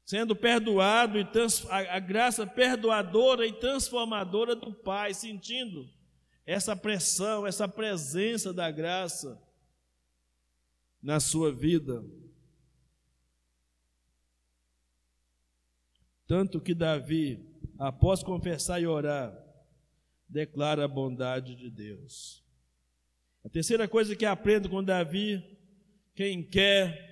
sendo 0.04 0.36
perdoado 0.36 1.18
e 1.18 1.26
a, 1.68 1.96
a 1.96 1.98
graça 1.98 2.46
perdoadora 2.46 3.46
e 3.46 3.52
transformadora 3.52 4.54
do 4.54 4.72
Pai, 4.72 5.12
sentindo 5.12 5.88
essa 6.46 6.76
pressão, 6.76 7.46
essa 7.46 7.66
presença 7.66 8.52
da 8.52 8.70
graça 8.70 9.40
na 11.02 11.18
sua 11.18 11.52
vida. 11.52 12.04
Tanto 16.26 16.60
que 16.60 16.74
Davi, 16.74 17.44
após 17.78 18.22
confessar 18.22 18.80
e 18.80 18.86
orar, 18.86 19.36
declara 20.28 20.84
a 20.84 20.88
bondade 20.88 21.56
de 21.56 21.68
Deus. 21.68 22.42
A 23.44 23.48
terceira 23.48 23.88
coisa 23.88 24.14
que 24.14 24.24
aprendo 24.24 24.68
com 24.68 24.84
Davi, 24.84 25.42
quem 26.14 26.42
quer 26.42 27.10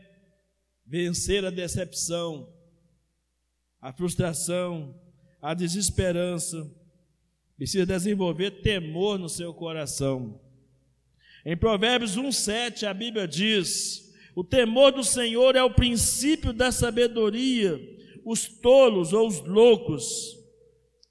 vencer 0.86 1.44
a 1.44 1.50
decepção, 1.50 2.48
a 3.80 3.92
frustração, 3.92 4.94
a 5.42 5.54
desesperança, 5.54 6.70
precisa 7.56 7.84
desenvolver 7.84 8.62
temor 8.62 9.18
no 9.18 9.28
seu 9.28 9.52
coração. 9.52 10.40
Em 11.44 11.56
Provérbios 11.56 12.16
1:7 12.16 12.86
a 12.86 12.94
Bíblia 12.94 13.26
diz: 13.26 14.14
"O 14.34 14.44
temor 14.44 14.92
do 14.92 15.02
Senhor 15.02 15.56
é 15.56 15.62
o 15.62 15.74
princípio 15.74 16.52
da 16.52 16.70
sabedoria. 16.70 17.78
Os 18.24 18.46
tolos 18.46 19.12
ou 19.12 19.26
os 19.26 19.40
loucos 19.40 20.38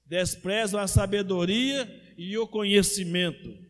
desprezam 0.06 0.80
a 0.80 0.86
sabedoria 0.86 1.88
e 2.16 2.38
o 2.38 2.46
conhecimento." 2.46 3.69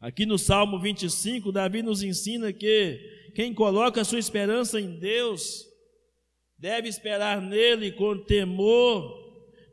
Aqui 0.00 0.24
no 0.24 0.38
Salmo 0.38 0.80
25, 0.80 1.52
Davi 1.52 1.82
nos 1.82 2.02
ensina 2.02 2.52
que 2.54 3.32
quem 3.34 3.52
coloca 3.52 4.02
sua 4.02 4.18
esperança 4.18 4.80
em 4.80 4.98
Deus 4.98 5.66
deve 6.56 6.88
esperar 6.88 7.40
nele 7.42 7.92
com 7.92 8.16
temor, 8.16 9.18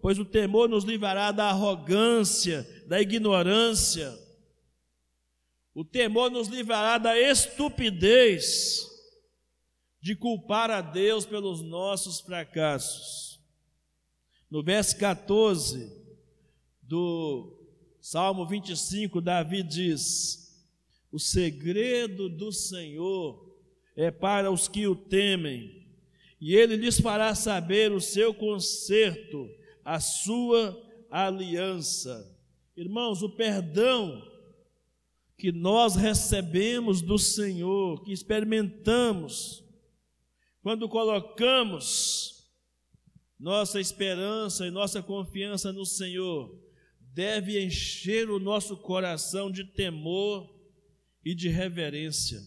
pois 0.02 0.20
o 0.20 0.26
temor 0.26 0.68
nos 0.68 0.84
livrará 0.84 1.32
da 1.32 1.46
arrogância, 1.46 2.68
da 2.88 3.02
ignorância. 3.02 4.14
O 5.74 5.86
temor 5.86 6.30
nos 6.30 6.50
livrará 6.50 6.98
da 6.98 7.18
estupidez 7.18 8.86
de 10.02 10.14
culpar 10.14 10.70
a 10.70 10.82
Deus 10.82 11.26
pelos 11.26 11.62
nossos 11.62 12.20
fracassos. 12.20 13.40
No 14.52 14.62
verso 14.62 14.98
14 14.98 15.90
do 16.82 17.57
Salmo 18.10 18.48
25, 18.48 19.20
Davi 19.20 19.62
diz: 19.62 20.66
O 21.12 21.20
segredo 21.20 22.30
do 22.30 22.54
Senhor 22.54 23.54
é 23.98 24.10
para 24.10 24.50
os 24.50 24.70
que 24.70 24.88
o 24.88 24.96
temem, 24.96 25.86
e 26.40 26.56
ele 26.56 26.78
lhes 26.78 27.02
fará 27.02 27.36
saber 27.36 27.92
o 27.92 28.00
seu 28.00 28.34
conserto, 28.34 29.50
a 29.84 30.00
sua 30.00 30.82
aliança. 31.12 32.34
Irmãos, 32.78 33.22
o 33.22 33.30
perdão 33.30 34.26
que 35.38 35.52
nós 35.52 35.98
recebemos 35.98 37.02
do 37.02 37.20
Senhor, 37.20 38.06
que 38.06 38.14
experimentamos, 38.14 39.66
quando 40.62 40.88
colocamos 40.88 42.48
nossa 43.38 43.82
esperança 43.82 44.66
e 44.66 44.72
nossa 44.72 45.04
confiança 45.04 45.74
no 45.74 45.86
Senhor, 45.86 46.67
deve 47.18 47.60
encher 47.60 48.30
o 48.30 48.38
nosso 48.38 48.78
coração 48.78 49.50
de 49.50 49.64
temor 49.64 50.48
e 51.26 51.34
de 51.34 51.50
reverência. 51.50 52.40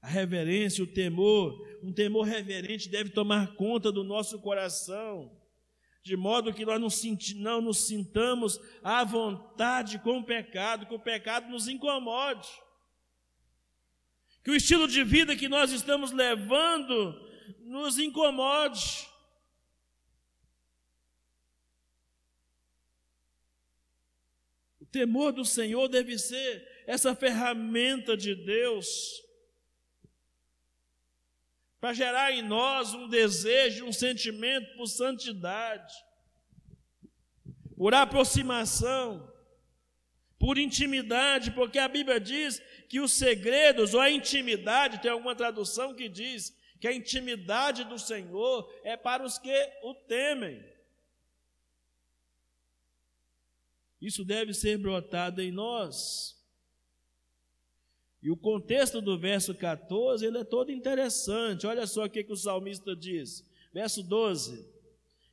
A 0.00 0.08
reverência, 0.08 0.82
o 0.82 0.86
temor, 0.86 1.54
um 1.82 1.92
temor 1.92 2.22
reverente 2.26 2.88
deve 2.88 3.10
tomar 3.10 3.54
conta 3.54 3.92
do 3.92 4.02
nosso 4.02 4.40
coração, 4.40 5.30
de 6.02 6.16
modo 6.16 6.54
que 6.54 6.64
nós 6.64 6.80
não, 6.80 6.88
sinti, 6.88 7.34
não 7.34 7.60
nos 7.60 7.86
sintamos 7.86 8.58
à 8.82 9.04
vontade 9.04 9.98
com 9.98 10.20
o 10.20 10.24
pecado, 10.24 10.86
que 10.86 10.94
o 10.94 10.98
pecado 10.98 11.50
nos 11.50 11.68
incomode. 11.68 12.48
Que 14.42 14.52
o 14.52 14.56
estilo 14.56 14.88
de 14.88 15.04
vida 15.04 15.36
que 15.36 15.50
nós 15.50 15.70
estamos 15.70 16.12
levando 16.12 17.14
nos 17.60 17.98
incomode. 17.98 19.11
Temor 24.92 25.32
do 25.32 25.44
Senhor 25.44 25.88
deve 25.88 26.18
ser 26.18 26.68
essa 26.86 27.14
ferramenta 27.14 28.16
de 28.16 28.34
Deus 28.34 29.22
para 31.80 31.92
gerar 31.92 32.30
em 32.30 32.42
nós 32.42 32.94
um 32.94 33.08
desejo, 33.08 33.86
um 33.86 33.92
sentimento 33.92 34.76
por 34.76 34.86
santidade, 34.86 35.92
por 37.76 37.92
aproximação, 37.92 39.28
por 40.38 40.58
intimidade, 40.58 41.50
porque 41.50 41.80
a 41.80 41.88
Bíblia 41.88 42.20
diz 42.20 42.62
que 42.88 43.00
os 43.00 43.12
segredos 43.12 43.94
ou 43.94 44.00
a 44.00 44.10
intimidade, 44.10 45.00
tem 45.00 45.10
alguma 45.10 45.34
tradução 45.34 45.92
que 45.92 46.08
diz 46.08 46.56
que 46.80 46.86
a 46.86 46.92
intimidade 46.92 47.82
do 47.84 47.98
Senhor 47.98 48.72
é 48.84 48.96
para 48.96 49.24
os 49.24 49.38
que 49.38 49.70
o 49.82 49.94
temem. 49.94 50.64
Isso 54.02 54.24
deve 54.24 54.52
ser 54.52 54.76
brotado 54.78 55.40
em 55.40 55.52
nós. 55.52 56.36
E 58.20 58.32
o 58.32 58.36
contexto 58.36 59.00
do 59.00 59.16
verso 59.16 59.54
14, 59.54 60.26
ele 60.26 60.38
é 60.38 60.44
todo 60.44 60.72
interessante. 60.72 61.68
Olha 61.68 61.86
só 61.86 62.04
o 62.04 62.10
que, 62.10 62.24
que 62.24 62.32
o 62.32 62.36
salmista 62.36 62.96
diz. 62.96 63.48
Verso 63.72 64.02
12. 64.02 64.66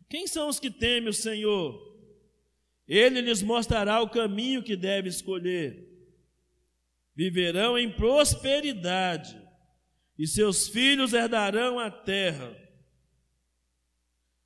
Quem 0.07 0.27
são 0.27 0.47
os 0.47 0.59
que 0.59 0.69
temem 0.69 1.09
o 1.09 1.13
Senhor? 1.13 1.97
Ele 2.87 3.21
lhes 3.21 3.41
mostrará 3.41 4.01
o 4.01 4.09
caminho 4.09 4.61
que 4.61 4.75
deve 4.75 5.09
escolher. 5.09 5.87
Viverão 7.15 7.77
em 7.77 7.91
prosperidade, 7.91 9.35
e 10.17 10.27
seus 10.27 10.67
filhos 10.67 11.13
herdarão 11.13 11.79
a 11.79 11.89
terra. 11.89 12.55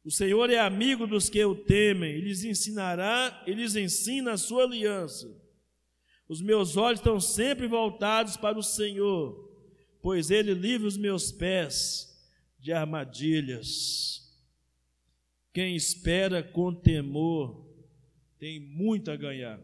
O 0.03 0.11
Senhor 0.11 0.49
é 0.49 0.59
amigo 0.59 1.07
dos 1.07 1.29
que 1.29 1.43
o 1.45 1.55
temem, 1.55 2.15
e 2.15 2.21
lhes 2.21 2.43
ensinará, 2.43 3.43
e 3.47 3.53
lhes 3.53 3.75
ensina 3.75 4.33
a 4.33 4.37
sua 4.37 4.63
aliança. 4.63 5.33
Os 6.27 6.41
meus 6.41 6.75
olhos 6.75 6.99
estão 6.99 7.19
sempre 7.19 7.67
voltados 7.67 8.35
para 8.35 8.57
o 8.57 8.63
Senhor, 8.63 9.49
pois 10.01 10.29
Ele 10.29 10.53
livra 10.53 10.87
os 10.87 10.97
meus 10.97 11.31
pés 11.31 12.13
de 12.59 12.73
armadilhas. 12.73 14.21
Quem 15.53 15.75
espera 15.75 16.43
com 16.43 16.73
temor 16.73 17.65
tem 18.39 18.59
muito 18.59 19.09
a 19.09 19.15
ganhar, 19.15 19.61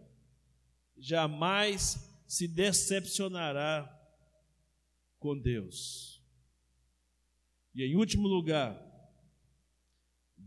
jamais 0.98 1.98
se 2.26 2.48
decepcionará 2.48 3.90
com 5.18 5.38
Deus. 5.38 6.24
E 7.76 7.84
em 7.84 7.96
último 7.96 8.28
lugar, 8.28 8.89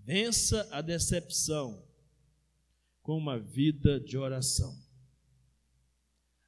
vença 0.05 0.69
a 0.71 0.81
decepção 0.81 1.83
com 3.03 3.17
uma 3.17 3.39
vida 3.39 3.99
de 3.99 4.17
oração. 4.17 4.77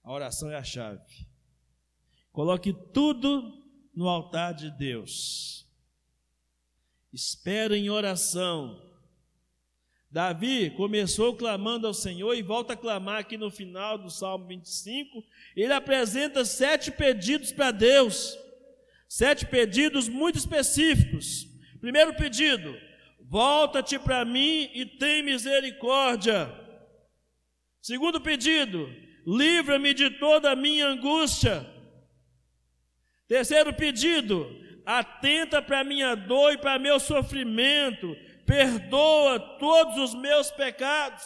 A 0.02 0.12
oração 0.12 0.50
é 0.50 0.56
a 0.56 0.64
chave. 0.64 1.26
Coloque 2.32 2.72
tudo 2.92 3.64
no 3.94 4.08
altar 4.08 4.54
de 4.54 4.70
Deus. 4.70 5.66
Espera 7.12 7.76
em 7.76 7.90
oração. 7.90 8.82
Davi 10.10 10.70
começou 10.70 11.34
clamando 11.34 11.86
ao 11.86 11.94
Senhor 11.94 12.34
e 12.34 12.42
volta 12.42 12.74
a 12.74 12.76
clamar 12.76 13.18
aqui 13.18 13.36
no 13.36 13.50
final 13.50 13.98
do 13.98 14.10
Salmo 14.10 14.46
25. 14.46 15.24
Ele 15.56 15.72
apresenta 15.72 16.44
sete 16.44 16.90
pedidos 16.90 17.50
para 17.50 17.70
Deus. 17.70 18.36
Sete 19.08 19.46
pedidos 19.46 20.08
muito 20.08 20.38
específicos. 20.38 21.48
Primeiro 21.80 22.14
pedido: 22.14 22.76
volta-te 23.28 23.98
para 23.98 24.24
mim 24.24 24.70
e 24.74 24.84
tem 24.84 25.22
misericórdia. 25.22 26.52
Segundo 27.80 28.20
pedido: 28.20 28.88
livra-me 29.26 29.92
de 29.94 30.10
toda 30.10 30.52
a 30.52 30.56
minha 30.56 30.86
angústia. 30.86 31.66
Terceiro 33.26 33.72
pedido, 33.72 34.46
atenta 34.84 35.62
para 35.62 35.82
minha 35.82 36.14
dor 36.14 36.52
e 36.52 36.58
para 36.58 36.78
meu 36.78 37.00
sofrimento, 37.00 38.14
perdoa 38.46 39.40
todos 39.58 39.96
os 39.96 40.14
meus 40.14 40.50
pecados. 40.50 41.24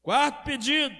Quarto 0.00 0.44
pedido, 0.44 0.94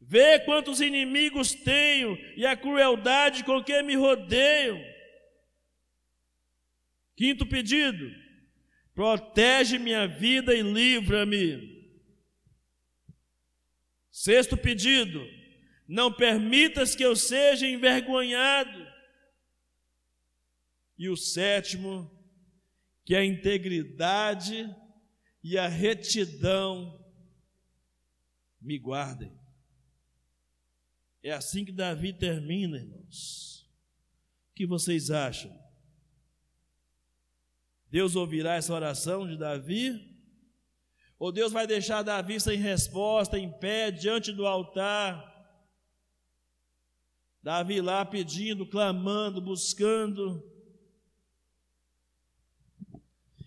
vê 0.00 0.40
quantos 0.40 0.80
inimigos 0.80 1.54
tenho 1.54 2.18
e 2.36 2.44
a 2.44 2.56
crueldade 2.56 3.44
com 3.44 3.62
que 3.62 3.82
me 3.82 3.94
rodeiam. 3.94 4.93
Quinto 7.16 7.46
pedido, 7.46 8.10
protege 8.94 9.78
minha 9.78 10.06
vida 10.06 10.54
e 10.54 10.62
livra-me 10.62 11.74
Sexto 14.14 14.56
pedido: 14.56 15.20
não 15.88 16.12
permitas 16.12 16.94
que 16.94 17.02
eu 17.02 17.16
seja 17.16 17.66
envergonhado. 17.66 18.86
E 20.96 21.08
o 21.08 21.16
sétimo, 21.16 22.08
que 23.04 23.16
a 23.16 23.24
integridade 23.24 24.72
e 25.42 25.58
a 25.58 25.66
retidão 25.66 27.04
me 28.60 28.78
guardem. 28.78 29.36
É 31.20 31.32
assim 31.32 31.64
que 31.64 31.72
Davi 31.72 32.12
termina, 32.12 32.76
irmãos. 32.76 33.68
O 34.52 34.54
que 34.54 34.64
vocês 34.64 35.10
acham? 35.10 35.52
Deus 37.94 38.16
ouvirá 38.16 38.56
essa 38.56 38.74
oração 38.74 39.24
de 39.24 39.36
Davi? 39.36 40.18
Ou 41.16 41.30
Deus 41.30 41.52
vai 41.52 41.64
deixar 41.64 42.02
Davi 42.02 42.40
sem 42.40 42.58
resposta, 42.58 43.38
em 43.38 43.48
pé, 43.48 43.92
diante 43.92 44.32
do 44.32 44.48
altar? 44.48 45.32
Davi 47.40 47.80
lá 47.80 48.04
pedindo, 48.04 48.66
clamando, 48.66 49.40
buscando. 49.40 50.42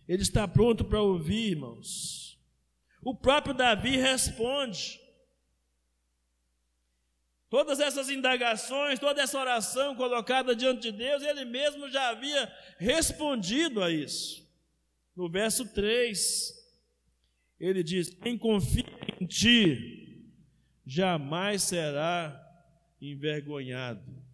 Ele 0.07 0.21
está 0.21 0.47
pronto 0.47 0.85
para 0.85 1.01
ouvir, 1.01 1.51
irmãos. 1.51 2.39
O 3.01 3.13
próprio 3.13 3.53
Davi 3.53 3.97
responde. 3.97 4.97
Todas 7.49 7.79
essas 7.79 8.09
indagações, 8.09 8.99
toda 8.99 9.21
essa 9.21 9.39
oração 9.39 9.95
colocada 9.95 10.55
diante 10.55 10.91
de 10.91 10.97
Deus, 10.97 11.23
ele 11.23 11.45
mesmo 11.45 11.89
já 11.89 12.09
havia 12.09 12.51
respondido 12.77 13.81
a 13.81 13.89
isso. 13.89 14.45
No 15.15 15.29
verso 15.29 15.65
3, 15.73 16.53
ele 17.59 17.81
diz: 17.83 18.09
Quem 18.09 18.37
confia 18.37 18.83
em 19.19 19.25
ti 19.25 20.31
jamais 20.85 21.63
será 21.63 22.43
envergonhado. 23.01 24.26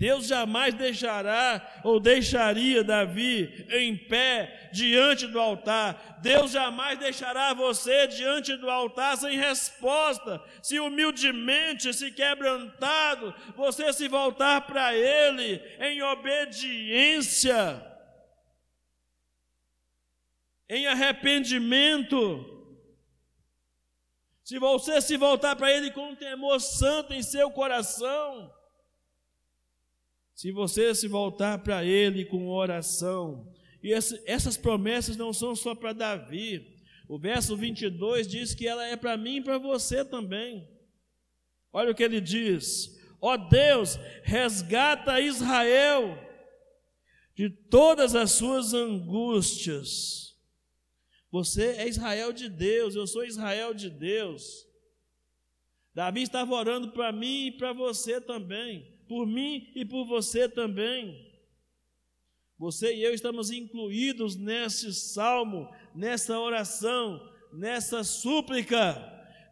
Deus 0.00 0.26
jamais 0.28 0.72
deixará 0.72 1.80
ou 1.84 2.00
deixaria 2.00 2.82
Davi 2.82 3.66
em 3.68 3.94
pé 3.94 4.70
diante 4.72 5.26
do 5.26 5.38
altar. 5.38 6.20
Deus 6.22 6.52
jamais 6.52 6.98
deixará 6.98 7.52
você 7.52 8.06
diante 8.06 8.56
do 8.56 8.70
altar 8.70 9.18
sem 9.18 9.36
resposta. 9.36 10.42
Se 10.62 10.80
humildemente, 10.80 11.92
se 11.92 12.10
quebrantado, 12.12 13.34
você 13.54 13.92
se 13.92 14.08
voltar 14.08 14.62
para 14.62 14.94
Ele 14.94 15.60
em 15.78 16.00
obediência 16.00 17.60
em 20.66 20.86
arrependimento. 20.86 22.56
se 24.42 24.58
você 24.58 25.02
se 25.02 25.18
voltar 25.18 25.56
para 25.56 25.70
Ele 25.70 25.90
com 25.90 26.08
um 26.12 26.16
temor 26.16 26.58
santo 26.58 27.12
em 27.12 27.22
seu 27.22 27.50
coração, 27.50 28.50
se 30.40 30.50
você 30.50 30.94
se 30.94 31.06
voltar 31.06 31.58
para 31.58 31.84
Ele 31.84 32.24
com 32.24 32.48
oração, 32.48 33.46
e 33.82 33.92
essas 33.92 34.56
promessas 34.56 35.14
não 35.14 35.34
são 35.34 35.54
só 35.54 35.74
para 35.74 35.92
Davi, 35.92 36.78
o 37.06 37.18
verso 37.18 37.54
22 37.54 38.26
diz 38.26 38.54
que 38.54 38.66
ela 38.66 38.86
é 38.86 38.96
para 38.96 39.18
mim 39.18 39.36
e 39.36 39.40
para 39.42 39.58
você 39.58 40.02
também. 40.02 40.66
Olha 41.70 41.90
o 41.90 41.94
que 41.94 42.02
ele 42.02 42.22
diz: 42.22 42.98
Ó 43.20 43.34
oh 43.34 43.36
Deus, 43.36 43.96
resgata 44.22 45.20
Israel 45.20 46.18
de 47.34 47.50
todas 47.50 48.14
as 48.14 48.32
suas 48.32 48.72
angústias. 48.72 50.34
Você 51.30 51.72
é 51.72 51.86
Israel 51.86 52.32
de 52.32 52.48
Deus, 52.48 52.94
eu 52.94 53.06
sou 53.06 53.26
Israel 53.26 53.74
de 53.74 53.90
Deus. 53.90 54.66
Davi 55.94 56.22
estava 56.22 56.54
orando 56.54 56.92
para 56.92 57.12
mim 57.12 57.48
e 57.48 57.52
para 57.52 57.74
você 57.74 58.22
também, 58.22 58.98
por 59.10 59.26
mim 59.26 59.72
e 59.74 59.84
por 59.84 60.06
você 60.06 60.48
também. 60.48 61.28
Você 62.56 62.94
e 62.94 63.02
eu 63.02 63.12
estamos 63.12 63.50
incluídos 63.50 64.36
nesse 64.36 64.94
salmo, 64.94 65.68
nessa 65.92 66.38
oração, 66.38 67.20
nessa 67.52 68.04
súplica, 68.04 68.96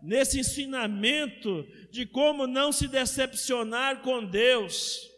nesse 0.01 0.39
ensinamento 0.39 1.67
de 1.91 2.07
como 2.07 2.47
não 2.47 2.71
se 2.71 2.87
decepcionar 2.87 4.03
com 4.03 4.25
Deus. 4.25 5.11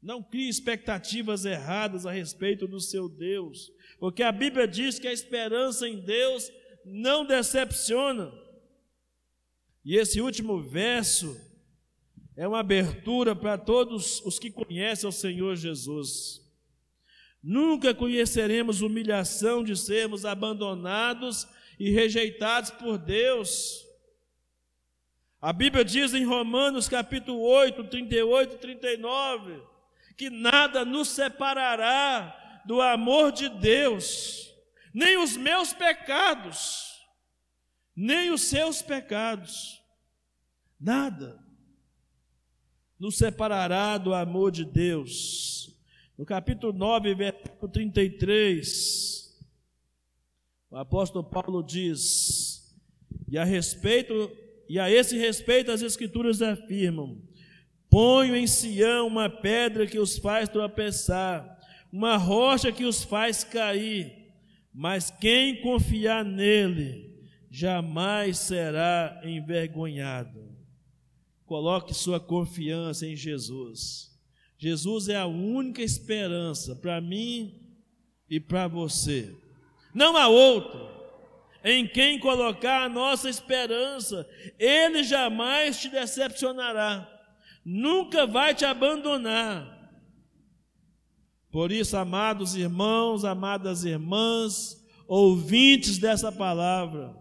Não 0.00 0.22
crie 0.22 0.48
expectativas 0.48 1.44
erradas 1.44 2.06
a 2.06 2.12
respeito 2.12 2.68
do 2.68 2.78
seu 2.78 3.08
Deus, 3.08 3.72
porque 3.98 4.22
a 4.22 4.30
Bíblia 4.30 4.68
diz 4.68 5.00
que 5.00 5.08
a 5.08 5.12
esperança 5.12 5.88
em 5.88 5.98
Deus 5.98 6.48
não 6.84 7.24
decepciona. 7.24 8.30
E 9.84 9.96
esse 9.96 10.20
último 10.20 10.60
verso 10.60 11.38
é 12.36 12.46
uma 12.46 12.60
abertura 12.60 13.34
para 13.34 13.58
todos 13.58 14.20
os 14.24 14.38
que 14.38 14.50
conhecem 14.50 15.08
o 15.08 15.12
Senhor 15.12 15.56
Jesus. 15.56 16.40
Nunca 17.42 17.94
conheceremos 17.94 18.82
humilhação 18.82 19.64
de 19.64 19.76
sermos 19.76 20.24
abandonados 20.24 21.48
e 21.78 21.90
rejeitados 21.90 22.70
por 22.70 22.98
Deus. 22.98 23.86
A 25.40 25.52
Bíblia 25.52 25.82
diz 25.82 26.12
em 26.12 26.24
Romanos 26.24 26.86
capítulo 26.86 27.40
8, 27.40 27.84
38 27.84 28.54
e 28.56 28.58
39, 28.58 29.62
que 30.18 30.28
nada 30.28 30.84
nos 30.84 31.08
separará 31.08 32.62
do 32.66 32.82
amor 32.82 33.32
de 33.32 33.48
Deus, 33.48 34.54
nem 34.92 35.16
os 35.16 35.38
meus 35.38 35.72
pecados, 35.72 36.89
nem 37.94 38.30
os 38.30 38.42
seus 38.42 38.82
pecados, 38.82 39.82
nada 40.78 41.38
nos 42.98 43.16
separará 43.16 43.96
do 43.96 44.12
amor 44.12 44.52
de 44.52 44.64
Deus. 44.64 45.74
No 46.18 46.26
capítulo 46.26 46.70
9, 46.70 47.14
versículo 47.14 47.72
33, 47.72 49.40
o 50.70 50.76
apóstolo 50.76 51.24
Paulo 51.24 51.62
diz: 51.62 52.76
E 53.26 53.38
a 53.38 53.44
respeito, 53.44 54.30
e 54.68 54.78
a 54.78 54.90
esse 54.90 55.16
respeito 55.16 55.70
as 55.70 55.80
escrituras 55.80 56.42
afirmam: 56.42 57.20
Ponho 57.88 58.36
em 58.36 58.46
Sião 58.46 59.06
uma 59.06 59.30
pedra 59.30 59.86
que 59.86 59.98
os 59.98 60.18
faz 60.18 60.46
tropeçar, 60.48 61.58
uma 61.90 62.18
rocha 62.18 62.70
que 62.70 62.84
os 62.84 63.02
faz 63.02 63.42
cair, 63.42 64.30
mas 64.74 65.10
quem 65.10 65.62
confiar 65.62 66.22
nele 66.22 67.09
jamais 67.50 68.38
será 68.38 69.20
envergonhado. 69.24 70.56
Coloque 71.44 71.92
sua 71.92 72.20
confiança 72.20 73.06
em 73.06 73.16
Jesus. 73.16 74.16
Jesus 74.56 75.08
é 75.08 75.16
a 75.16 75.26
única 75.26 75.82
esperança 75.82 76.76
para 76.76 77.00
mim 77.00 77.60
e 78.28 78.38
para 78.38 78.68
você. 78.68 79.34
Não 79.92 80.16
há 80.16 80.28
outro 80.28 80.88
em 81.64 81.86
quem 81.86 82.18
colocar 82.18 82.84
a 82.84 82.88
nossa 82.88 83.28
esperança. 83.28 84.28
Ele 84.58 85.02
jamais 85.02 85.80
te 85.80 85.88
decepcionará, 85.88 87.08
nunca 87.64 88.26
vai 88.26 88.54
te 88.54 88.64
abandonar. 88.64 89.78
Por 91.50 91.72
isso, 91.72 91.96
amados 91.96 92.54
irmãos, 92.54 93.24
amadas 93.24 93.84
irmãs, 93.84 94.80
ouvintes 95.08 95.98
dessa 95.98 96.30
palavra, 96.30 97.12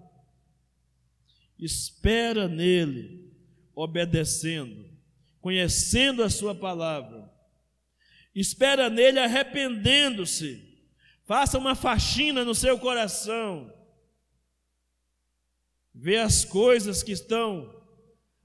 espera 1.60 2.48
nele, 2.48 3.32
obedecendo, 3.76 4.90
conhecendo 5.42 6.24
a 6.24 6.30
Sua 6.30 6.56
palavra. 6.56 7.30
Espera 8.34 8.90
nele 8.90 9.20
arrependendo-se. 9.20 10.68
Faça 11.26 11.58
uma 11.58 11.76
faxina 11.76 12.46
no 12.46 12.56
seu 12.56 12.80
coração. 12.80 13.72
Vê 15.94 16.18
as 16.18 16.46
coisas 16.46 17.04
que 17.04 17.12
estão 17.12 17.84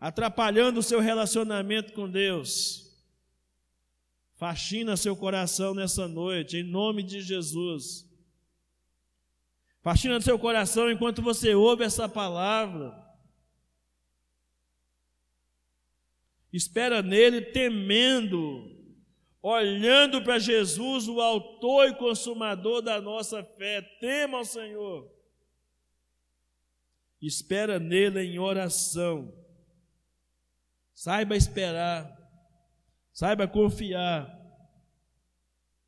atrapalhando 0.00 0.80
o 0.80 0.82
seu 0.82 1.00
relacionamento 1.00 1.92
com 1.92 2.10
Deus. 2.10 2.84
Faxina 4.36 4.96
seu 4.96 5.16
coração 5.16 5.74
nessa 5.74 6.08
noite, 6.08 6.58
em 6.58 6.62
nome 6.64 7.02
de 7.02 7.22
Jesus. 7.22 8.04
Faxina 9.80 10.20
seu 10.20 10.38
coração 10.38 10.90
enquanto 10.90 11.22
você 11.22 11.54
ouve 11.54 11.84
essa 11.84 12.08
palavra. 12.08 13.03
Espera 16.56 17.02
nele 17.02 17.40
temendo, 17.40 18.70
olhando 19.42 20.22
para 20.22 20.38
Jesus, 20.38 21.08
o 21.08 21.20
autor 21.20 21.88
e 21.88 21.96
consumador 21.96 22.80
da 22.80 23.00
nossa 23.00 23.42
fé. 23.42 23.82
Tema 23.98 24.38
ao 24.38 24.44
Senhor. 24.44 25.12
Espera 27.20 27.80
nele 27.80 28.20
em 28.20 28.38
oração. 28.38 29.34
Saiba 30.94 31.36
esperar, 31.36 32.16
saiba 33.12 33.48
confiar 33.48 34.32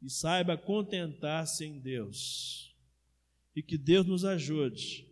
e 0.03 0.11
saiba 0.11 0.59
contentar-se 0.59 1.65
em 1.65 1.79
Deus. 1.79 2.75
E 3.55 3.63
que 3.63 3.79
Deus 3.79 4.05
nos 4.05 4.25
ajude 4.25 5.07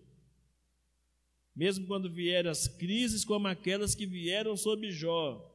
mesmo 1.54 1.86
quando 1.86 2.10
vierem 2.10 2.50
as 2.50 2.66
crises 2.66 3.24
como 3.24 3.46
aquelas 3.46 3.94
que 3.94 4.06
vieram 4.06 4.56
sobre 4.56 4.90
Jó, 4.90 5.50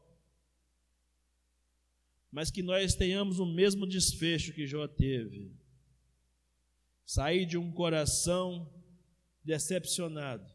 mas 2.32 2.52
que 2.52 2.62
nós 2.62 2.96
tenhamos 2.96 3.40
o 3.40 3.46
mesmo 3.46 3.88
desfecho 3.88 4.54
que 4.54 4.68
Jó 4.68 4.88
teve. 4.88 5.52
Sair 7.06 7.46
de 7.46 7.58
um 7.58 7.72
coração 7.72 8.72
decepcionado 9.44 10.48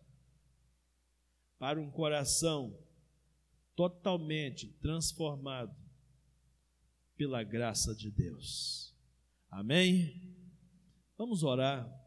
para 1.58 1.80
um 1.80 1.90
coração 1.90 2.78
totalmente 3.74 4.68
transformado 4.80 5.74
pela 7.16 7.42
graça 7.42 7.92
de 7.94 8.08
Deus. 8.08 8.94
Amém? 9.50 10.36
Vamos 11.18 11.42
orar 11.42 12.03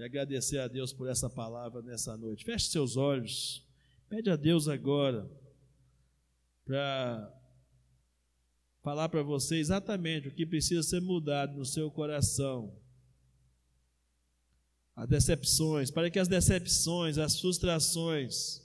e 0.00 0.04
agradecer 0.04 0.58
a 0.58 0.66
Deus 0.66 0.94
por 0.94 1.08
essa 1.10 1.28
palavra 1.28 1.82
nessa 1.82 2.16
noite. 2.16 2.42
Feche 2.42 2.70
seus 2.70 2.96
olhos, 2.96 3.62
pede 4.08 4.30
a 4.30 4.36
Deus 4.36 4.66
agora 4.66 5.30
para 6.64 7.38
falar 8.82 9.10
para 9.10 9.22
você 9.22 9.56
exatamente 9.58 10.28
o 10.28 10.34
que 10.34 10.46
precisa 10.46 10.82
ser 10.82 11.02
mudado 11.02 11.54
no 11.54 11.66
seu 11.66 11.90
coração. 11.90 12.74
As 14.96 15.06
decepções, 15.06 15.90
para 15.90 16.10
que 16.10 16.18
as 16.18 16.28
decepções, 16.28 17.18
as 17.18 17.38
frustrações, 17.38 18.62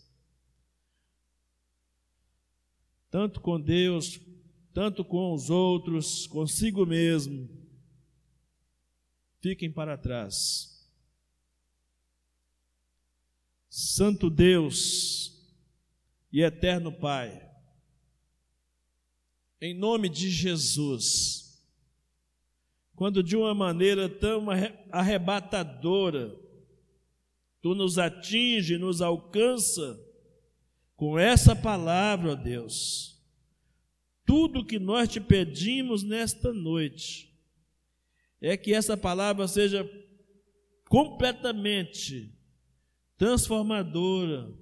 tanto 3.12 3.42
com 3.42 3.60
Deus, 3.60 4.22
tanto 4.74 5.04
com 5.04 5.34
os 5.34 5.50
outros, 5.50 6.28
consigo 6.28 6.86
mesmo, 6.86 7.50
fiquem 9.42 9.70
para 9.70 9.98
trás. 9.98 10.75
Santo 13.78 14.30
Deus 14.30 15.34
e 16.32 16.42
Eterno 16.42 16.94
Pai, 16.94 17.46
em 19.60 19.74
nome 19.74 20.08
de 20.08 20.30
Jesus, 20.30 21.62
quando 22.96 23.22
de 23.22 23.36
uma 23.36 23.54
maneira 23.54 24.08
tão 24.08 24.48
arrebatadora, 24.90 26.34
Tu 27.62 27.76
nos 27.76 27.98
atinge, 27.98 28.78
nos 28.78 29.02
alcança 29.02 30.02
com 30.96 31.20
essa 31.20 31.54
palavra, 31.54 32.32
ó 32.32 32.36
Deus, 32.36 33.22
tudo 34.26 34.66
que 34.66 34.80
nós 34.80 35.10
te 35.10 35.20
pedimos 35.20 36.02
nesta 36.02 36.54
noite 36.54 37.38
é 38.40 38.56
que 38.56 38.74
essa 38.74 38.96
palavra 38.96 39.50
seja 39.50 39.86
completamente 40.88 42.35
transformadora, 43.18 44.54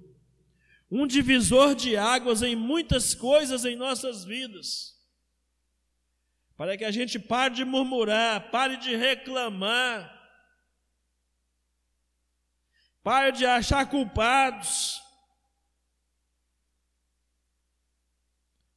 um 0.90 1.06
divisor 1.06 1.74
de 1.74 1.96
águas 1.96 2.42
em 2.42 2.54
muitas 2.54 3.14
coisas 3.14 3.64
em 3.64 3.76
nossas 3.76 4.24
vidas, 4.24 4.94
para 6.56 6.76
que 6.76 6.84
a 6.84 6.90
gente 6.90 7.18
pare 7.18 7.54
de 7.54 7.64
murmurar, 7.64 8.50
pare 8.50 8.76
de 8.76 8.94
reclamar, 8.94 10.12
pare 13.02 13.32
de 13.32 13.44
achar 13.44 13.88
culpados, 13.90 15.02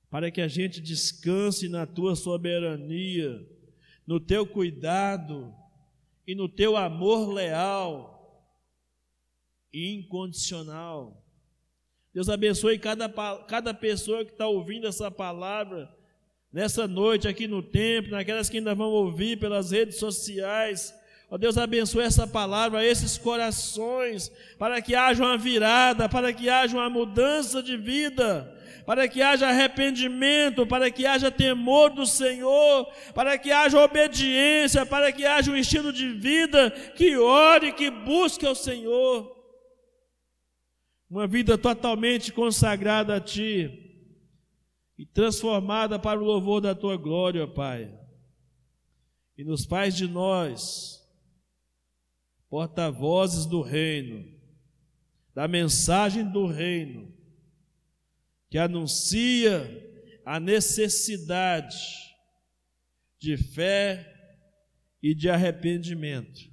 para 0.09 0.31
que 0.31 0.41
a 0.41 0.47
gente 0.47 0.81
descanse 0.81 1.69
na 1.69 1.85
tua 1.85 2.15
soberania, 2.15 3.45
no 4.07 4.19
teu 4.19 4.47
cuidado 4.47 5.53
e 6.25 6.33
no 6.33 6.49
teu 6.49 6.75
amor 6.75 7.31
leal 7.31 8.16
incondicional. 9.77 11.23
Deus 12.13 12.29
abençoe 12.29 12.79
cada, 12.79 13.07
cada 13.47 13.73
pessoa 13.73 14.25
que 14.25 14.31
está 14.31 14.47
ouvindo 14.47 14.87
essa 14.87 15.11
palavra 15.11 15.95
nessa 16.51 16.87
noite 16.87 17.27
aqui 17.27 17.47
no 17.47 17.61
templo, 17.61 18.11
naquelas 18.11 18.49
que 18.49 18.57
ainda 18.57 18.73
vão 18.73 18.89
ouvir 18.89 19.37
pelas 19.37 19.69
redes 19.69 19.97
sociais. 19.97 20.93
Ó 21.29 21.37
Deus, 21.37 21.57
abençoe 21.57 22.03
essa 22.03 22.25
palavra, 22.25 22.83
esses 22.83 23.17
corações, 23.17 24.31
para 24.57 24.81
que 24.81 24.95
haja 24.95 25.23
uma 25.23 25.37
virada, 25.37 26.09
para 26.09 26.33
que 26.33 26.49
haja 26.49 26.75
uma 26.75 26.89
mudança 26.89 27.61
de 27.61 27.77
vida, 27.77 28.51
para 28.85 29.07
que 29.07 29.21
haja 29.21 29.49
arrependimento, 29.49 30.65
para 30.65 30.89
que 30.89 31.05
haja 31.05 31.29
temor 31.29 31.91
do 31.91 32.05
Senhor, 32.05 32.87
para 33.13 33.37
que 33.37 33.51
haja 33.51 33.79
obediência, 33.83 34.85
para 34.85 35.11
que 35.11 35.25
haja 35.25 35.51
um 35.51 35.57
estilo 35.57 35.93
de 35.93 36.07
vida 36.09 36.71
que 36.95 37.15
ore, 37.17 37.73
que 37.73 37.91
busque 37.91 38.45
ao 38.45 38.55
Senhor. 38.55 39.36
Uma 41.09 41.25
vida 41.25 41.57
totalmente 41.57 42.33
consagrada 42.33 43.15
a 43.15 43.21
Ti 43.21 43.83
e 44.97 45.05
transformada 45.05 45.97
para 45.97 46.19
o 46.19 46.25
louvor 46.25 46.59
da 46.59 46.75
Tua 46.75 46.97
glória, 46.97 47.47
Pai. 47.47 47.97
E 49.37 49.43
nos 49.43 49.65
faz 49.65 49.95
de 49.95 50.07
nós 50.07 50.97
porta-vozes 52.49 53.45
do 53.45 53.61
reino, 53.61 54.25
da 55.33 55.47
mensagem 55.47 56.29
do 56.29 56.47
reino 56.47 57.15
que 58.49 58.57
anuncia 58.57 59.85
a 60.25 60.39
necessidade 60.39 61.77
de 63.19 63.37
fé 63.37 64.13
e 65.01 65.13
de 65.13 65.29
arrependimento. 65.29 66.49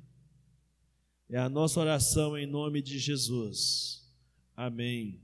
É 1.31 1.39
a 1.39 1.49
nossa 1.49 1.81
oração 1.81 2.37
em 2.37 2.47
nome 2.47 2.83
de 2.83 2.99
Jesus. 2.99 4.04
Amém. 4.57 5.24